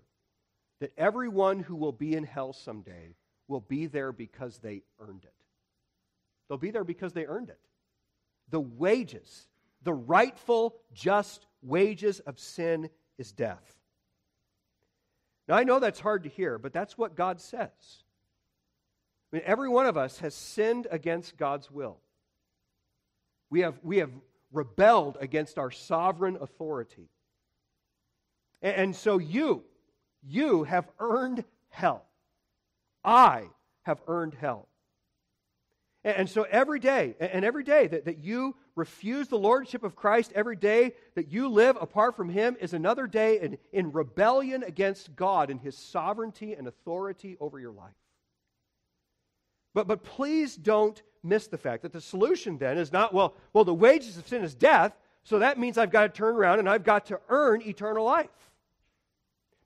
that 0.80 0.94
everyone 0.98 1.60
who 1.60 1.76
will 1.76 1.92
be 1.92 2.16
in 2.16 2.24
hell 2.24 2.54
someday 2.54 3.16
will 3.48 3.62
be 3.62 3.88
there 3.88 4.12
because 4.12 4.60
they 4.60 4.84
earned 5.00 5.24
it. 5.24 5.34
They'll 6.48 6.58
be 6.58 6.72
there 6.72 6.84
because 6.84 7.14
they 7.14 7.26
earned 7.26 7.50
it. 7.50 7.60
The 8.50 8.60
wages, 8.60 9.48
the 9.84 9.94
rightful, 9.94 10.76
just 10.94 11.46
wages 11.62 12.20
of 12.22 12.40
sin 12.40 12.90
is 13.18 13.32
death. 13.32 13.81
Now, 15.52 15.58
I 15.58 15.66
know 15.66 15.80
that's 15.80 16.00
hard 16.00 16.24
to 16.24 16.30
hear, 16.30 16.58
but 16.58 16.72
that's 16.72 16.98
what 16.98 17.14
God 17.14 17.42
says. 17.42 17.68
I 19.34 19.36
mean, 19.36 19.44
every 19.46 19.68
one 19.68 19.86
of 19.86 19.98
us 19.98 20.20
has 20.20 20.34
sinned 20.34 20.88
against 20.90 21.36
God's 21.36 21.70
will. 21.70 21.98
We 23.50 23.60
have, 23.60 23.78
we 23.84 23.98
have 23.98 24.12
rebelled 24.54 25.18
against 25.20 25.58
our 25.58 25.70
sovereign 25.70 26.38
authority. 26.40 27.10
And, 28.62 28.76
and 28.78 28.96
so 28.96 29.18
you, 29.18 29.66
you 30.26 30.64
have 30.64 30.88
earned 31.00 31.44
hell. 31.68 32.06
I 33.04 33.50
have 33.82 34.00
earned 34.08 34.36
hell. 34.36 34.70
And 36.06 36.30
so 36.30 36.44
every 36.44 36.80
day, 36.80 37.16
and 37.20 37.44
every 37.44 37.66
day 37.66 37.88
that, 37.88 38.06
that 38.06 38.20
you 38.20 38.56
refuse 38.82 39.28
the 39.28 39.38
lordship 39.38 39.84
of 39.84 39.96
Christ, 39.96 40.32
every 40.34 40.56
day 40.56 40.94
that 41.14 41.32
you 41.32 41.50
live 41.50 41.78
apart 41.80 42.16
from 42.16 42.30
Him 42.30 42.58
is 42.60 42.74
another 42.74 43.06
day 43.06 43.40
in, 43.40 43.60
in 43.72 43.92
rebellion 43.92 44.64
against 44.64 45.16
God 45.16 45.52
and 45.52 45.62
His 45.62 45.78
sovereignty 45.78 46.56
and 46.56 46.68
authority 46.68 47.38
over 47.40 47.60
your 47.60 47.74
life. 47.74 47.94
But, 49.76 49.88
but 49.88 50.04
please 50.04 50.56
don't 50.56 51.00
miss 51.22 51.46
the 51.46 51.60
fact 51.60 51.84
that 51.84 51.94
the 51.94 52.02
solution 52.02 52.58
then 52.58 52.80
is 52.80 52.92
not, 52.92 53.14
well, 53.14 53.36
well, 53.54 53.66
the 53.66 53.72
wages 53.72 54.18
of 54.18 54.28
sin 54.28 54.44
is 54.44 54.56
death, 54.56 54.98
so 55.24 55.38
that 55.38 55.60
means 55.60 55.78
I've 55.78 55.92
got 55.92 56.02
to 56.02 56.10
turn 56.10 56.36
around 56.36 56.58
and 56.58 56.68
I've 56.68 56.84
got 56.84 57.06
to 57.06 57.20
earn 57.30 57.62
eternal 57.62 58.04
life. 58.04 58.30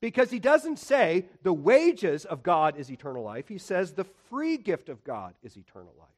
Because 0.01 0.30
he 0.30 0.39
doesn't 0.39 0.78
say 0.78 1.26
the 1.41 1.53
wages 1.53 2.26
of 2.26 2.43
God 2.43 2.78
is 2.78 2.91
eternal 2.91 3.24
life. 3.24 3.47
He 3.47 3.59
says 3.59 3.93
the 3.93 4.03
free 4.30 4.57
gift 4.57 4.89
of 4.89 5.05
God 5.05 5.36
is 5.41 5.55
eternal 5.55 5.93
life. 5.97 6.09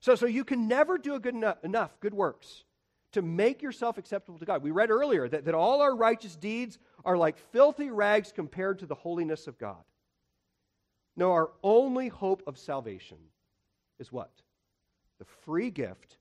So, 0.00 0.14
so 0.14 0.26
you 0.26 0.44
can 0.44 0.68
never 0.68 0.98
do 0.98 1.14
a 1.14 1.20
good 1.20 1.34
enough, 1.34 1.56
enough 1.64 1.98
good 2.00 2.14
works 2.14 2.64
to 3.12 3.22
make 3.22 3.62
yourself 3.62 3.98
acceptable 3.98 4.38
to 4.38 4.44
God. 4.44 4.62
We 4.62 4.70
read 4.70 4.90
earlier 4.90 5.28
that, 5.28 5.44
that 5.46 5.54
all 5.54 5.80
our 5.80 5.94
righteous 5.94 6.36
deeds 6.36 6.78
are 7.04 7.16
like 7.16 7.38
filthy 7.52 7.90
rags 7.90 8.32
compared 8.32 8.80
to 8.80 8.86
the 8.86 8.94
holiness 8.94 9.46
of 9.46 9.58
God. 9.58 9.82
No, 11.16 11.32
our 11.32 11.50
only 11.62 12.08
hope 12.08 12.42
of 12.46 12.58
salvation 12.58 13.18
is 13.98 14.12
what? 14.12 14.30
The 15.18 15.24
free 15.44 15.70
gift 15.70 16.16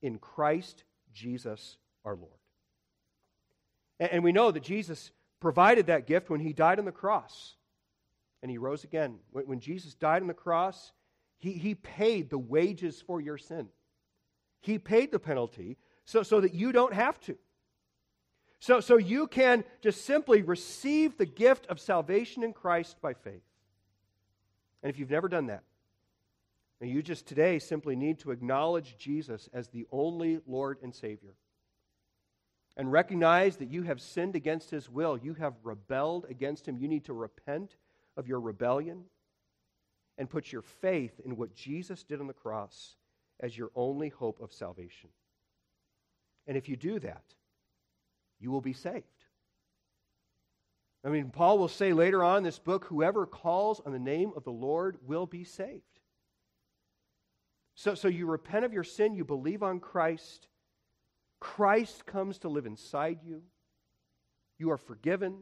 in 0.00 0.18
Christ 0.18 0.84
Jesus 1.12 1.76
our 2.04 2.16
Lord. 2.16 2.32
And, 4.00 4.12
and 4.12 4.24
we 4.24 4.32
know 4.32 4.50
that 4.50 4.62
Jesus 4.62 5.10
provided 5.40 5.86
that 5.86 6.06
gift 6.06 6.30
when 6.30 6.40
he 6.40 6.52
died 6.52 6.78
on 6.78 6.84
the 6.84 6.92
cross 6.92 7.56
and 8.42 8.50
he 8.50 8.58
rose 8.58 8.84
again. 8.84 9.18
When, 9.32 9.44
when 9.46 9.60
Jesus 9.60 9.94
died 9.94 10.22
on 10.22 10.28
the 10.28 10.34
cross, 10.34 10.92
he, 11.42 11.54
he 11.54 11.74
paid 11.74 12.30
the 12.30 12.38
wages 12.38 13.02
for 13.04 13.20
your 13.20 13.36
sin. 13.36 13.66
He 14.60 14.78
paid 14.78 15.10
the 15.10 15.18
penalty 15.18 15.76
so, 16.04 16.22
so 16.22 16.40
that 16.40 16.54
you 16.54 16.70
don't 16.70 16.94
have 16.94 17.18
to. 17.22 17.36
So, 18.60 18.78
so 18.78 18.96
you 18.96 19.26
can 19.26 19.64
just 19.80 20.04
simply 20.04 20.42
receive 20.42 21.18
the 21.18 21.26
gift 21.26 21.66
of 21.66 21.80
salvation 21.80 22.44
in 22.44 22.52
Christ 22.52 22.96
by 23.02 23.14
faith. 23.14 23.42
And 24.84 24.90
if 24.90 25.00
you've 25.00 25.10
never 25.10 25.28
done 25.28 25.46
that, 25.46 25.64
and 26.80 26.88
you 26.88 27.02
just 27.02 27.26
today 27.26 27.58
simply 27.58 27.96
need 27.96 28.20
to 28.20 28.30
acknowledge 28.30 28.96
Jesus 28.96 29.48
as 29.52 29.66
the 29.66 29.86
only 29.90 30.38
Lord 30.46 30.78
and 30.80 30.94
Savior 30.94 31.34
and 32.76 32.92
recognize 32.92 33.56
that 33.56 33.68
you 33.68 33.82
have 33.82 34.00
sinned 34.00 34.36
against 34.36 34.70
His 34.70 34.88
will, 34.88 35.18
you 35.18 35.34
have 35.34 35.54
rebelled 35.64 36.26
against 36.30 36.68
Him, 36.68 36.78
you 36.78 36.86
need 36.86 37.04
to 37.06 37.12
repent 37.12 37.74
of 38.16 38.28
your 38.28 38.38
rebellion 38.38 39.06
and 40.18 40.28
put 40.28 40.52
your 40.52 40.62
faith 40.62 41.20
in 41.24 41.36
what 41.36 41.54
Jesus 41.54 42.04
did 42.04 42.20
on 42.20 42.26
the 42.26 42.32
cross 42.32 42.96
as 43.40 43.56
your 43.56 43.70
only 43.74 44.08
hope 44.08 44.40
of 44.40 44.52
salvation. 44.52 45.10
And 46.46 46.56
if 46.56 46.68
you 46.68 46.76
do 46.76 46.98
that, 47.00 47.24
you 48.40 48.50
will 48.50 48.60
be 48.60 48.72
saved. 48.72 49.06
I 51.04 51.08
mean, 51.08 51.30
Paul 51.30 51.58
will 51.58 51.68
say 51.68 51.92
later 51.92 52.22
on 52.22 52.38
in 52.38 52.44
this 52.44 52.58
book 52.58 52.84
whoever 52.84 53.26
calls 53.26 53.80
on 53.84 53.92
the 53.92 53.98
name 53.98 54.32
of 54.36 54.44
the 54.44 54.52
Lord 54.52 54.98
will 55.04 55.26
be 55.26 55.44
saved. 55.44 55.82
So, 57.74 57.94
so 57.94 58.08
you 58.08 58.26
repent 58.26 58.64
of 58.64 58.72
your 58.72 58.84
sin, 58.84 59.14
you 59.14 59.24
believe 59.24 59.62
on 59.62 59.80
Christ. 59.80 60.46
Christ 61.40 62.06
comes 62.06 62.38
to 62.38 62.48
live 62.48 62.66
inside 62.66 63.20
you. 63.24 63.42
You 64.58 64.70
are 64.70 64.78
forgiven, 64.78 65.38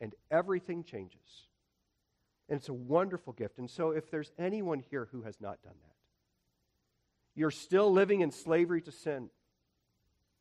and 0.00 0.14
everything 0.30 0.84
changes. 0.84 1.48
And 2.48 2.58
it's 2.58 2.68
a 2.68 2.74
wonderful 2.74 3.32
gift. 3.32 3.58
And 3.58 3.70
so, 3.70 3.90
if 3.90 4.10
there's 4.10 4.32
anyone 4.38 4.80
here 4.90 5.08
who 5.12 5.22
has 5.22 5.40
not 5.40 5.62
done 5.62 5.74
that, 5.82 5.94
you're 7.34 7.50
still 7.50 7.92
living 7.92 8.20
in 8.20 8.30
slavery 8.30 8.82
to 8.82 8.92
sin, 8.92 9.30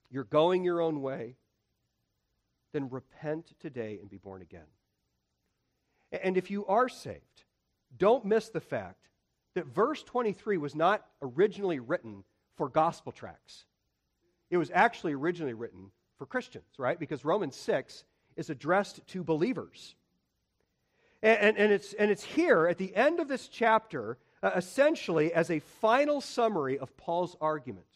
you're 0.10 0.26
going 0.26 0.64
your 0.64 0.82
own 0.82 1.02
way, 1.02 1.36
then 2.74 2.90
repent 2.90 3.54
today 3.60 3.98
and 4.02 4.10
be 4.10 4.18
born 4.18 4.42
again. 4.42 4.68
And 6.12 6.38
if 6.38 6.52
you 6.52 6.66
are 6.68 6.90
saved, 6.90 7.44
don't 7.98 8.26
miss 8.26 8.50
the 8.50 8.60
fact 8.60 9.10
that 9.56 9.68
verse 9.68 10.04
23 10.04 10.58
was 10.58 10.76
not 10.76 11.06
originally 11.22 11.80
written 11.80 12.24
for 12.56 12.70
gospel 12.70 13.12
tracts. 13.12 13.66
It 14.50 14.58
was 14.58 14.72
actually 14.74 15.14
originally 15.14 15.54
written 15.54 15.92
for 16.18 16.26
Christians, 16.26 16.66
right? 16.78 17.00
Because 17.00 17.26
Romans 17.26 17.56
6 17.56 18.04
is 18.36 18.50
addressed 18.50 19.06
to 19.08 19.24
believers. 19.24 19.96
And, 21.24 21.40
and, 21.40 21.58
and 21.58 21.72
it's, 21.72 21.94
and 21.94 22.12
it's 22.12 22.24
here 22.24 22.68
at 22.68 22.78
the 22.78 22.94
end 22.94 23.22
of 23.22 23.30
this 23.30 23.48
chapter, 23.48 24.18
uh, 24.44 24.52
essentially 24.58 25.34
as 25.34 25.50
a 25.50 25.60
final 25.60 26.20
summary 26.20 26.78
of 26.78 26.96
Paul's 26.98 27.38
argument 27.40 27.88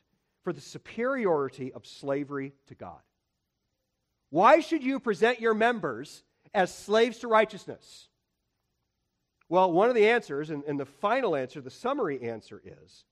for 0.44 0.54
the 0.54 0.62
superiority 0.62 1.74
of 1.74 1.86
slavery 1.86 2.54
to 2.68 2.76
God. 2.76 3.02
Why 4.30 4.62
should 4.62 4.82
you 4.82 5.02
present 5.02 5.42
your 5.42 5.54
members 5.54 6.24
as 6.54 6.74
slaves 6.74 7.20
to 7.20 7.28
righteousness? 7.28 8.08
Well, 9.50 9.74
one 9.74 9.90
of 9.90 9.96
the 9.96 10.08
answers, 10.08 10.50
and, 10.50 10.64
and 10.64 10.80
the 10.80 10.86
final 10.86 11.36
answer, 11.36 11.60
the 11.60 11.70
summary 11.70 12.22
answer 12.22 12.62
is, 12.64 13.04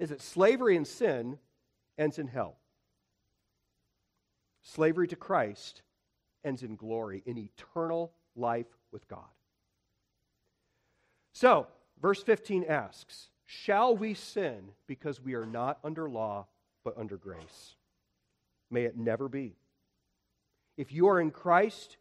is 0.00 0.08
that 0.08 0.22
slavery 0.22 0.76
and 0.76 0.86
sin 0.86 1.38
ends 1.96 2.18
in 2.18 2.26
hell. 2.26 2.58
Slavery 4.62 5.06
to 5.08 5.16
Christ 5.16 5.82
ends 6.44 6.64
in 6.64 6.74
glory, 6.74 7.22
in 7.26 7.38
eternal 7.38 8.12
life 8.34 8.66
with 8.92 9.08
God. 9.08 9.24
So, 11.32 11.66
verse 12.00 12.22
15 12.22 12.64
asks 12.64 13.28
Shall 13.46 13.96
we 13.96 14.14
sin 14.14 14.70
because 14.86 15.20
we 15.20 15.34
are 15.34 15.46
not 15.46 15.78
under 15.82 16.08
law 16.08 16.46
but 16.84 16.96
under 16.96 17.16
grace? 17.16 17.74
May 18.70 18.82
it 18.82 18.96
never 18.96 19.28
be. 19.28 19.56
If 20.76 20.92
you 20.92 21.08
are 21.08 21.20
in 21.20 21.30
Christ, 21.30 21.96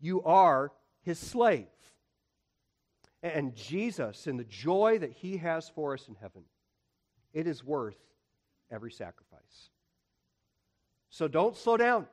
you 0.00 0.22
are 0.22 0.72
his 1.02 1.18
slave. 1.18 1.66
And 3.22 3.54
Jesus, 3.54 4.26
in 4.26 4.36
the 4.36 4.44
joy 4.44 4.98
that 4.98 5.12
he 5.12 5.36
has 5.38 5.68
for 5.68 5.94
us 5.94 6.08
in 6.08 6.14
heaven, 6.14 6.42
it 7.32 7.46
is 7.46 7.64
worth 7.64 7.98
every 8.70 8.90
sacrifice. 8.90 9.70
So 11.10 11.28
don't 11.28 11.56
slow 11.56 11.76
down. 11.76 12.06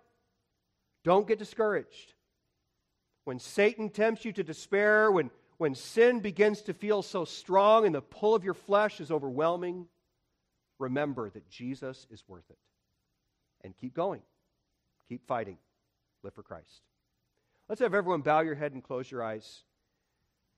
Don't 1.03 1.27
get 1.27 1.39
discouraged. 1.39 2.13
When 3.29 3.37
Satan 3.37 3.91
tempts 3.91 4.25
you 4.25 4.33
to 4.33 4.43
despair, 4.43 5.11
when, 5.11 5.29
when 5.59 5.75
sin 5.75 6.19
begins 6.19 6.63
to 6.63 6.73
feel 6.73 7.03
so 7.03 7.25
strong 7.25 7.85
and 7.85 7.93
the 7.93 8.01
pull 8.01 8.33
of 8.33 8.43
your 8.43 8.55
flesh 8.55 8.99
is 8.99 9.11
overwhelming, 9.11 9.85
remember 10.79 11.29
that 11.29 11.47
Jesus 11.47 12.07
is 12.09 12.23
worth 12.27 12.49
it. 12.49 12.57
And 13.63 13.77
keep 13.77 13.93
going. 13.93 14.23
Keep 15.09 15.27
fighting. 15.27 15.59
Live 16.23 16.33
for 16.33 16.41
Christ. 16.41 16.81
Let's 17.67 17.81
have 17.81 17.93
everyone 17.93 18.21
bow 18.21 18.39
your 18.39 18.55
head 18.55 18.73
and 18.73 18.83
close 18.83 19.11
your 19.11 19.21
eyes. 19.21 19.61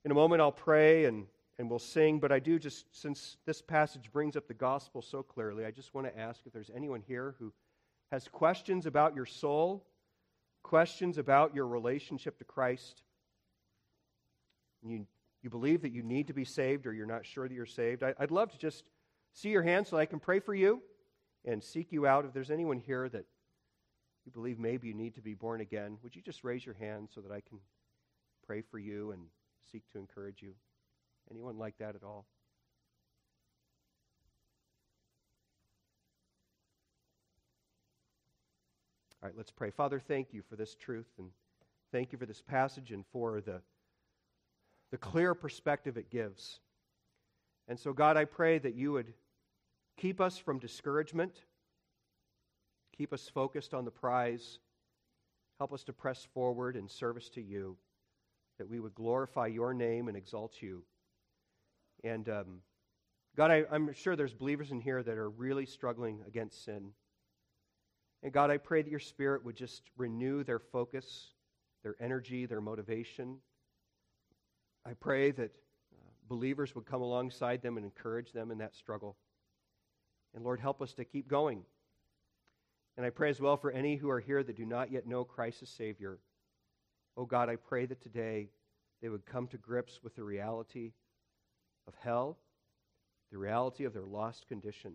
In 0.05 0.11
a 0.11 0.15
moment, 0.15 0.41
I'll 0.41 0.53
pray 0.53 1.03
and, 1.03 1.25
and 1.59 1.69
we'll 1.69 1.77
sing, 1.77 2.19
but 2.19 2.31
I 2.31 2.39
do 2.39 2.57
just, 2.57 2.85
since 2.93 3.35
this 3.45 3.61
passage 3.61 4.13
brings 4.13 4.37
up 4.37 4.47
the 4.47 4.53
gospel 4.53 5.01
so 5.01 5.23
clearly, 5.23 5.65
I 5.65 5.71
just 5.71 5.93
want 5.93 6.07
to 6.07 6.17
ask 6.17 6.39
if 6.45 6.53
there's 6.53 6.71
anyone 6.73 7.03
here 7.05 7.35
who 7.37 7.51
has 8.13 8.29
questions 8.29 8.85
about 8.85 9.13
your 9.13 9.25
soul, 9.25 9.85
questions 10.63 11.17
about 11.17 11.55
your 11.55 11.67
relationship 11.67 12.37
to 12.39 12.43
Christ. 12.43 13.03
You, 14.83 15.05
you 15.41 15.49
believe 15.49 15.81
that 15.81 15.91
you 15.91 16.03
need 16.03 16.27
to 16.27 16.33
be 16.33 16.45
saved 16.45 16.87
or 16.87 16.93
you're 16.93 17.05
not 17.05 17.25
sure 17.25 17.47
that 17.47 17.53
you're 17.53 17.65
saved. 17.65 18.03
I, 18.03 18.13
I'd 18.19 18.31
love 18.31 18.51
to 18.51 18.57
just 18.57 18.83
see 19.33 19.49
your 19.49 19.63
hand 19.63 19.87
so 19.87 19.97
I 19.97 20.05
can 20.05 20.19
pray 20.19 20.39
for 20.39 20.53
you 20.53 20.81
and 21.45 21.63
seek 21.63 21.91
you 21.91 22.05
out. 22.05 22.25
If 22.25 22.33
there's 22.33 22.51
anyone 22.51 22.77
here 22.77 23.09
that 23.09 23.25
you 24.25 24.31
believe 24.31 24.59
maybe 24.59 24.87
you 24.87 24.93
need 24.93 25.15
to 25.15 25.21
be 25.21 25.33
born 25.33 25.61
again, 25.61 25.97
would 26.03 26.15
you 26.15 26.21
just 26.21 26.43
raise 26.43 26.65
your 26.65 26.75
hand 26.75 27.09
so 27.13 27.21
that 27.21 27.31
I 27.31 27.41
can 27.41 27.59
pray 28.45 28.61
for 28.61 28.77
you 28.77 29.11
and 29.11 29.23
seek 29.71 29.83
to 29.91 29.99
encourage 29.99 30.41
you? 30.41 30.53
Anyone 31.29 31.57
like 31.57 31.77
that 31.79 31.95
at 31.95 32.03
all? 32.03 32.25
All 39.21 39.29
right, 39.29 39.37
let's 39.37 39.51
pray. 39.51 39.69
Father, 39.69 39.99
thank 39.99 40.33
you 40.33 40.41
for 40.49 40.55
this 40.55 40.73
truth 40.73 41.05
and 41.19 41.29
thank 41.91 42.11
you 42.11 42.17
for 42.17 42.25
this 42.25 42.41
passage 42.41 42.91
and 42.91 43.05
for 43.13 43.39
the, 43.39 43.61
the 44.89 44.97
clear 44.97 45.35
perspective 45.35 45.95
it 45.95 46.09
gives. 46.09 46.59
And 47.67 47.79
so, 47.79 47.93
God, 47.93 48.17
I 48.17 48.25
pray 48.25 48.57
that 48.57 48.73
you 48.73 48.91
would 48.93 49.13
keep 49.95 50.19
us 50.19 50.39
from 50.39 50.57
discouragement, 50.57 51.43
keep 52.97 53.13
us 53.13 53.29
focused 53.31 53.75
on 53.75 53.85
the 53.85 53.91
prize, 53.91 54.57
help 55.59 55.71
us 55.71 55.83
to 55.83 55.93
press 55.93 56.27
forward 56.33 56.75
in 56.75 56.89
service 56.89 57.29
to 57.29 57.41
you, 57.41 57.77
that 58.57 58.67
we 58.67 58.79
would 58.79 58.95
glorify 58.95 59.45
your 59.45 59.71
name 59.71 60.07
and 60.07 60.17
exalt 60.17 60.63
you. 60.63 60.81
And 62.03 62.27
um, 62.27 62.61
God, 63.37 63.51
I, 63.51 63.65
I'm 63.71 63.93
sure 63.93 64.15
there's 64.15 64.33
believers 64.33 64.71
in 64.71 64.79
here 64.81 65.03
that 65.03 65.17
are 65.19 65.29
really 65.29 65.67
struggling 65.67 66.21
against 66.25 66.65
sin. 66.65 66.93
And 68.23 68.31
God, 68.31 68.51
I 68.51 68.57
pray 68.57 68.81
that 68.81 68.89
your 68.89 68.99
Spirit 68.99 69.43
would 69.43 69.55
just 69.55 69.81
renew 69.97 70.43
their 70.43 70.59
focus, 70.59 71.33
their 71.83 71.95
energy, 71.99 72.45
their 72.45 72.61
motivation. 72.61 73.37
I 74.85 74.93
pray 74.93 75.31
that 75.31 75.51
uh, 75.51 75.97
believers 76.27 76.75
would 76.75 76.85
come 76.85 77.01
alongside 77.01 77.61
them 77.61 77.77
and 77.77 77.85
encourage 77.85 78.31
them 78.31 78.51
in 78.51 78.59
that 78.59 78.75
struggle. 78.75 79.17
And 80.35 80.43
Lord, 80.43 80.59
help 80.59 80.81
us 80.81 80.93
to 80.93 81.05
keep 81.05 81.27
going. 81.27 81.63
And 82.97 83.05
I 83.05 83.09
pray 83.09 83.29
as 83.29 83.39
well 83.39 83.57
for 83.57 83.71
any 83.71 83.95
who 83.95 84.09
are 84.09 84.19
here 84.19 84.43
that 84.43 84.57
do 84.57 84.65
not 84.65 84.91
yet 84.91 85.07
know 85.07 85.23
Christ 85.23 85.63
as 85.63 85.69
Savior. 85.69 86.19
Oh 87.17 87.25
God, 87.25 87.49
I 87.49 87.55
pray 87.55 87.85
that 87.85 88.01
today 88.01 88.49
they 89.01 89.09
would 89.09 89.25
come 89.25 89.47
to 89.47 89.57
grips 89.57 89.99
with 90.03 90.15
the 90.15 90.23
reality 90.23 90.91
of 91.87 91.95
hell, 91.99 92.37
the 93.31 93.37
reality 93.37 93.85
of 93.85 93.93
their 93.93 94.05
lost 94.05 94.47
condition. 94.47 94.93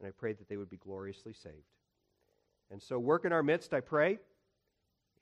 And 0.00 0.08
I 0.08 0.10
pray 0.10 0.32
that 0.32 0.48
they 0.48 0.56
would 0.56 0.70
be 0.70 0.76
gloriously 0.76 1.32
saved. 1.32 1.73
And 2.70 2.82
so, 2.82 2.98
work 2.98 3.24
in 3.24 3.32
our 3.32 3.42
midst, 3.42 3.72
I 3.74 3.80
pray. 3.80 4.18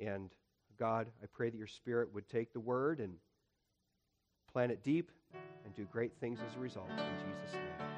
And 0.00 0.30
God, 0.78 1.08
I 1.22 1.26
pray 1.32 1.50
that 1.50 1.56
your 1.56 1.66
Spirit 1.66 2.12
would 2.14 2.28
take 2.28 2.52
the 2.52 2.60
word 2.60 3.00
and 3.00 3.14
plant 4.52 4.72
it 4.72 4.82
deep 4.82 5.10
and 5.64 5.74
do 5.74 5.84
great 5.92 6.12
things 6.20 6.38
as 6.48 6.56
a 6.56 6.60
result. 6.60 6.88
In 6.90 6.96
Jesus' 6.96 7.54
name. 7.54 7.91